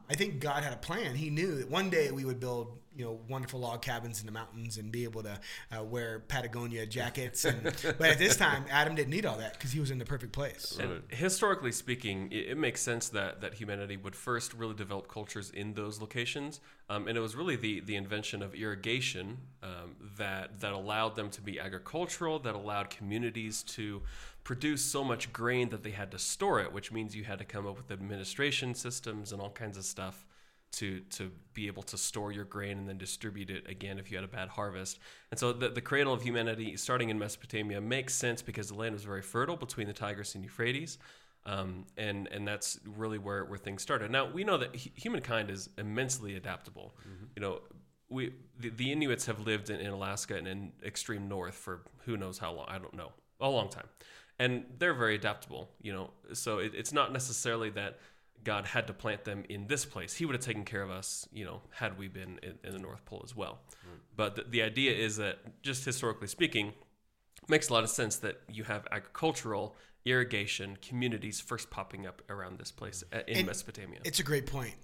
I 0.10 0.16
think 0.16 0.40
God 0.40 0.64
had 0.64 0.74
a 0.74 0.78
plan. 0.78 1.16
He 1.16 1.30
knew 1.30 1.56
that 1.56 1.70
one 1.70 1.90
day 1.90 2.12
we 2.12 2.26
would 2.26 2.40
build, 2.40 2.78
you 2.96 3.04
know, 3.04 3.20
wonderful 3.28 3.60
log 3.60 3.82
cabins 3.82 4.20
in 4.20 4.26
the 4.26 4.32
mountains 4.32 4.78
and 4.78 4.92
be 4.92 5.04
able 5.04 5.24
to 5.24 5.40
uh, 5.76 5.84
wear 5.84 6.20
Patagonia 6.20 6.86
jackets. 6.86 7.44
And, 7.46 7.64
but 7.84 8.10
at 8.10 8.20
this 8.20 8.38
time, 8.38 8.66
Adam 8.70 8.96
didn't 8.96 9.10
need 9.10 9.26
all 9.26 9.38
that 9.38 9.54
because 9.54 9.72
he 9.72 9.80
was 9.80 9.90
in 9.90 9.98
the 9.98 10.06
perfect 10.06 10.32
place. 10.32 10.78
And 10.80 11.02
historically 11.10 11.72
speaking, 11.72 12.32
it, 12.32 12.50
it 12.52 12.58
makes 12.58 12.82
sense 12.82 13.10
that, 13.10 13.42
that 13.42 13.56
humanity 13.56 13.98
would 13.98 14.16
first 14.16 14.54
really 14.54 14.76
develop 14.76 15.08
cultures 15.08 15.50
in 15.50 15.74
those 15.74 16.00
locations. 16.00 16.60
Um, 16.88 17.08
and 17.08 17.18
it 17.18 17.22
was 17.22 17.36
really 17.36 17.56
the, 17.56 17.80
the 17.80 17.96
invention 17.96 18.44
of 18.44 18.54
irrigation 18.54 19.38
um, 19.64 19.96
that, 20.18 20.60
that 20.60 20.72
allowed 20.72 21.16
them 21.16 21.32
to 21.32 21.42
be 21.42 21.60
agricultural, 21.60 22.40
that 22.40 22.54
allowed 22.54 22.92
communities 22.92 23.64
to 23.64 24.04
produce 24.46 24.82
so 24.82 25.04
much 25.04 25.34
grain 25.34 25.68
that 25.70 25.84
they 25.84 25.92
had 25.92 26.12
to 26.12 26.20
store 26.20 26.62
it, 26.62 26.72
which 26.72 26.92
means 26.92 27.14
you 27.16 27.26
had 27.26 27.40
to 27.40 27.46
come 27.46 27.68
up 27.68 27.76
with 27.76 27.92
administration 27.92 28.74
systems 28.74 29.34
and 29.34 29.42
all 29.42 29.50
kinds 29.50 29.78
of 29.78 29.84
stuff 29.84 30.26
to 30.72 31.00
to 31.10 31.32
be 31.54 31.68
able 31.68 31.84
to 31.84 31.98
store 31.98 32.32
your 32.32 32.46
grain 32.46 32.78
and 32.78 32.88
then 32.88 32.98
distribute 32.98 33.50
it 33.50 33.70
again 33.70 33.98
if 33.98 34.10
you 34.10 34.18
had 34.18 34.24
a 34.24 34.30
bad 34.30 34.50
harvest. 34.50 35.00
And 35.32 35.40
so 35.40 35.52
the, 35.52 35.70
the 35.70 35.82
cradle 35.82 36.14
of 36.14 36.22
humanity, 36.22 36.78
starting 36.78 37.10
in 37.10 37.20
Mesopotamia, 37.20 37.82
makes 37.82 38.14
sense 38.14 38.42
because 38.42 38.70
the 38.70 38.76
land 38.76 38.94
was 38.94 39.04
very 39.04 39.22
fertile 39.22 39.58
between 39.58 39.88
the 39.88 39.94
Tigris 39.94 40.36
and 40.36 40.44
Euphrates. 40.44 40.98
Um, 41.48 41.86
and 41.98 42.28
and 42.28 42.48
that's 42.48 42.80
really 42.98 43.20
where, 43.20 43.46
where 43.46 43.58
things 43.58 43.82
started. 43.82 44.12
Now 44.12 44.32
we 44.32 44.44
know 44.44 44.58
that 44.58 44.76
hu- 44.76 44.90
humankind 44.96 45.50
is 45.50 45.70
immensely 45.78 46.36
adaptable. 46.36 46.96
You 47.36 47.42
know, 47.42 47.62
we 48.10 48.34
the, 48.60 48.70
the 48.70 48.92
Inuits 48.92 49.26
have 49.28 49.40
lived 49.40 49.70
in, 49.70 49.80
in 49.80 49.92
Alaska 49.92 50.36
and 50.36 50.48
in 50.48 50.72
extreme 50.84 51.28
north 51.28 51.56
for 51.56 51.82
who 52.06 52.18
knows 52.18 52.38
how 52.38 52.52
long. 52.52 52.66
I 52.68 52.78
don't 52.80 52.96
know 52.96 53.12
a 53.40 53.50
long 53.50 53.70
time, 53.70 53.88
and 54.40 54.66
they're 54.78 54.94
very 54.94 55.16
adaptable. 55.16 55.70
You 55.82 55.94
know, 55.94 56.10
so 56.34 56.60
it, 56.60 56.74
it's 56.76 56.94
not 56.94 57.12
necessarily 57.12 57.70
that 57.72 58.00
God 58.44 58.66
had 58.66 58.88
to 58.88 58.94
plant 58.94 59.26
them 59.26 59.44
in 59.50 59.68
this 59.68 59.86
place. 59.86 60.14
He 60.14 60.26
would 60.26 60.36
have 60.36 60.46
taken 60.46 60.66
care 60.66 60.84
of 60.84 60.92
us, 60.92 61.28
you 61.34 61.46
know, 61.46 61.62
had 61.72 61.98
we 61.98 62.08
been 62.08 62.40
in, 62.44 62.60
in 62.64 62.74
the 62.74 62.80
North 62.80 63.04
Pole 63.06 63.22
as 63.24 63.36
well. 63.36 63.60
But 64.16 64.36
the, 64.36 64.44
the 64.44 64.62
idea 64.62 64.94
is 64.94 65.18
that, 65.18 65.40
just 65.64 65.84
historically 65.84 66.28
speaking, 66.28 66.74
makes 67.48 67.70
a 67.70 67.74
lot 67.74 67.84
of 67.84 67.90
sense 67.90 68.18
that 68.18 68.42
you 68.52 68.64
have 68.64 68.88
agricultural 68.92 69.76
irrigation 70.06 70.78
communities 70.82 71.42
first 71.42 71.72
popping 71.72 72.06
up 72.06 72.22
around 72.30 72.60
this 72.60 72.72
place 72.72 73.04
uh, 73.12 73.20
in 73.28 73.38
And 73.38 73.48
Mesopotamia. 73.48 74.00
It's 74.04 74.20
a 74.20 74.24
great 74.24 74.46
point. 74.46 74.76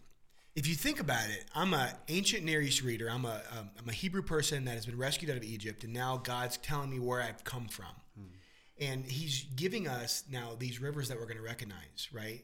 If 0.55 0.67
you 0.67 0.75
think 0.75 0.99
about 0.99 1.29
it, 1.29 1.45
I'm 1.55 1.73
an 1.73 1.89
ancient 2.07 2.43
Near 2.43 2.61
East 2.61 2.81
reader. 2.81 3.09
I'm 3.09 3.25
a 3.25 3.41
um, 3.57 3.69
I'm 3.79 3.87
a 3.87 3.93
Hebrew 3.93 4.21
person 4.21 4.65
that 4.65 4.73
has 4.73 4.85
been 4.85 4.97
rescued 4.97 5.31
out 5.31 5.37
of 5.37 5.43
Egypt, 5.43 5.83
and 5.83 5.93
now 5.93 6.17
God's 6.17 6.57
telling 6.57 6.89
me 6.89 6.99
where 6.99 7.21
I've 7.21 7.43
come 7.43 7.67
from, 7.67 7.93
and 8.81 9.05
He's 9.05 9.45
giving 9.55 9.87
us 9.87 10.23
now 10.29 10.55
these 10.59 10.81
rivers 10.81 11.07
that 11.07 11.17
we're 11.17 11.25
going 11.25 11.37
to 11.37 11.43
recognize. 11.43 12.09
Right? 12.11 12.43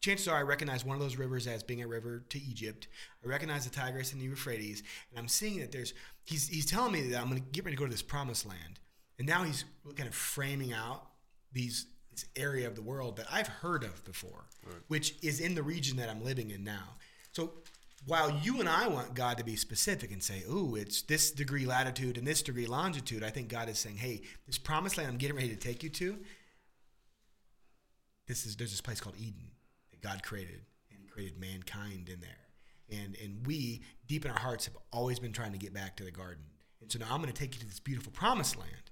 Chances 0.00 0.28
are, 0.28 0.36
I 0.36 0.42
recognize 0.42 0.84
one 0.84 0.94
of 0.94 1.02
those 1.02 1.16
rivers 1.16 1.46
as 1.46 1.62
being 1.62 1.82
a 1.82 1.88
river 1.88 2.24
to 2.28 2.38
Egypt. 2.38 2.86
I 3.24 3.28
recognize 3.28 3.64
the 3.64 3.70
Tigris 3.70 4.12
and 4.12 4.20
the 4.20 4.26
Euphrates, 4.26 4.82
and 5.10 5.18
I'm 5.18 5.28
seeing 5.28 5.60
that 5.60 5.72
there's 5.72 5.94
He's 6.24 6.48
He's 6.48 6.66
telling 6.66 6.92
me 6.92 7.08
that 7.08 7.20
I'm 7.20 7.30
going 7.30 7.42
to 7.42 7.48
get 7.50 7.64
ready 7.64 7.76
to 7.76 7.80
go 7.80 7.86
to 7.86 7.90
this 7.90 8.02
promised 8.02 8.46
land, 8.46 8.80
and 9.18 9.26
now 9.26 9.44
He's 9.44 9.64
kind 9.96 10.08
of 10.08 10.14
framing 10.14 10.72
out 10.72 11.06
these 11.52 11.86
this 12.10 12.26
area 12.36 12.66
of 12.66 12.74
the 12.74 12.82
world 12.82 13.16
that 13.16 13.26
I've 13.30 13.48
heard 13.48 13.84
of 13.84 14.04
before, 14.04 14.46
which 14.88 15.14
is 15.22 15.40
in 15.40 15.54
the 15.54 15.62
region 15.62 15.96
that 15.98 16.08
I'm 16.08 16.22
living 16.24 16.50
in 16.50 16.64
now. 16.64 16.96
So 17.32 17.52
while 18.06 18.30
you 18.42 18.60
and 18.60 18.68
I 18.68 18.86
want 18.86 19.14
God 19.14 19.38
to 19.38 19.44
be 19.44 19.56
specific 19.56 20.10
and 20.12 20.22
say, 20.22 20.42
"Ooh, 20.48 20.76
it's 20.76 21.02
this 21.02 21.30
degree 21.30 21.66
latitude 21.66 22.16
and 22.16 22.26
this 22.26 22.42
degree 22.42 22.66
longitude," 22.66 23.22
I 23.22 23.30
think 23.30 23.48
God 23.48 23.68
is 23.68 23.78
saying, 23.78 23.98
"Hey, 23.98 24.22
this 24.46 24.58
promised 24.58 24.96
land 24.96 25.08
I'm 25.08 25.18
getting 25.18 25.36
ready 25.36 25.50
to 25.50 25.56
take 25.56 25.82
you 25.82 25.90
to, 25.90 26.24
this 28.26 28.46
is 28.46 28.56
there's 28.56 28.70
this 28.70 28.80
place 28.80 29.00
called 29.00 29.16
Eden 29.18 29.50
that 29.90 30.00
God 30.00 30.22
created, 30.22 30.64
and 30.90 31.08
created 31.10 31.38
mankind 31.38 32.08
in 32.08 32.20
there, 32.20 32.48
and 32.88 33.16
and 33.16 33.46
we 33.46 33.82
deep 34.06 34.24
in 34.24 34.30
our 34.30 34.38
hearts 34.38 34.64
have 34.66 34.76
always 34.92 35.18
been 35.18 35.32
trying 35.32 35.52
to 35.52 35.58
get 35.58 35.72
back 35.74 35.96
to 35.96 36.04
the 36.04 36.10
garden, 36.10 36.44
and 36.80 36.90
so 36.90 36.98
now 36.98 37.06
I'm 37.10 37.20
going 37.20 37.32
to 37.32 37.38
take 37.38 37.54
you 37.54 37.60
to 37.60 37.66
this 37.66 37.80
beautiful 37.80 38.12
promised 38.12 38.56
land." 38.56 38.87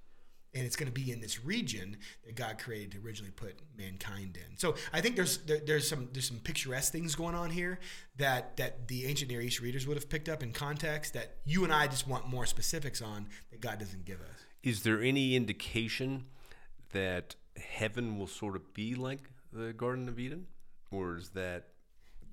And 0.53 0.65
it's 0.65 0.75
going 0.75 0.87
to 0.91 0.93
be 0.93 1.11
in 1.11 1.19
this 1.21 1.43
region 1.43 1.97
that 2.25 2.35
God 2.35 2.57
created 2.57 2.91
to 2.93 3.05
originally 3.05 3.31
put 3.31 3.59
mankind 3.77 4.37
in. 4.37 4.57
So 4.57 4.75
I 4.93 5.01
think 5.01 5.15
there's 5.15 5.37
there, 5.39 5.59
there's 5.65 5.87
some 5.87 6.09
there's 6.13 6.27
some 6.27 6.39
picturesque 6.39 6.91
things 6.91 7.15
going 7.15 7.35
on 7.35 7.49
here 7.51 7.79
that 8.17 8.57
that 8.57 8.87
the 8.87 9.05
ancient 9.05 9.29
Near 9.29 9.41
East 9.41 9.59
readers 9.61 9.85
would 9.87 9.97
have 9.97 10.09
picked 10.09 10.29
up 10.29 10.41
in 10.43 10.53
context 10.53 11.13
that 11.13 11.35
you 11.45 11.63
and 11.63 11.71
I 11.73 11.87
just 11.87 12.07
want 12.07 12.27
more 12.27 12.45
specifics 12.45 13.01
on 13.01 13.27
that 13.51 13.61
God 13.61 13.79
doesn't 13.79 14.05
give 14.05 14.21
us. 14.21 14.45
Is 14.63 14.83
there 14.83 15.01
any 15.01 15.35
indication 15.35 16.25
that 16.91 17.35
heaven 17.57 18.17
will 18.17 18.27
sort 18.27 18.55
of 18.55 18.73
be 18.73 18.95
like 18.95 19.29
the 19.53 19.73
Garden 19.73 20.07
of 20.09 20.19
Eden, 20.19 20.47
or 20.91 21.17
is 21.17 21.29
that? 21.29 21.67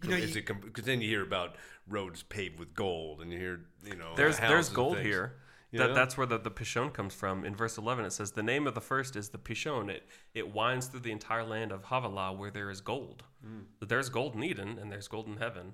You 0.02 0.10
know, 0.10 0.16
is 0.16 0.34
you- 0.34 0.42
it 0.46 0.60
because 0.62 0.84
then 0.84 1.00
you 1.00 1.08
hear 1.08 1.22
about 1.22 1.56
roads 1.88 2.22
paved 2.22 2.58
with 2.58 2.74
gold, 2.74 3.20
and 3.22 3.32
you 3.32 3.38
hear 3.38 3.60
you 3.84 3.96
know 3.96 4.14
there's 4.16 4.38
there's 4.38 4.68
gold 4.68 4.94
things. 4.96 5.06
here. 5.06 5.36
That, 5.78 5.88
know? 5.88 5.94
that's 5.94 6.16
where 6.16 6.26
the, 6.26 6.38
the 6.38 6.50
Pishon 6.50 6.92
comes 6.92 7.14
from. 7.14 7.44
In 7.44 7.54
verse 7.54 7.78
11, 7.78 8.04
it 8.04 8.12
says, 8.12 8.32
The 8.32 8.42
name 8.42 8.66
of 8.66 8.74
the 8.74 8.80
first 8.80 9.16
is 9.16 9.30
the 9.30 9.38
Pishon. 9.38 9.88
It, 9.88 10.06
it 10.34 10.54
winds 10.54 10.86
through 10.86 11.00
the 11.00 11.12
entire 11.12 11.44
land 11.44 11.72
of 11.72 11.84
Havilah 11.84 12.32
where 12.32 12.50
there 12.50 12.70
is 12.70 12.80
gold. 12.80 13.24
Hmm. 13.44 13.62
But 13.80 13.88
there's 13.88 14.08
gold 14.08 14.34
in 14.34 14.44
Eden 14.44 14.78
and 14.80 14.90
there's 14.90 15.08
gold 15.08 15.26
in 15.26 15.36
heaven. 15.36 15.72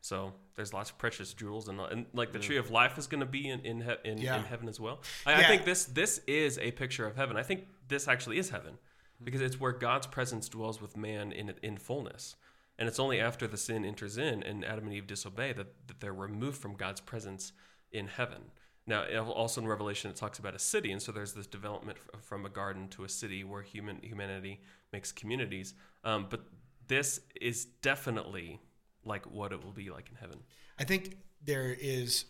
So 0.00 0.32
there's 0.56 0.72
lots 0.72 0.90
of 0.90 0.98
precious 0.98 1.34
jewels. 1.34 1.68
And, 1.68 1.78
and 1.80 2.06
like 2.14 2.32
the 2.32 2.38
tree 2.38 2.56
of 2.56 2.70
life 2.70 2.96
is 2.96 3.06
going 3.06 3.20
to 3.20 3.26
be 3.26 3.48
in, 3.48 3.60
in, 3.60 3.82
he, 3.82 3.92
in, 4.04 4.18
Yeah. 4.18 4.38
in 4.38 4.44
heaven 4.44 4.68
as 4.68 4.80
well. 4.80 5.00
I, 5.26 5.34
I 5.34 5.42
think 5.44 5.64
this, 5.64 5.84
this 5.84 6.20
is 6.26 6.58
a 6.58 6.70
picture 6.70 7.06
of 7.06 7.16
heaven. 7.16 7.36
I 7.36 7.42
think 7.42 7.66
this 7.88 8.08
actually 8.08 8.38
is 8.38 8.50
heaven 8.50 8.78
because 9.22 9.42
it's 9.42 9.60
where 9.60 9.72
God's 9.72 10.06
presence 10.06 10.48
dwells 10.48 10.80
with 10.80 10.96
man 10.96 11.32
in, 11.32 11.52
in 11.62 11.76
fullness. 11.76 12.36
And 12.78 12.88
it's 12.88 12.98
only 12.98 13.20
after 13.20 13.46
the 13.46 13.58
sin 13.58 13.84
enters 13.84 14.16
in 14.16 14.42
and 14.42 14.64
Adam 14.64 14.84
and 14.86 14.94
Eve 14.94 15.06
disobey 15.06 15.52
that, 15.52 15.66
that 15.86 16.00
they're 16.00 16.14
removed 16.14 16.56
from 16.56 16.76
God's 16.76 17.00
presence 17.02 17.52
in 17.92 18.06
heaven. 18.06 18.40
Now, 18.90 19.04
also 19.22 19.60
in 19.60 19.68
Revelation, 19.68 20.10
it 20.10 20.16
talks 20.16 20.40
about 20.40 20.56
a 20.56 20.58
city, 20.58 20.90
and 20.90 21.00
so 21.00 21.12
there's 21.12 21.32
this 21.32 21.46
development 21.46 21.96
from 22.22 22.44
a 22.44 22.48
garden 22.48 22.88
to 22.88 23.04
a 23.04 23.08
city 23.08 23.44
where 23.44 23.62
human 23.62 24.00
humanity 24.02 24.60
makes 24.92 25.12
communities. 25.12 25.74
Um, 26.02 26.26
but 26.28 26.40
this 26.88 27.20
is 27.40 27.66
definitely 27.82 28.60
like 29.04 29.30
what 29.30 29.52
it 29.52 29.62
will 29.62 29.70
be 29.70 29.90
like 29.90 30.08
in 30.10 30.16
heaven. 30.16 30.40
I 30.76 30.82
think 30.82 31.18
there 31.40 31.72
is. 31.80 32.24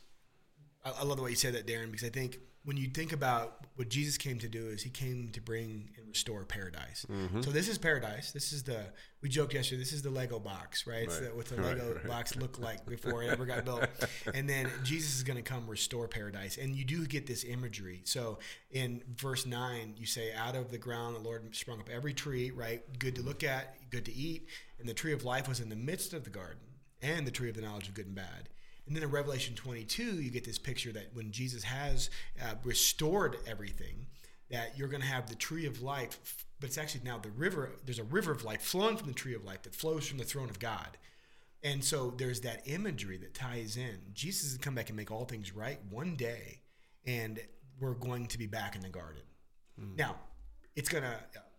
I, 0.85 1.03
love 1.03 1.17
the 1.17 1.23
way 1.23 1.31
you 1.31 1.37
said 1.37 1.55
that, 1.55 1.67
Darren, 1.67 1.91
because 1.91 2.07
I 2.07 2.11
think 2.11 2.39
when 2.65 2.77
you 2.77 2.89
think 2.89 3.13
about 3.13 3.65
what 3.77 3.89
Jesus 3.89 4.19
came 4.19 4.39
to 4.39 4.49
do, 4.49 4.69
is 4.69 4.83
He 4.83 4.91
came 4.91 5.31
to 5.33 5.41
bring 5.41 5.91
and 5.97 6.09
restore 6.09 6.45
paradise. 6.45 7.07
Mm-hmm. 7.11 7.41
So 7.41 7.51
this 7.51 7.69
is 7.69 7.79
paradise. 7.79 8.33
This 8.33 8.53
is 8.53 8.63
the 8.63 8.85
we 9.23 9.29
joked 9.29 9.55
yesterday. 9.55 9.79
This 9.79 9.93
is 9.93 10.03
the 10.03 10.11
Lego 10.11 10.39
box, 10.39 10.87
right? 10.87 11.05
It's 11.05 11.19
the, 11.19 11.29
what 11.29 11.47
the 11.47 11.57
Right, 11.61 11.79
Lego 11.79 11.95
right. 11.95 12.07
box 12.07 12.37
looked 12.37 12.59
like 12.61 12.85
before 12.87 13.23
it 13.23 13.31
ever 13.31 13.47
got 13.47 13.65
built. 13.65 13.87
And 14.35 14.49
then 14.49 14.69
Jesus 14.85 15.17
is 15.17 15.23
going 15.23 15.37
to 15.37 15.43
come 15.43 15.67
restore 15.67 16.07
paradise, 16.07 16.59
and 16.59 16.75
you 16.75 16.85
do 16.85 17.07
get 17.07 17.27
this 17.27 17.45
imagery. 17.45 18.03
So 18.05 18.39
in 18.71 19.03
verse 19.17 19.47
nine, 19.47 19.95
you 19.97 20.07
say, 20.07 20.33
"Out 20.35 20.55
of 20.55 20.71
the 20.71 20.79
ground, 20.79 21.17
the 21.17 21.21
Lord 21.21 21.55
sprung 21.57 21.81
up 21.81 21.89
every 21.89 22.13
tree, 22.13 22.51
right? 22.51 22.83
Good 22.99 23.17
to 23.17 23.23
look 23.23 23.43
at, 23.43 23.91
good 23.91 24.05
to 24.05 24.13
eat, 24.13 24.47
and 24.79 24.89
the 24.89 24.95
tree 24.95 25.13
of 25.13 25.25
life 25.25 25.49
was 25.49 25.61
in 25.61 25.69
the 25.69 25.77
midst 25.77 26.13
of 26.13 26.25
the 26.25 26.31
garden, 26.31 26.61
and 27.01 27.27
the 27.27 27.31
tree 27.31 27.49
of 27.49 27.57
the 27.57 27.63
knowledge 27.63 27.89
of 27.89 27.95
good 27.95 28.07
and 28.07 28.15
bad." 28.15 28.49
And 28.87 28.97
then 28.97 29.03
in 29.03 29.11
Revelation 29.11 29.55
22, 29.55 30.21
you 30.21 30.31
get 30.31 30.45
this 30.45 30.59
picture 30.59 30.93
that 30.93 31.11
when 31.15 31.31
Jesus 31.31 31.63
has 31.65 32.11
uh, 32.43 32.55
restored 32.65 33.37
everything, 33.47 34.07
that 34.51 34.77
you're 34.77 34.89
going 34.89 35.03
to 35.03 35.07
have 35.07 35.29
the 35.29 35.37
tree 35.37 35.67
of 35.67 35.81
life, 35.81 36.45
but 36.59 36.69
it's 36.69 36.79
actually 36.79 37.03
now 37.05 37.19
the 37.19 37.31
river. 37.31 37.73
There's 37.85 38.01
a 38.01 38.05
river 38.05 38.33
of 38.33 38.45
life 38.45 38.63
flowing 38.63 38.97
from 38.97 39.07
the 39.07 39.15
tree 39.15 39.35
of 39.35 39.45
life 39.45 39.63
that 39.63 39.75
flows 39.75 40.09
from 40.09 40.19
the 40.19 40.25
throne 40.25 40.51
of 40.51 40.59
God. 40.59 40.99
And 41.63 41.85
so 41.85 42.13
there's 42.17 42.41
that 42.41 42.63
imagery 42.67 43.19
that 43.19 43.35
ties 43.35 43.77
in. 43.77 43.99
Jesus 44.13 44.51
has 44.51 44.59
come 44.59 44.75
back 44.75 44.89
and 44.89 44.97
make 44.97 45.11
all 45.11 45.25
things 45.25 45.55
right 45.55 45.79
one 45.91 46.17
day, 46.17 46.63
and 47.07 47.39
we're 47.79 47.95
going 47.95 48.27
to 48.27 48.39
be 48.39 48.47
back 48.47 48.75
in 48.75 48.81
the 48.81 48.89
garden. 48.89 49.23
Now, 49.97 50.17
it's 50.77 50.89
gonna 50.89 51.17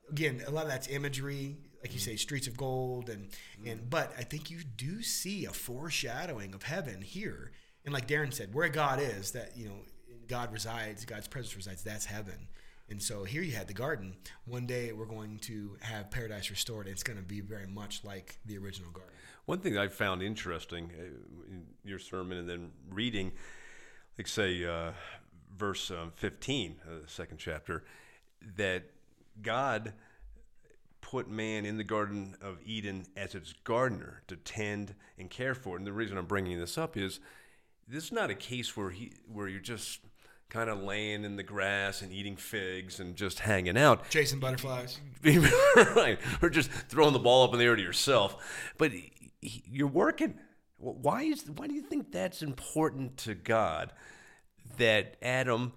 again 0.10 0.42
a 0.48 0.52
lot 0.52 0.64
of 0.64 0.70
that's 0.70 0.88
imagery, 0.88 1.58
like 1.82 1.94
you 1.94 2.00
say, 2.00 2.16
streets 2.16 2.48
of 2.48 2.58
gold, 2.58 3.10
and 3.10 3.30
and 3.66 3.90
but 3.90 4.14
I 4.18 4.24
think 4.24 4.50
you 4.50 4.60
do 4.78 5.02
see 5.02 5.46
a 5.46 5.52
foreshadowing 5.52 6.54
of 6.54 6.64
heaven 6.64 7.02
here, 7.02 7.52
and 7.86 7.94
like 7.94 8.08
Darren 8.08 8.34
said, 8.34 8.54
where 8.54 8.70
God 8.70 9.00
is, 9.02 9.32
that 9.32 9.58
you 9.58 9.66
know 9.66 9.76
God 10.28 10.54
resides, 10.54 11.06
God's 11.06 11.28
presence 11.28 11.56
resides, 11.56 11.84
that's 11.84 12.06
heaven. 12.06 12.48
And 12.90 13.02
so 13.02 13.24
here 13.24 13.42
you 13.42 13.54
had 13.54 13.68
the 13.68 13.74
garden. 13.74 14.16
One 14.46 14.66
day 14.66 14.92
we're 14.92 15.06
going 15.06 15.40
to 15.44 15.78
have 15.80 16.12
paradise 16.12 16.50
restored. 16.50 16.88
And 16.88 16.94
it's 16.94 17.04
going 17.04 17.18
to 17.18 17.24
be 17.24 17.40
very 17.40 17.66
much 17.66 18.04
like 18.04 18.38
the 18.46 18.58
original 18.58 18.92
garden. 18.92 19.14
One 19.46 19.60
thing 19.60 19.78
I 19.78 19.88
found 19.88 20.22
interesting 20.22 20.92
uh, 20.98 21.04
in 21.50 21.66
your 21.86 22.00
sermon 22.00 22.38
and 22.38 22.50
then 22.50 22.72
reading, 22.90 23.32
like 24.18 24.28
say 24.28 24.66
uh, 24.66 24.92
verse 25.58 25.90
um, 25.90 26.12
15 26.16 26.76
of 26.90 27.04
the 27.04 27.08
second 27.08 27.38
chapter, 27.38 27.86
that 28.58 28.84
God 29.42 29.94
put 31.12 31.30
man 31.30 31.66
in 31.66 31.76
the 31.76 31.84
Garden 31.84 32.36
of 32.42 32.58
Eden 32.66 33.06
as 33.18 33.36
its 33.36 33.52
gardener 33.66 34.22
to 34.28 34.38
tend 34.38 34.96
and 35.20 35.30
care 35.30 35.54
for. 35.54 35.76
And 35.76 35.86
the 35.86 35.92
reason 35.92 36.18
I'm 36.18 36.26
bringing 36.26 36.58
this 36.58 36.78
up 36.78 36.96
is 36.96 37.20
this 37.86 38.06
is 38.06 38.12
not 38.14 38.30
a 38.30 38.36
case 38.36 38.78
where 38.78 38.92
he 38.92 39.12
where 39.28 39.50
you're 39.50 39.60
just 39.60 40.00
kind 40.48 40.70
of 40.70 40.82
laying 40.82 41.26
in 41.26 41.36
the 41.36 41.44
grass 41.44 42.02
and 42.02 42.14
eating 42.14 42.38
figs 42.38 43.02
and 43.02 43.18
just 43.18 43.40
hanging 43.40 43.78
out. 43.78 44.10
Chasing 44.10 44.40
butterflies. 44.40 45.00
right. 45.24 46.18
Or 46.42 46.50
just 46.50 46.72
throwing 46.72 47.12
the 47.12 47.20
ball 47.20 47.44
up 47.44 47.52
in 47.52 47.60
the 47.60 47.66
air 47.66 47.76
to 47.76 47.82
yourself. 47.82 48.72
But 48.78 48.94
you're 49.42 49.88
working. 49.88 50.40
Why 50.78 51.24
is 51.24 51.44
why 51.58 51.68
do 51.68 51.74
you 51.74 51.82
think 51.82 52.14
that's 52.14 52.42
important 52.42 53.18
to 53.18 53.36
God 53.36 53.92
that 54.78 55.18
Adam 55.22 55.74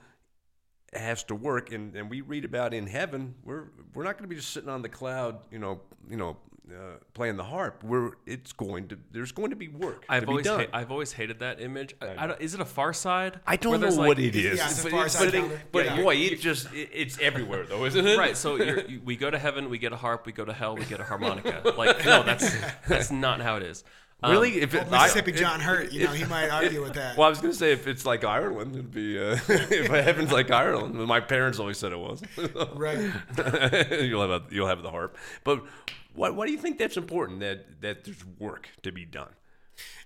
has 0.97 1.25
to 1.25 1.35
work 1.35 1.73
and, 1.73 1.95
and 1.97 2.09
we 2.11 2.21
read 2.21 2.45
about 2.45 2.73
in 2.75 2.87
heaven 2.87 3.35
we're 3.45 3.65
we're 3.95 4.05
not 4.05 4.13
going 4.17 4.25
to 4.25 4.29
be 4.29 4.37
just 4.37 4.51
sitting 4.51 4.69
on 4.69 4.83
the 4.83 4.89
cloud 4.89 5.39
you 5.51 5.59
know 5.59 5.81
you 6.09 6.17
know 6.17 6.37
uh, 6.71 6.97
playing 7.13 7.37
the 7.37 7.45
harp 7.45 7.85
we're 7.85 8.13
it's 8.27 8.53
going 8.53 8.89
to 8.89 8.97
there's 9.13 9.33
going 9.33 9.51
to 9.51 9.57
be 9.57 9.69
work 9.69 10.05
I've 10.09 10.23
to 10.23 10.27
be 10.27 10.31
always 10.31 10.45
done. 10.47 10.61
ha- 10.61 10.67
I've 10.73 10.91
always 10.91 11.13
hated 11.13 11.41
that 11.41 11.61
image. 11.61 11.95
I, 12.01 12.25
I 12.25 12.27
don't, 12.27 12.41
is 12.41 12.55
it 12.55 12.61
a 12.61 12.65
Far 12.65 12.95
Side? 12.95 13.39
I 13.47 13.57
don't 13.57 13.73
know 13.75 13.79
there's, 13.81 13.99
what 13.99 14.19
it 14.19 14.35
is 14.35 14.57
Yeah, 14.59 14.71
it's 14.71 14.83
but, 14.83 14.93
it's- 14.95 15.19
but, 15.23 15.35
it- 15.35 15.61
but 15.73 15.85
Yeah. 15.85 15.97
boy 16.01 16.15
it 16.17 16.41
just 16.41 16.73
it, 16.73 16.89
it's 16.95 17.19
everywhere 17.19 17.67
though 17.67 17.85
isn't 17.85 18.07
it 18.07 18.17
right 18.17 18.35
so 18.37 18.57
you're, 18.65 18.81
you, 18.87 19.03
we 19.05 19.15
go 19.17 19.31
to 19.31 19.39
heaven 19.39 19.69
we 19.69 19.77
get 19.79 19.93
a 19.93 19.97
harp 19.97 20.25
we 20.25 20.33
go 20.33 20.45
to 20.47 20.55
hell 20.55 20.75
we 20.75 20.87
get 20.87 21.01
a 21.01 21.05
harmonica 21.05 21.75
like 21.77 22.03
no 22.07 22.23
that's 22.23 22.51
that's 22.89 23.11
not 23.11 23.43
how 23.43 23.57
it 23.57 23.63
is 23.63 23.85
really? 24.31 24.61
if 24.61 24.73
Well, 24.75 24.87
Mississippi 24.91 25.33
I- 25.33 25.37
John 25.37 25.61
it- 25.61 25.65
Hurt, 25.65 25.93
you 25.93 26.05
know, 26.05 26.13
he 26.13 26.25
might 26.25 26.49
argue 26.49 26.83
with 26.83 26.95
that. 26.95 27.17
Well, 27.17 27.27
I 27.27 27.31
was 27.31 27.41
going 27.41 27.53
to 27.53 27.59
say 27.59 27.73
if 27.73 27.87
it's 27.87 28.05
like 28.07 28.25
Ireland, 28.25 28.75
it'd 28.75 28.91
be 28.93 29.19
uh, 29.19 29.39
if 29.49 29.87
heaven's 29.89 30.33
like 30.33 30.51
Ireland. 30.51 30.95
My 30.95 31.21
parents 31.21 31.59
always 31.59 31.79
said 31.79 31.93
it 31.93 31.99
was. 31.99 32.23
right. 32.75 32.99
you'll 34.03 34.21
have 34.23 34.31
a, 34.31 34.43
you'll 34.51 34.69
have 34.69 34.83
the 34.83 34.91
harp. 34.91 35.17
But 35.45 35.63
why, 36.15 36.31
why 36.31 36.47
do 36.47 36.53
you 36.53 36.59
think 36.59 36.79
that's 36.79 36.97
important? 36.97 37.41
That 37.41 37.81
that 37.83 38.05
there's 38.05 38.25
work 38.39 38.69
to 38.83 38.93
be 38.93 39.05
done. 39.05 39.31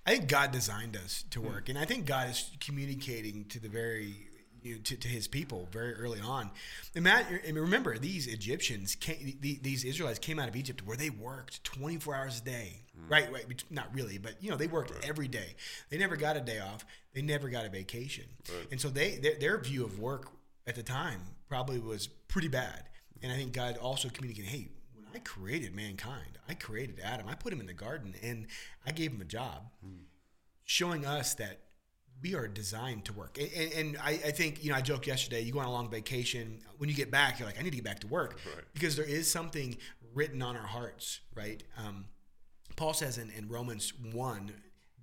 I 0.07 0.13
think 0.13 0.29
God 0.29 0.53
designed 0.53 0.97
us 0.97 1.25
to 1.31 1.41
work, 1.41 1.69
and 1.69 1.79
I 1.79 1.85
think 1.85 2.07
God 2.07 2.31
is 2.31 2.51
communicating 2.61 3.45
to 3.51 3.61
the 3.61 3.69
very 3.69 4.28
you 4.63 4.79
to, 4.79 4.97
to 4.97 5.09
His 5.09 5.29
people 5.29 5.69
very 5.71 5.95
early 5.95 6.21
on. 6.21 6.51
And 6.95 7.05
Matt, 7.05 7.27
and 7.47 7.57
remember, 7.57 7.99
these 7.99 8.27
Egyptians, 8.27 8.95
came, 8.95 9.37
the- 9.41 9.59
these 9.63 9.85
Israelites 9.85 10.19
came 10.19 10.39
out 10.39 10.49
of 10.49 10.57
Egypt 10.57 10.87
where 10.87 10.97
they 10.97 11.11
worked 11.11 11.65
24 11.65 12.15
hours 12.15 12.41
a 12.41 12.45
day. 12.45 12.83
Mm. 12.99 13.11
Right, 13.11 13.33
right, 13.33 13.65
not 13.71 13.95
really, 13.95 14.19
but 14.19 14.43
you 14.43 14.51
know 14.51 14.57
they 14.57 14.67
worked 14.67 14.93
every 15.05 15.29
day. 15.29 15.55
They 15.91 15.99
never 15.99 16.17
got 16.17 16.37
a 16.37 16.41
day 16.41 16.59
off. 16.59 16.85
They 17.15 17.23
never 17.23 17.49
got 17.49 17.65
a 17.65 17.69
vacation, 17.69 18.25
and 18.71 18.81
so 18.81 18.89
they 18.89 19.17
their, 19.17 19.35
their 19.37 19.59
view 19.59 19.85
of 19.85 19.99
work 19.99 20.29
at 20.67 20.75
the 20.75 20.83
time 20.83 21.21
probably 21.49 21.79
was 21.79 22.07
pretty 22.07 22.49
bad. 22.49 22.85
And 23.23 23.33
I 23.33 23.37
think 23.37 23.53
God 23.53 23.79
also 23.79 24.09
communicated, 24.09 24.49
hey, 24.49 24.69
when 24.95 25.07
I 25.15 25.19
created 25.21 25.75
mankind, 25.75 26.39
I 26.49 26.55
created 26.55 27.01
Adam. 27.03 27.27
I 27.29 27.35
put 27.35 27.53
him 27.53 27.61
in 27.61 27.67
the 27.67 27.73
garden, 27.73 28.15
and 28.23 28.47
I 28.87 28.93
gave 28.93 29.13
him 29.13 29.21
a 29.21 29.25
job 29.25 29.71
hmm. 29.83 30.03
showing 30.65 31.05
us 31.05 31.35
that 31.35 31.61
we 32.23 32.35
are 32.35 32.49
designed 32.49 33.05
to 33.07 33.13
work. 33.13 33.39
And, 33.39 33.51
and, 33.53 33.73
and 33.73 33.99
I, 33.99 34.11
I 34.11 34.31
think, 34.31 34.65
you 34.65 34.71
know, 34.71 34.77
I 34.77 34.81
joked 34.81 35.07
yesterday, 35.07 35.43
you 35.43 35.53
go 35.53 35.61
on 35.61 35.67
a 35.67 35.73
long 35.73 35.91
vacation, 35.91 36.61
when 36.79 36.89
you 36.89 36.95
get 36.95 37.11
back, 37.11 37.39
you're 37.39 37.47
like, 37.47 37.59
I 37.59 37.63
need 37.63 37.71
to 37.71 37.77
get 37.77 37.85
back 37.85 38.01
to 38.01 38.07
work. 38.07 38.39
Right. 38.45 38.65
Because 38.75 38.97
there 38.97 39.05
is 39.05 39.31
something 39.31 39.77
written 40.15 40.43
on 40.43 40.57
our 40.57 40.67
hearts, 40.67 41.21
right? 41.35 41.63
Um, 41.77 42.07
Paul 42.77 42.93
says 42.93 43.19
in, 43.19 43.31
in 43.31 43.49
Romans 43.49 43.93
1 44.13 44.53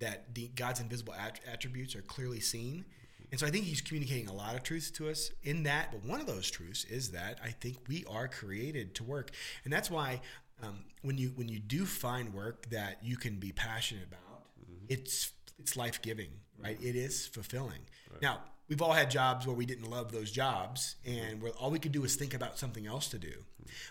that 0.00 0.34
the, 0.34 0.48
God's 0.48 0.80
invisible 0.80 1.14
att- 1.14 1.40
attributes 1.50 1.94
are 1.94 2.02
clearly 2.02 2.40
seen. 2.40 2.84
And 3.30 3.40
so 3.40 3.46
I 3.46 3.50
think 3.50 3.64
he's 3.64 3.80
communicating 3.80 4.28
a 4.28 4.32
lot 4.32 4.54
of 4.54 4.62
truths 4.62 4.90
to 4.92 5.08
us 5.08 5.30
in 5.42 5.64
that. 5.64 5.90
But 5.90 6.04
one 6.04 6.20
of 6.20 6.26
those 6.26 6.50
truths 6.50 6.84
is 6.84 7.10
that 7.10 7.38
I 7.42 7.50
think 7.50 7.76
we 7.88 8.04
are 8.08 8.28
created 8.28 8.94
to 8.96 9.04
work. 9.04 9.30
And 9.64 9.72
that's 9.72 9.90
why 9.90 10.20
um, 10.62 10.84
when 11.02 11.18
you 11.18 11.28
when 11.30 11.48
you 11.48 11.58
do 11.58 11.84
find 11.84 12.32
work 12.32 12.70
that 12.70 12.98
you 13.02 13.16
can 13.16 13.36
be 13.36 13.52
passionate 13.52 14.04
about, 14.04 14.46
it's 14.88 15.32
it's 15.58 15.76
life 15.76 16.00
giving, 16.02 16.28
right? 16.62 16.78
It 16.80 16.96
is 16.96 17.26
fulfilling. 17.26 17.80
Now 18.22 18.40
we've 18.68 18.82
all 18.82 18.92
had 18.92 19.10
jobs 19.10 19.46
where 19.46 19.54
we 19.54 19.66
didn't 19.66 19.88
love 19.90 20.12
those 20.12 20.30
jobs, 20.30 20.96
and 21.04 21.40
where 21.40 21.52
all 21.52 21.70
we 21.70 21.78
could 21.78 21.92
do 21.92 22.00
was 22.00 22.16
think 22.16 22.34
about 22.34 22.58
something 22.58 22.86
else 22.86 23.08
to 23.08 23.18
do. 23.18 23.32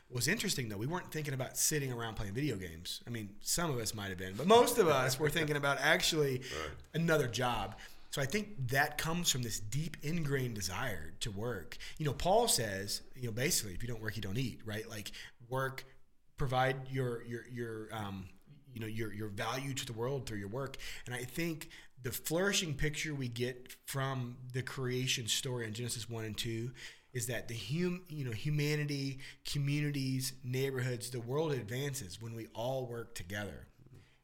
What's 0.10 0.28
interesting 0.28 0.70
though, 0.70 0.78
we 0.78 0.88
weren't 0.88 1.12
thinking 1.12 1.34
about 1.34 1.58
sitting 1.58 1.92
around 1.92 2.16
playing 2.16 2.34
video 2.34 2.56
games. 2.56 3.02
I 3.08 3.10
mean, 3.10 3.30
some 3.42 3.70
of 3.70 3.78
us 3.78 3.94
might 3.94 4.10
have 4.10 4.18
been, 4.18 4.34
but 4.36 4.48
most 4.48 4.78
of 4.78 4.88
us 4.88 5.20
were 5.20 5.30
thinking 5.30 5.58
about 5.58 5.78
actually 5.82 6.42
another 6.94 7.28
job. 7.28 7.76
So 8.12 8.22
I 8.22 8.26
think 8.26 8.70
that 8.70 8.98
comes 8.98 9.30
from 9.30 9.44
this 9.44 9.60
deep 9.60 9.98
ingrained 10.02 10.56
desire 10.56 11.12
to 11.20 11.32
work. 11.32 11.78
You 11.98 12.06
know, 12.06 12.14
Paul 12.14 12.48
says, 12.48 13.02
you 13.14 13.26
know, 13.26 13.34
basically, 13.34 13.74
if 13.74 13.84
you 13.84 13.90
don't 13.90 14.02
work, 14.02 14.16
you 14.16 14.22
don't 14.22 14.38
eat, 14.38 14.62
right? 14.64 14.90
Like 14.90 15.12
work, 15.50 15.84
provide 16.38 16.78
your 16.90 17.24
your 17.26 17.46
your 17.52 17.90
um, 17.92 18.30
you 18.74 18.80
know 18.80 18.88
your 18.88 19.14
your 19.14 19.28
value 19.28 19.74
to 19.74 19.86
the 19.86 19.94
world 19.94 20.26
through 20.26 20.38
your 20.38 20.48
work. 20.48 20.78
And 21.06 21.14
I 21.14 21.24
think 21.24 21.70
the 22.02 22.12
flourishing 22.12 22.74
picture 22.74 23.16
we 23.16 23.28
get 23.28 23.76
from 23.86 24.38
the 24.54 24.62
creation 24.62 25.28
story 25.28 25.66
in 25.66 25.74
Genesis 25.74 26.10
one 26.10 26.26
and 26.26 26.38
two 26.38 26.72
is 27.14 27.28
that 27.28 27.48
the 27.48 27.56
hum, 27.56 28.04
you 28.10 28.26
know 28.26 28.32
humanity, 28.32 29.20
communities, 29.46 30.34
neighborhoods, 30.44 31.10
the 31.10 31.20
world 31.20 31.54
advances 31.54 32.22
when 32.22 32.36
we 32.36 32.48
all 32.54 32.86
work 32.86 33.16
together, 33.16 33.68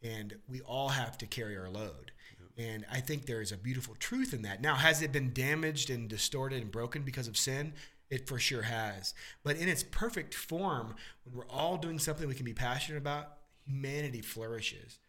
and 0.03 0.35
we 0.47 0.61
all 0.61 0.89
have 0.89 1.17
to 1.17 1.25
carry 1.25 1.57
our 1.57 1.69
load. 1.69 2.11
And 2.57 2.85
I 2.91 2.99
think 2.99 3.25
there 3.25 3.41
is 3.41 3.53
a 3.53 3.57
beautiful 3.57 3.95
truth 3.95 4.33
in 4.33 4.41
that. 4.41 4.61
Now, 4.61 4.75
has 4.75 5.01
it 5.01 5.13
been 5.13 5.33
damaged 5.33 5.89
and 5.89 6.09
distorted 6.09 6.61
and 6.61 6.69
broken 6.69 7.03
because 7.03 7.27
of 7.27 7.37
sin? 7.37 7.73
It 8.09 8.27
for 8.27 8.37
sure 8.37 8.63
has. 8.63 9.13
But 9.41 9.55
in 9.55 9.69
its 9.69 9.83
perfect 9.83 10.33
form, 10.33 10.95
when 11.23 11.35
we're 11.35 11.47
all 11.47 11.77
doing 11.77 11.97
something 11.97 12.27
we 12.27 12.35
can 12.35 12.45
be 12.45 12.53
passionate 12.53 12.97
about, 12.97 13.37
humanity 13.65 14.21
flourishes. 14.21 14.99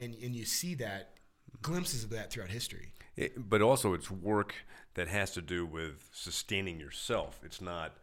And, 0.00 0.14
and 0.22 0.34
you 0.34 0.46
see 0.46 0.74
that, 0.76 1.15
glimpses 1.62 2.04
of 2.04 2.10
that 2.10 2.30
throughout 2.30 2.50
history. 2.50 2.92
It, 3.16 3.48
but 3.48 3.62
also, 3.62 3.94
it's 3.94 4.10
work 4.10 4.54
that 4.94 5.08
has 5.08 5.30
to 5.32 5.42
do 5.42 5.64
with 5.64 6.08
sustaining 6.12 6.78
yourself. 6.80 7.40
It's 7.44 7.60
not, 7.60 7.94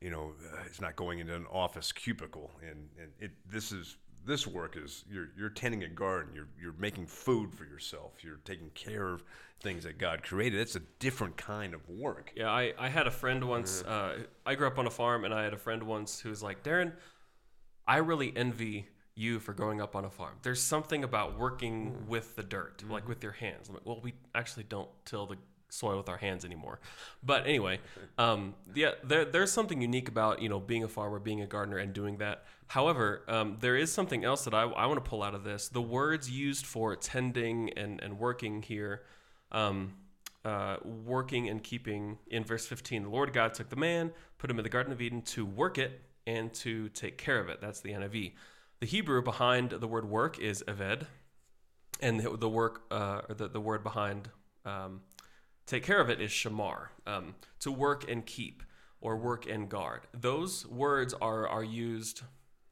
you 0.00 0.10
know, 0.10 0.32
uh, 0.52 0.58
it's 0.66 0.80
not 0.80 0.96
going 0.96 1.18
into 1.18 1.34
an 1.34 1.46
office 1.50 1.92
cubicle. 1.92 2.50
And, 2.62 2.88
and 3.00 3.10
it, 3.18 3.30
this 3.50 3.72
is 3.72 3.96
this 4.26 4.46
work 4.46 4.76
is 4.76 5.04
you're 5.10 5.28
you're 5.36 5.50
tending 5.50 5.82
a 5.84 5.88
garden. 5.88 6.34
You're 6.34 6.48
you're 6.60 6.74
making 6.78 7.06
food 7.06 7.54
for 7.54 7.64
yourself. 7.64 8.22
You're 8.22 8.40
taking 8.44 8.70
care 8.70 9.08
of 9.08 9.24
things 9.62 9.84
that 9.84 9.98
God 9.98 10.22
created. 10.22 10.60
That's 10.60 10.76
a 10.76 10.82
different 10.98 11.36
kind 11.36 11.74
of 11.74 11.88
work. 11.88 12.32
Yeah, 12.34 12.50
I, 12.50 12.72
I 12.78 12.88
had 12.88 13.06
a 13.06 13.10
friend 13.10 13.44
once. 13.44 13.82
Uh, 13.82 14.20
I 14.46 14.54
grew 14.54 14.66
up 14.66 14.78
on 14.78 14.86
a 14.86 14.90
farm, 14.90 15.24
and 15.24 15.34
I 15.34 15.44
had 15.44 15.52
a 15.52 15.58
friend 15.58 15.82
once 15.82 16.20
who 16.20 16.30
was 16.30 16.42
like, 16.42 16.62
Darren, 16.62 16.92
I 17.86 17.98
really 17.98 18.32
envy 18.34 18.88
you 19.20 19.38
for 19.38 19.52
growing 19.52 19.80
up 19.80 19.94
on 19.94 20.04
a 20.04 20.10
farm. 20.10 20.34
There's 20.42 20.62
something 20.62 21.04
about 21.04 21.38
working 21.38 22.06
with 22.08 22.36
the 22.36 22.42
dirt, 22.42 22.82
like 22.88 23.06
with 23.08 23.22
your 23.22 23.32
hands. 23.32 23.68
I'm 23.68 23.74
like, 23.74 23.86
well, 23.86 24.00
we 24.02 24.14
actually 24.34 24.64
don't 24.64 24.88
till 25.04 25.26
the 25.26 25.36
soil 25.68 25.98
with 25.98 26.08
our 26.08 26.16
hands 26.16 26.44
anymore. 26.44 26.80
But 27.22 27.46
anyway, 27.46 27.78
um, 28.18 28.54
yeah, 28.74 28.92
there, 29.04 29.24
there's 29.24 29.52
something 29.52 29.80
unique 29.80 30.08
about 30.08 30.42
you 30.42 30.48
know 30.48 30.58
being 30.58 30.84
a 30.84 30.88
farmer, 30.88 31.18
being 31.18 31.42
a 31.42 31.46
gardener, 31.46 31.78
and 31.78 31.92
doing 31.92 32.16
that. 32.18 32.44
However, 32.66 33.22
um, 33.28 33.58
there 33.60 33.76
is 33.76 33.92
something 33.92 34.24
else 34.24 34.44
that 34.44 34.54
I, 34.54 34.62
I 34.62 34.86
want 34.86 35.04
to 35.04 35.08
pull 35.08 35.22
out 35.22 35.34
of 35.34 35.44
this. 35.44 35.68
The 35.68 35.82
words 35.82 36.30
used 36.30 36.66
for 36.66 36.96
tending 36.96 37.72
and, 37.74 38.00
and 38.00 38.18
working 38.18 38.62
here 38.62 39.02
um, 39.52 39.94
uh, 40.44 40.76
working 40.84 41.48
and 41.48 41.62
keeping 41.62 42.18
in 42.28 42.44
verse 42.44 42.66
15 42.66 43.02
the 43.02 43.08
lord 43.10 43.32
god 43.32 43.52
took 43.52 43.68
the 43.68 43.76
man 43.76 44.10
put 44.38 44.50
him 44.50 44.58
in 44.58 44.62
the 44.62 44.70
garden 44.70 44.92
of 44.92 45.00
eden 45.00 45.20
to 45.20 45.44
work 45.44 45.76
it 45.76 46.00
and 46.26 46.52
to 46.54 46.88
take 46.90 47.18
care 47.18 47.38
of 47.38 47.48
it 47.48 47.60
that's 47.60 47.80
the 47.80 47.90
niv 47.90 48.32
the 48.80 48.86
hebrew 48.86 49.22
behind 49.22 49.70
the 49.70 49.86
word 49.86 50.08
work 50.08 50.38
is 50.38 50.62
eved 50.66 51.06
and 52.00 52.20
the, 52.20 52.36
the 52.36 52.48
work 52.48 52.82
uh, 52.90 53.22
or 53.28 53.34
the, 53.34 53.48
the 53.48 53.60
word 53.60 53.82
behind 53.82 54.28
um, 54.64 55.02
take 55.66 55.84
care 55.84 56.00
of 56.00 56.10
it 56.10 56.20
is 56.20 56.30
shamar 56.30 56.88
um, 57.06 57.34
to 57.58 57.70
work 57.70 58.10
and 58.10 58.26
keep 58.26 58.62
or 59.00 59.16
work 59.16 59.46
and 59.48 59.68
guard 59.68 60.02
those 60.12 60.66
words 60.66 61.14
are 61.20 61.46
are 61.48 61.64
used 61.64 62.22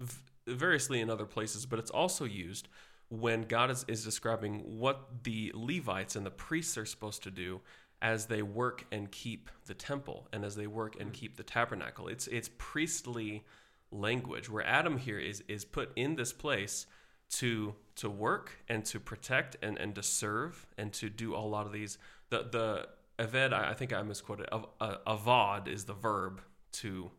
v- 0.01 0.17
variously 0.47 1.01
in 1.01 1.11
other 1.11 1.27
places 1.27 1.67
but 1.67 1.79
it's 1.79 1.91
also 1.91 2.25
used 2.25 2.69
when 3.11 3.43
God 3.43 3.71
is, 3.71 3.85
is 3.89 4.05
describing 4.05 4.61
what 4.79 5.25
the 5.25 5.51
Levites 5.55 6.17
and 6.17 6.27
the 6.27 6.31
priests 6.31 6.77
are 6.77 6.85
supposed 6.85 7.23
to 7.23 7.31
do 7.31 7.61
as 8.01 8.27
they 8.27 8.43
work 8.43 8.85
and 8.93 9.11
keep 9.11 9.51
the 9.67 9.75
temple 9.75 10.29
and 10.33 10.45
as 10.45 10.55
they 10.55 10.67
work 10.67 11.01
and 11.01 11.13
keep 11.13 11.37
the 11.37 11.43
tabernacle. 11.43 12.09
It's 12.09 12.27
it's 12.29 12.51
priestly 12.59 13.45
language 13.91 14.51
where 14.51 14.67
Adam 14.67 14.99
here 14.99 15.19
is 15.19 15.43
is 15.49 15.65
put 15.65 15.91
in 15.97 16.17
this 16.17 16.33
place 16.33 16.87
to 17.31 17.75
to 17.97 18.09
work 18.09 18.65
and 18.69 18.85
to 18.85 19.01
protect 19.01 19.57
and, 19.63 19.79
and 19.79 19.95
to 19.95 20.03
serve 20.03 20.67
and 20.77 20.93
to 20.93 21.11
do 21.11 21.35
a 21.35 21.39
lot 21.39 21.67
of 21.67 21.73
these 21.73 21.99
the 22.31 22.49
the 22.51 22.89
aved 23.19 23.53
I, 23.53 23.71
I 23.71 23.75
think 23.75 23.93
I 23.93 24.03
misquoted 24.03 24.49
Av, 24.53 24.67
uh, 24.81 24.97
avad 25.07 25.69
is 25.69 25.85
the 25.85 25.95
verb 25.95 26.41
to 26.73 27.11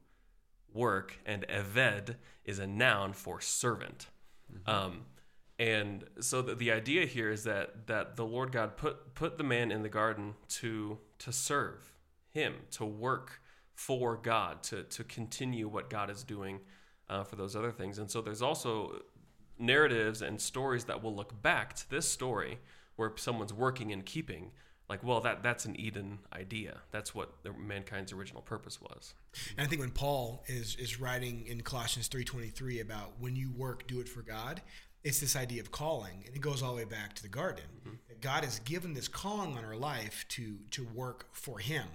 work 0.73 1.19
and 1.25 1.45
eved 1.47 2.15
is 2.45 2.59
a 2.59 2.67
noun 2.67 3.13
for 3.13 3.41
servant. 3.41 4.07
Um, 4.65 5.05
and 5.57 6.05
so 6.19 6.41
the, 6.41 6.55
the 6.55 6.71
idea 6.71 7.05
here 7.05 7.29
is 7.29 7.43
that 7.43 7.87
that 7.87 8.15
the 8.15 8.25
Lord 8.25 8.51
God 8.51 8.77
put 8.77 9.13
put 9.13 9.37
the 9.37 9.43
man 9.43 9.71
in 9.71 9.83
the 9.83 9.89
garden 9.89 10.35
to 10.49 10.97
to 11.19 11.31
serve 11.31 11.91
him, 12.29 12.53
to 12.71 12.85
work 12.85 13.41
for 13.79 14.17
God, 14.17 14.61
to 14.63 14.83
to 14.83 15.05
continue 15.05 15.69
what 15.69 15.89
God 15.89 16.09
is 16.09 16.21
doing 16.25 16.59
uh, 17.09 17.23
for 17.23 17.37
those 17.37 17.55
other 17.55 17.71
things. 17.71 17.97
And 17.97 18.11
so 18.11 18.19
there's 18.19 18.41
also 18.41 19.03
narratives 19.57 20.21
and 20.21 20.39
stories 20.39 20.83
that 20.83 21.01
will 21.01 21.15
look 21.15 21.41
back 21.41 21.75
to 21.75 21.89
this 21.89 22.05
story 22.07 22.59
where 22.97 23.13
someone's 23.15 23.53
working 23.53 23.93
and 23.93 24.05
keeping 24.05 24.51
like 24.89 25.01
well 25.03 25.21
that 25.21 25.43
that's 25.43 25.65
an 25.65 25.79
eden 25.79 26.19
idea 26.33 26.77
that's 26.91 27.13
what 27.13 27.33
the, 27.43 27.51
mankind's 27.53 28.11
original 28.13 28.41
purpose 28.41 28.81
was 28.81 29.13
And 29.57 29.65
I 29.65 29.69
think 29.69 29.79
when 29.81 29.91
Paul 29.91 30.43
is 30.47 30.75
is 30.75 30.99
writing 30.99 31.45
in 31.47 31.61
Colossians 31.61 32.09
3:23 32.09 32.81
about 32.81 33.13
when 33.19 33.35
you 33.37 33.49
work 33.51 33.87
do 33.87 34.01
it 34.01 34.09
for 34.09 34.21
God, 34.21 34.61
it's 35.05 35.21
this 35.21 35.35
idea 35.37 35.61
of 35.61 35.71
calling 35.71 36.23
and 36.25 36.35
it 36.35 36.41
goes 36.41 36.61
all 36.61 36.71
the 36.71 36.83
way 36.83 36.89
back 36.99 37.13
to 37.15 37.21
the 37.21 37.29
garden. 37.29 37.63
That 38.09 38.19
God 38.19 38.43
has 38.43 38.59
given 38.59 38.93
this 38.93 39.07
calling 39.07 39.57
on 39.57 39.63
our 39.63 39.77
life 39.77 40.25
to 40.29 40.57
to 40.71 40.83
work 40.83 41.27
for 41.31 41.59
him. 41.59 41.87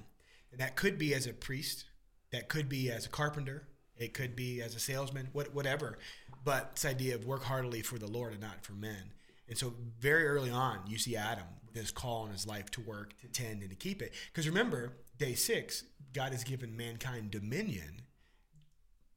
That 0.58 0.76
could 0.76 0.98
be 0.98 1.14
as 1.14 1.26
a 1.26 1.32
priest, 1.32 1.84
that 2.30 2.48
could 2.48 2.68
be 2.68 2.90
as 2.90 3.06
a 3.06 3.10
carpenter, 3.10 3.68
it 3.96 4.14
could 4.14 4.34
be 4.34 4.60
as 4.60 4.74
a 4.74 4.80
salesman, 4.80 5.28
what, 5.32 5.54
whatever. 5.54 5.98
But 6.44 6.74
this 6.74 6.84
idea 6.84 7.14
of 7.14 7.24
work 7.24 7.44
heartily 7.44 7.82
for 7.82 7.98
the 7.98 8.10
Lord 8.10 8.32
and 8.32 8.40
not 8.40 8.64
for 8.64 8.72
men. 8.72 9.12
And 9.48 9.56
so 9.56 9.74
very 9.98 10.26
early 10.26 10.50
on, 10.50 10.80
you 10.86 10.98
see 10.98 11.16
Adam 11.16 11.44
with 11.66 11.76
his 11.76 11.90
call 11.90 12.22
on 12.22 12.30
his 12.30 12.46
life 12.46 12.70
to 12.72 12.80
work, 12.80 13.14
to 13.20 13.28
tend, 13.28 13.60
and 13.60 13.70
to 13.70 13.76
keep 13.76 14.02
it. 14.02 14.12
Because 14.32 14.48
remember, 14.48 14.92
day 15.18 15.34
six, 15.34 15.84
God 16.12 16.32
has 16.32 16.44
given 16.44 16.76
mankind 16.76 17.30
dominion. 17.30 18.02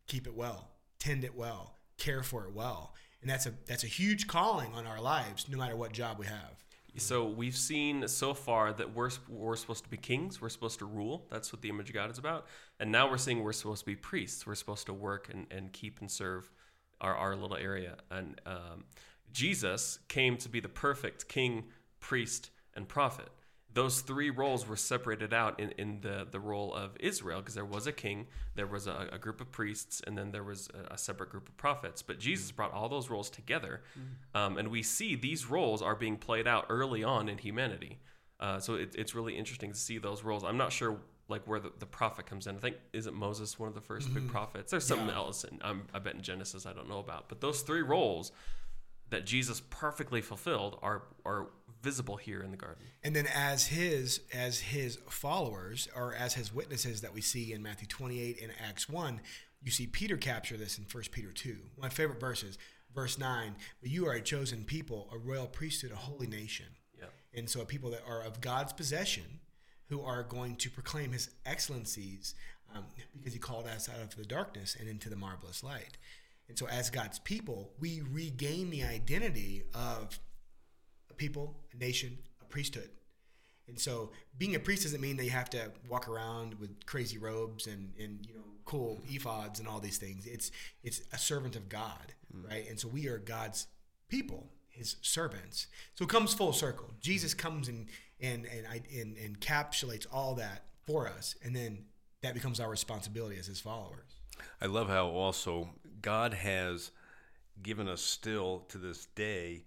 Keep 0.08 0.28
it 0.28 0.36
well, 0.36 0.69
tend 1.00 1.23
it 1.23 1.36
well, 1.36 1.76
care 1.97 2.23
for 2.23 2.45
it 2.45 2.54
well. 2.54 2.93
and 3.21 3.30
that's 3.30 3.45
a 3.45 3.54
that's 3.65 3.84
a 3.84 3.88
huge 3.88 4.28
calling 4.28 4.73
on 4.73 4.86
our 4.86 5.02
lives, 5.02 5.47
no 5.50 5.58
matter 5.58 5.76
what 5.76 5.91
job 5.91 6.19
we 6.19 6.26
have. 6.26 6.63
So 6.98 7.26
we've 7.26 7.56
seen 7.56 8.08
so 8.08 8.34
far 8.34 8.74
that 8.74 8.96
we're 8.96 9.12
we're 9.30 9.56
supposed 9.56 9.84
to 9.84 9.90
be 9.90 9.98
kings. 9.98 10.42
We're 10.42 10.50
supposed 10.50 10.80
to 10.80 10.86
rule. 10.86 11.28
That's 11.30 11.54
what 11.54 11.62
the 11.62 11.70
image 11.70 11.90
of 11.90 11.96
God 11.96 12.10
is 12.10 12.18
about. 12.18 12.48
And 12.80 12.92
now 12.92 13.10
we're 13.10 13.18
seeing 13.18 13.44
we're 13.44 13.54
supposed 13.54 13.82
to 13.82 13.86
be 13.86 13.96
priests. 13.96 14.48
We're 14.48 14.56
supposed 14.56 14.88
to 14.88 14.94
work 14.94 15.30
and, 15.32 15.46
and 15.52 15.72
keep 15.72 16.00
and 16.00 16.10
serve 16.10 16.50
our, 17.00 17.16
our 17.16 17.36
little 17.36 17.58
area. 17.58 17.98
And 18.10 18.42
um, 18.46 18.86
Jesus 19.32 20.00
came 20.08 20.38
to 20.38 20.50
be 20.50 20.60
the 20.60 20.70
perfect 20.70 21.28
king, 21.28 21.66
priest, 22.00 22.50
and 22.76 22.88
prophet 22.88 23.30
those 23.74 24.02
three 24.02 24.30
roles 24.30 24.68
were 24.68 24.76
separated 24.76 25.34
out 25.34 25.60
in, 25.60 25.72
in 25.78 26.02
the, 26.02 26.28
the 26.30 26.40
role 26.40 26.74
of 26.74 26.92
Israel 27.00 27.40
because 27.40 27.54
there 27.54 27.66
was 27.66 27.86
a 27.86 27.92
king, 27.92 28.28
there 28.56 28.66
was 28.66 28.88
a, 28.88 29.10
a, 29.12 29.20
group 29.20 29.40
of 29.40 29.52
priests, 29.52 30.02
and 30.08 30.18
then 30.18 30.32
there 30.32 30.44
was 30.44 30.70
a, 30.74 30.94
a, 30.94 30.98
separate 30.98 31.30
group 31.30 31.48
of 31.48 31.58
prophets. 31.58 32.02
But 32.02 32.18
Jesus 32.20 32.52
brought 32.52 32.74
all 32.74 32.90
those 32.90 33.10
roles 33.10 33.30
together. 33.30 33.82
Mm. 33.98 34.40
Um, 34.40 34.58
and 34.58 34.70
we 34.70 34.82
see 34.82 35.16
these 35.16 35.48
roles 35.48 35.82
are 35.82 35.96
being 35.96 36.18
played 36.18 36.48
out 36.48 36.66
early 36.70 37.04
on 37.04 37.30
in 37.30 37.38
humanity. 37.38 38.00
Uh, 38.40 38.60
so 38.60 38.76
it, 38.76 38.96
it's 38.98 39.14
really 39.14 39.38
interesting 39.38 39.72
to 39.72 39.78
see 39.78 39.98
those 39.98 40.24
roles. 40.24 40.44
I'm 40.44 40.58
not 40.58 40.72
sure 40.72 41.00
like 41.30 41.46
where 41.46 41.60
the, 41.60 41.72
the 41.80 41.86
prophet 41.86 42.26
comes 42.26 42.48
in. 42.48 42.56
I 42.56 42.60
think 42.60 42.78
isn't 42.94 43.16
Moses 43.16 43.60
one 43.60 43.68
of 43.68 43.76
the 43.76 43.82
1st 43.82 44.04
mm-hmm. 44.04 44.14
big 44.14 44.28
prophets? 44.30 44.72
There's 44.72 44.88
something 44.88 45.10
yeah. 45.10 45.16
else, 45.16 45.44
and 45.44 45.62
I'm, 45.64 45.84
I 45.94 46.00
bet 46.00 46.16
in 46.16 46.22
Genesis 46.22 46.66
I 46.66 46.74
don't 46.74 46.90
know 46.90 47.00
about. 47.00 47.30
But 47.30 47.42
those 47.42 47.62
three 47.62 47.82
roles 47.82 48.32
that 49.10 49.26
Jesus 49.26 49.62
perfectly 49.70 50.22
fulfilled 50.22 50.80
are 50.82 51.04
are 51.26 51.48
visible 51.82 52.18
here 52.18 52.42
in 52.42 52.52
the 52.52 52.58
garden. 52.58 52.84
And 53.04 53.16
then 53.16 53.28
as 53.28 53.68
his 53.68 54.22
as 54.34 54.60
his 54.60 54.98
followers 55.10 55.88
or 55.96 56.13
as 56.13 56.34
his 56.34 56.54
witnesses 56.54 57.02
that 57.02 57.13
we 57.13 57.22
see 57.22 57.54
in 57.54 57.62
Matthew 57.62 57.88
28 57.88 58.42
and 58.42 58.52
Acts 58.68 58.90
1, 58.90 59.22
you 59.63 59.72
see 59.72 59.88
Peter 59.88 60.18
capture 60.18 60.58
this 60.58 60.78
in 60.78 60.86
1 60.92 61.04
Peter 61.12 61.32
2. 61.32 61.58
My 61.80 61.90
favorite 61.90 62.20
verses, 62.20 62.58
verse 62.94 63.18
9, 63.18 63.56
but 63.82 63.90
you 63.90 64.08
are 64.08 64.13
a 64.13 64.22
chosen 64.22 64.63
people, 64.63 65.10
a 65.12 65.18
royal 65.18 65.48
priesthood, 65.48 65.92
a 65.92 65.96
holy 65.96 66.28
nation. 66.28 66.68
Yeah. 66.98 67.06
And 67.34 67.50
so 67.50 67.62
a 67.62 67.66
people 67.66 67.90
that 67.92 68.04
are 68.08 68.22
of 68.22 68.42
God's 68.42 68.74
possession 68.74 69.40
who 69.90 70.02
are 70.02 70.24
going 70.24 70.56
to 70.58 70.70
proclaim 70.70 71.12
his 71.12 71.30
excellencies 71.46 72.36
um, 72.76 72.86
because 73.18 73.34
he 73.34 73.40
called 73.40 73.66
us 73.66 73.90
out 73.90 74.02
of 74.02 74.16
the 74.16 74.26
darkness 74.26 74.76
and 74.80 74.90
into 74.90 75.10
the 75.10 75.16
marvelous 75.16 75.63
light. 75.63 75.98
And 76.50 76.58
so, 76.58 76.68
as 76.68 76.90
God's 76.90 77.20
people, 77.20 77.72
we 77.80 78.02
regain 78.10 78.70
the 78.70 78.84
identity 78.84 79.63
of 79.74 80.20
people, 81.18 81.58
a 81.74 81.78
nation, 81.78 82.18
a 82.42 82.46
priesthood. 82.46 82.90
And 83.68 83.78
so, 83.78 84.12
being 84.38 84.56
a 84.56 84.60
priest 84.60 84.84
doesn't 84.84 85.02
mean 85.02 85.18
that 85.18 85.26
you 85.26 85.32
have 85.32 85.50
to 85.50 85.72
walk 85.90 86.08
around 86.08 86.54
with 86.56 86.86
crazy 86.86 87.18
robes 87.18 87.68
and, 87.68 87.92
and 88.00 88.26
you 88.26 88.34
know 88.34 88.42
cool 88.68 89.02
ephods 89.10 89.60
and 89.60 89.68
all 89.68 89.80
these 89.80 89.98
things. 89.98 90.26
It's 90.26 90.52
it's 90.84 91.02
a 91.12 91.18
servant 91.18 91.56
of 91.56 91.68
God, 91.68 92.14
mm. 92.34 92.48
right? 92.50 92.70
And 92.70 92.80
so 92.80 92.88
we 92.88 93.08
are 93.08 93.18
God's 93.18 93.68
people, 94.10 94.48
His 94.70 94.98
servants. 95.02 95.68
So 95.96 96.06
it 96.06 96.10
comes 96.10 96.34
full 96.34 96.54
circle. 96.54 96.94
Jesus 97.02 97.34
comes 97.34 97.68
and 97.68 97.88
and 98.22 98.46
and 98.46 98.66
and, 98.94 99.18
and 99.18 99.40
encapsulates 99.40 100.06
all 100.12 100.36
that 100.36 100.64
for 100.86 101.08
us, 101.08 101.36
and 101.44 101.56
then 101.56 101.86
that 102.22 102.34
becomes 102.34 102.60
our 102.60 102.70
responsibility 102.70 103.38
as 103.38 103.48
His 103.48 103.60
followers. 103.60 104.20
I 104.62 104.68
love 104.68 104.88
how 104.88 105.08
also 105.08 105.70
God 106.02 106.34
has 106.34 106.92
given 107.62 107.88
us 107.88 108.02
still 108.02 108.66
to 108.70 108.78
this 108.78 109.08
day 109.16 109.64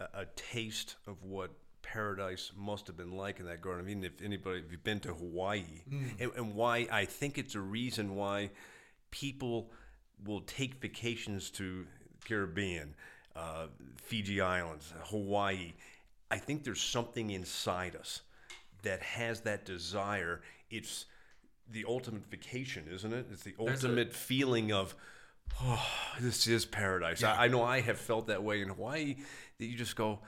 a, 0.00 0.20
a, 0.20 0.26
taste 0.36 0.96
of 1.06 1.22
what 1.22 1.50
paradise 1.82 2.52
must 2.56 2.86
have 2.86 2.96
been 2.96 3.12
like 3.12 3.40
in 3.40 3.46
that 3.46 3.60
garden. 3.60 3.84
I 3.84 3.86
mean, 3.86 4.04
if 4.04 4.22
anybody, 4.22 4.60
if 4.60 4.70
you've 4.70 4.84
been 4.84 5.00
to 5.00 5.14
Hawaii, 5.14 5.64
mm. 5.90 6.10
and, 6.18 6.32
and 6.36 6.54
why 6.54 6.86
I 6.90 7.04
think 7.04 7.38
it's 7.38 7.54
a 7.54 7.60
reason 7.60 8.16
why 8.16 8.50
people 9.10 9.70
will 10.24 10.40
take 10.40 10.80
vacations 10.80 11.50
to 11.50 11.86
Caribbean, 12.24 12.94
uh, 13.36 13.66
Fiji 14.02 14.40
Islands, 14.40 14.92
Hawaii. 15.04 15.72
I 16.30 16.38
think 16.38 16.64
there's 16.64 16.80
something 16.80 17.30
inside 17.30 17.94
us 17.96 18.22
that 18.82 19.02
has 19.02 19.40
that 19.42 19.64
desire. 19.64 20.40
It's 20.70 21.06
the 21.70 21.84
ultimate 21.86 22.26
vacation, 22.30 22.84
isn't 22.90 23.12
it? 23.12 23.26
It's 23.32 23.42
the 23.42 23.54
ultimate 23.58 24.10
a, 24.10 24.14
feeling 24.14 24.72
of, 24.72 24.94
oh, 25.62 25.86
this 26.20 26.46
is 26.46 26.64
paradise. 26.64 27.22
Yeah. 27.22 27.34
I, 27.34 27.44
I, 27.44 27.48
know 27.48 27.62
I 27.62 27.80
have 27.80 27.98
felt 27.98 28.26
that 28.28 28.42
way 28.42 28.62
in 28.62 28.68
Hawaii. 28.68 29.16
That 29.58 29.66
you 29.66 29.76
just 29.76 29.96
go, 29.96 30.20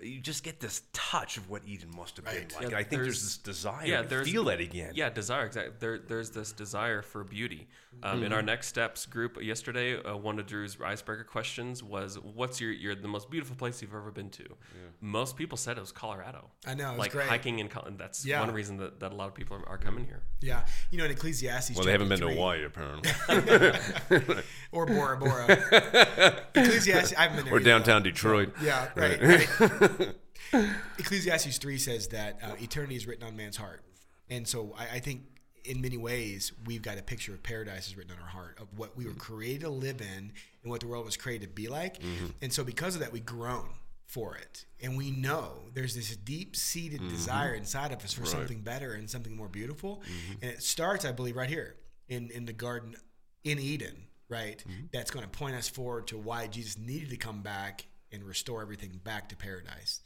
you 0.00 0.20
just 0.20 0.44
get 0.44 0.60
this 0.60 0.82
touch 0.92 1.36
of 1.36 1.50
what 1.50 1.62
Eden 1.66 1.90
must 1.96 2.16
have 2.16 2.26
right. 2.26 2.48
been 2.48 2.56
like. 2.56 2.70
Yeah, 2.70 2.78
I 2.78 2.82
think 2.82 3.02
there's, 3.02 3.06
there's, 3.06 3.22
this 3.22 3.36
desire 3.38 3.86
yeah, 3.86 4.02
to 4.02 4.24
feel 4.24 4.44
that 4.44 4.60
again. 4.60 4.92
Yeah, 4.94 5.10
desire. 5.10 5.46
Exactly. 5.46 5.74
There, 5.78 5.98
there's 5.98 6.30
this 6.30 6.52
desire 6.52 7.02
for 7.02 7.24
beauty. 7.24 7.68
Um, 8.02 8.16
mm-hmm. 8.16 8.26
In 8.26 8.32
our 8.32 8.42
next 8.42 8.68
steps 8.68 9.06
group 9.06 9.42
yesterday, 9.42 10.00
uh, 10.00 10.16
one 10.16 10.38
of 10.38 10.46
Drew's 10.46 10.76
icebreaker 10.80 11.24
questions 11.24 11.82
was, 11.82 12.16
"What's 12.18 12.60
your, 12.60 12.70
your 12.70 12.94
the 12.94 13.08
most 13.08 13.28
beautiful 13.30 13.56
place 13.56 13.82
you've 13.82 13.94
ever 13.94 14.10
been 14.10 14.30
to?" 14.30 14.44
Yeah. 14.44 14.88
Most 15.00 15.36
people 15.36 15.56
said 15.56 15.76
it 15.76 15.80
was 15.80 15.90
Colorado. 15.90 16.50
I 16.66 16.74
know, 16.74 16.94
like 16.96 17.12
great. 17.12 17.28
hiking 17.28 17.58
in. 17.58 17.68
That's 17.96 18.24
yeah. 18.24 18.40
one 18.40 18.52
reason 18.52 18.76
that, 18.78 19.00
that 19.00 19.12
a 19.12 19.14
lot 19.14 19.28
of 19.28 19.34
people 19.34 19.56
are, 19.56 19.68
are 19.68 19.78
coming 19.78 20.04
here. 20.04 20.22
Yeah, 20.40 20.64
you 20.90 20.98
know, 20.98 21.04
in 21.04 21.10
Ecclesiastes. 21.10 21.74
Well, 21.74 21.84
they 21.84 21.92
haven't 21.92 22.08
been 22.08 22.18
3, 22.18 22.28
to 22.28 22.34
Hawaii 22.34 22.64
apparently, 22.64 23.10
or 24.72 24.86
Bora 24.86 25.16
Bora. 25.16 25.46
Ecclesiastes. 26.54 27.14
I 27.16 27.22
haven't 27.22 27.36
been 27.36 27.44
there. 27.46 27.54
Or 27.54 27.60
downtown 27.60 28.02
Detroit. 28.02 28.52
Yeah, 28.62 28.88
right. 28.94 29.20
right. 29.20 29.48
Ecclesiastes 30.98 31.58
3 31.58 31.78
says 31.78 32.08
that 32.08 32.38
uh, 32.42 32.54
eternity 32.60 32.96
is 32.96 33.06
written 33.06 33.26
on 33.26 33.36
man's 33.36 33.56
heart. 33.56 33.82
And 34.30 34.46
so 34.46 34.74
I, 34.78 34.96
I, 34.96 34.98
think 35.00 35.22
in 35.64 35.80
many 35.80 35.96
ways, 35.96 36.52
we've 36.66 36.82
got 36.82 36.98
a 36.98 37.02
picture 37.02 37.32
of 37.32 37.42
paradise 37.42 37.88
is 37.88 37.96
written 37.96 38.12
on 38.12 38.22
our 38.22 38.28
heart 38.28 38.58
of 38.60 38.68
what 38.76 38.96
we 38.96 39.06
were 39.06 39.14
created 39.14 39.62
to 39.62 39.70
live 39.70 40.00
in 40.00 40.32
and 40.62 40.70
what 40.70 40.80
the 40.80 40.86
world 40.86 41.04
was 41.04 41.16
created 41.16 41.48
to 41.48 41.52
be 41.52 41.68
like. 41.68 42.00
Mm-hmm. 42.00 42.26
And 42.42 42.52
so 42.52 42.64
because 42.64 42.94
of 42.94 43.00
that, 43.00 43.12
we 43.12 43.20
groan 43.20 43.68
for 44.06 44.36
it. 44.36 44.64
And 44.82 44.96
we 44.96 45.10
know 45.10 45.52
there's 45.74 45.94
this 45.94 46.16
deep 46.16 46.56
seated 46.56 47.00
mm-hmm. 47.00 47.10
desire 47.10 47.54
inside 47.54 47.92
of 47.92 48.02
us 48.02 48.12
for 48.12 48.22
right. 48.22 48.30
something 48.30 48.62
better 48.62 48.94
and 48.94 49.08
something 49.08 49.36
more 49.36 49.48
beautiful. 49.48 50.02
Mm-hmm. 50.02 50.32
And 50.42 50.50
it 50.52 50.62
starts, 50.62 51.04
I 51.04 51.12
believe, 51.12 51.36
right 51.36 51.48
here 51.48 51.76
in, 52.08 52.30
in 52.30 52.46
the 52.46 52.54
garden 52.54 52.96
in 53.44 53.58
Eden, 53.58 54.06
right? 54.28 54.64
Mm-hmm. 54.66 54.86
That's 54.92 55.10
going 55.10 55.24
to 55.24 55.30
point 55.30 55.56
us 55.56 55.68
forward 55.68 56.06
to 56.08 56.18
why 56.18 56.46
Jesus 56.46 56.78
needed 56.78 57.10
to 57.10 57.16
come 57.16 57.42
back 57.42 57.86
and 58.12 58.24
restore 58.24 58.62
everything 58.62 59.00
back 59.04 59.28
to 59.28 59.36
paradise. 59.36 60.00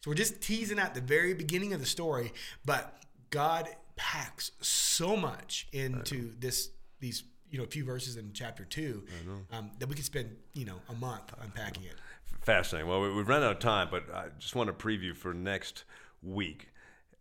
So 0.00 0.10
we're 0.10 0.16
just 0.16 0.40
teasing 0.40 0.78
at 0.78 0.94
the 0.94 1.00
very 1.00 1.34
beginning 1.34 1.72
of 1.72 1.80
the 1.80 1.86
story, 1.86 2.32
but 2.64 3.02
God 3.30 3.68
packs 3.96 4.52
so 4.60 5.16
much 5.16 5.66
into 5.72 6.32
this 6.38 6.70
these 7.00 7.24
you 7.50 7.58
know 7.58 7.64
few 7.64 7.84
verses 7.84 8.16
in 8.16 8.32
chapter 8.32 8.64
two 8.64 9.04
um, 9.52 9.70
that 9.78 9.88
we 9.88 9.94
could 9.94 10.04
spend 10.04 10.36
you 10.52 10.64
know 10.64 10.80
a 10.88 10.94
month 10.94 11.32
unpacking 11.42 11.84
it. 11.84 11.94
Fascinating. 12.42 12.88
Well, 12.88 13.00
we've 13.00 13.28
run 13.28 13.42
out 13.42 13.52
of 13.52 13.58
time, 13.58 13.88
but 13.90 14.04
I 14.14 14.26
just 14.38 14.54
want 14.54 14.68
to 14.68 14.72
preview 14.72 15.16
for 15.16 15.34
next 15.34 15.84
week. 16.22 16.68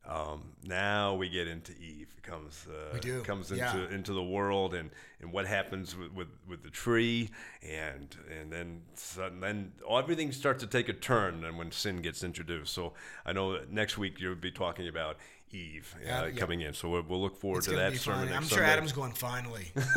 Um, 0.08 0.44
now 0.64 1.16
we 1.16 1.30
get 1.30 1.48
into 1.48 1.72
Eve. 1.74 2.14
It 2.16 2.24
comes 2.24 2.68
uh, 2.68 3.22
comes 3.24 3.52
into 3.52 3.64
yeah. 3.64 3.96
into 3.96 4.14
the 4.14 4.24
world 4.24 4.76
and, 4.76 4.92
and 5.20 5.32
what 5.32 5.48
happens 5.48 5.96
with, 5.98 6.14
with, 6.14 6.28
with 6.48 6.64
the 6.64 6.70
tree 6.70 7.32
and 7.64 8.16
and 8.40 8.52
then 8.52 8.82
sudden, 8.94 9.40
then 9.40 9.72
everything 9.90 10.32
starts 10.32 10.62
to 10.62 10.68
take 10.68 10.90
a 10.90 10.94
turn 10.94 11.44
and 11.44 11.58
when 11.58 11.72
sin 11.72 12.02
gets 12.02 12.24
introduced. 12.24 12.74
So 12.74 12.94
I 13.26 13.34
know 13.34 13.60
next 13.72 13.98
week 13.98 14.20
you'll 14.20 14.36
be 14.36 14.52
talking 14.52 14.88
about 14.88 15.18
Eve 15.52 15.96
uh, 15.98 16.06
yeah, 16.06 16.30
coming 16.32 16.62
in. 16.62 16.74
So 16.74 16.90
we'll, 16.90 17.04
we'll 17.04 17.22
look 17.22 17.38
forward 17.38 17.60
it's 17.60 17.68
to 17.68 17.76
that 17.76 17.96
sermon. 17.96 18.34
I'm 18.34 18.44
sure 18.44 18.58
Sunday. 18.58 18.72
Adam's 18.72 18.92
going 18.92 19.12
finally. 19.14 19.72
finally. 19.76 19.96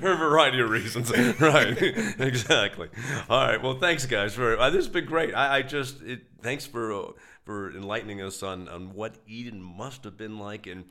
For 0.00 0.12
a 0.12 0.16
variety 0.16 0.60
of 0.60 0.70
reasons. 0.70 1.10
right. 1.40 1.76
exactly. 2.18 2.88
All 3.30 3.46
right. 3.46 3.62
Well, 3.62 3.78
thanks, 3.78 4.06
guys. 4.06 4.34
For 4.34 4.58
uh, 4.58 4.70
this 4.70 4.84
has 4.84 4.92
been 4.92 5.06
great. 5.06 5.34
I, 5.34 5.58
I 5.58 5.62
just 5.62 6.02
it, 6.02 6.22
thanks 6.42 6.66
for 6.66 6.92
uh, 6.92 7.12
for 7.44 7.70
enlightening 7.70 8.20
us 8.20 8.42
on 8.42 8.68
on 8.68 8.92
what 8.94 9.16
Eden 9.26 9.62
must 9.62 10.04
have 10.04 10.16
been 10.16 10.38
like 10.38 10.66
and 10.66 10.84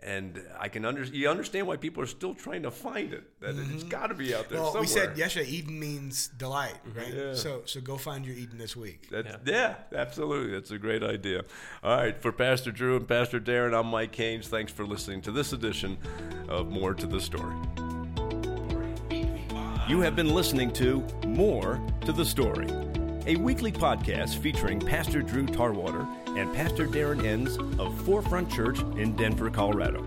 and 0.00 0.40
I 0.58 0.68
can 0.68 0.84
under, 0.84 1.02
you 1.02 1.28
understand 1.28 1.66
why 1.66 1.76
people 1.76 2.02
are 2.02 2.06
still 2.06 2.34
trying 2.34 2.62
to 2.62 2.70
find 2.70 3.12
it. 3.12 3.24
That 3.40 3.56
mm-hmm. 3.56 3.74
it's 3.74 3.82
got 3.82 4.08
to 4.08 4.14
be 4.14 4.34
out 4.34 4.48
there. 4.48 4.58
Well, 4.60 4.72
somewhere. 4.72 4.82
we 4.82 4.86
said 4.86 5.18
yesterday, 5.18 5.48
Eden 5.50 5.80
means 5.80 6.28
delight, 6.28 6.74
mm-hmm. 6.86 6.98
right? 6.98 7.14
Yeah. 7.14 7.34
So, 7.34 7.62
so 7.64 7.80
go 7.80 7.96
find 7.96 8.24
your 8.24 8.36
Eden 8.36 8.58
this 8.58 8.76
week. 8.76 9.08
Yeah. 9.10 9.36
yeah. 9.44 9.74
absolutely. 9.94 10.52
That's 10.52 10.70
a 10.70 10.78
great 10.78 11.02
idea. 11.02 11.42
All 11.82 11.96
right, 11.96 12.20
for 12.20 12.30
Pastor 12.30 12.70
Drew 12.70 12.96
and 12.96 13.08
Pastor 13.08 13.40
Darren, 13.40 13.78
I'm 13.78 13.86
Mike 13.88 14.14
Haynes. 14.14 14.46
Thanks 14.46 14.72
for 14.72 14.86
listening 14.86 15.20
to 15.22 15.32
this 15.32 15.52
edition 15.52 15.98
of 16.48 16.70
More 16.70 16.94
to 16.94 17.06
the 17.06 17.20
Story. 17.20 17.56
You 19.88 20.00
have 20.00 20.14
been 20.14 20.34
listening 20.34 20.70
to 20.74 21.04
More 21.26 21.80
to 22.04 22.12
the 22.12 22.24
Story 22.24 22.87
a 23.28 23.36
weekly 23.36 23.70
podcast 23.70 24.38
featuring 24.38 24.80
Pastor 24.80 25.20
Drew 25.20 25.44
Tarwater 25.44 26.08
and 26.28 26.52
Pastor 26.54 26.86
Darren 26.86 27.22
Enns 27.22 27.58
of 27.78 27.94
Forefront 28.06 28.50
Church 28.50 28.80
in 28.96 29.14
Denver, 29.16 29.50
Colorado. 29.50 30.02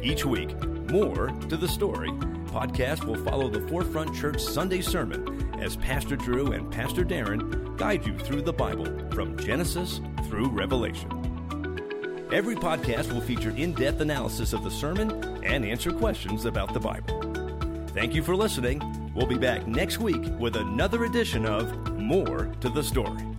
Each 0.00 0.24
week, 0.24 0.56
more 0.88 1.30
to 1.48 1.56
the 1.56 1.66
story. 1.66 2.10
Podcast 2.46 3.02
will 3.02 3.16
follow 3.24 3.48
the 3.48 3.66
Forefront 3.66 4.14
Church 4.14 4.40
Sunday 4.40 4.80
sermon 4.80 5.52
as 5.60 5.74
Pastor 5.74 6.14
Drew 6.14 6.52
and 6.52 6.70
Pastor 6.70 7.04
Darren 7.04 7.76
guide 7.76 8.06
you 8.06 8.16
through 8.16 8.42
the 8.42 8.52
Bible 8.52 8.86
from 9.10 9.36
Genesis 9.36 10.00
through 10.28 10.48
Revelation. 10.50 11.10
Every 12.32 12.54
podcast 12.54 13.12
will 13.12 13.22
feature 13.22 13.50
in 13.50 13.72
depth 13.72 14.00
analysis 14.00 14.52
of 14.52 14.62
the 14.62 14.70
sermon 14.70 15.10
and 15.42 15.64
answer 15.64 15.90
questions 15.90 16.44
about 16.44 16.72
the 16.72 16.80
Bible. 16.80 17.20
Thank 17.88 18.14
you 18.14 18.22
for 18.22 18.36
listening. 18.36 18.80
We'll 19.16 19.26
be 19.26 19.38
back 19.38 19.66
next 19.66 19.98
week 19.98 20.22
with 20.38 20.54
another 20.54 21.06
edition 21.06 21.44
of 21.44 21.95
More 22.06 22.54
to 22.60 22.68
the 22.68 22.84
Story. 22.84 23.35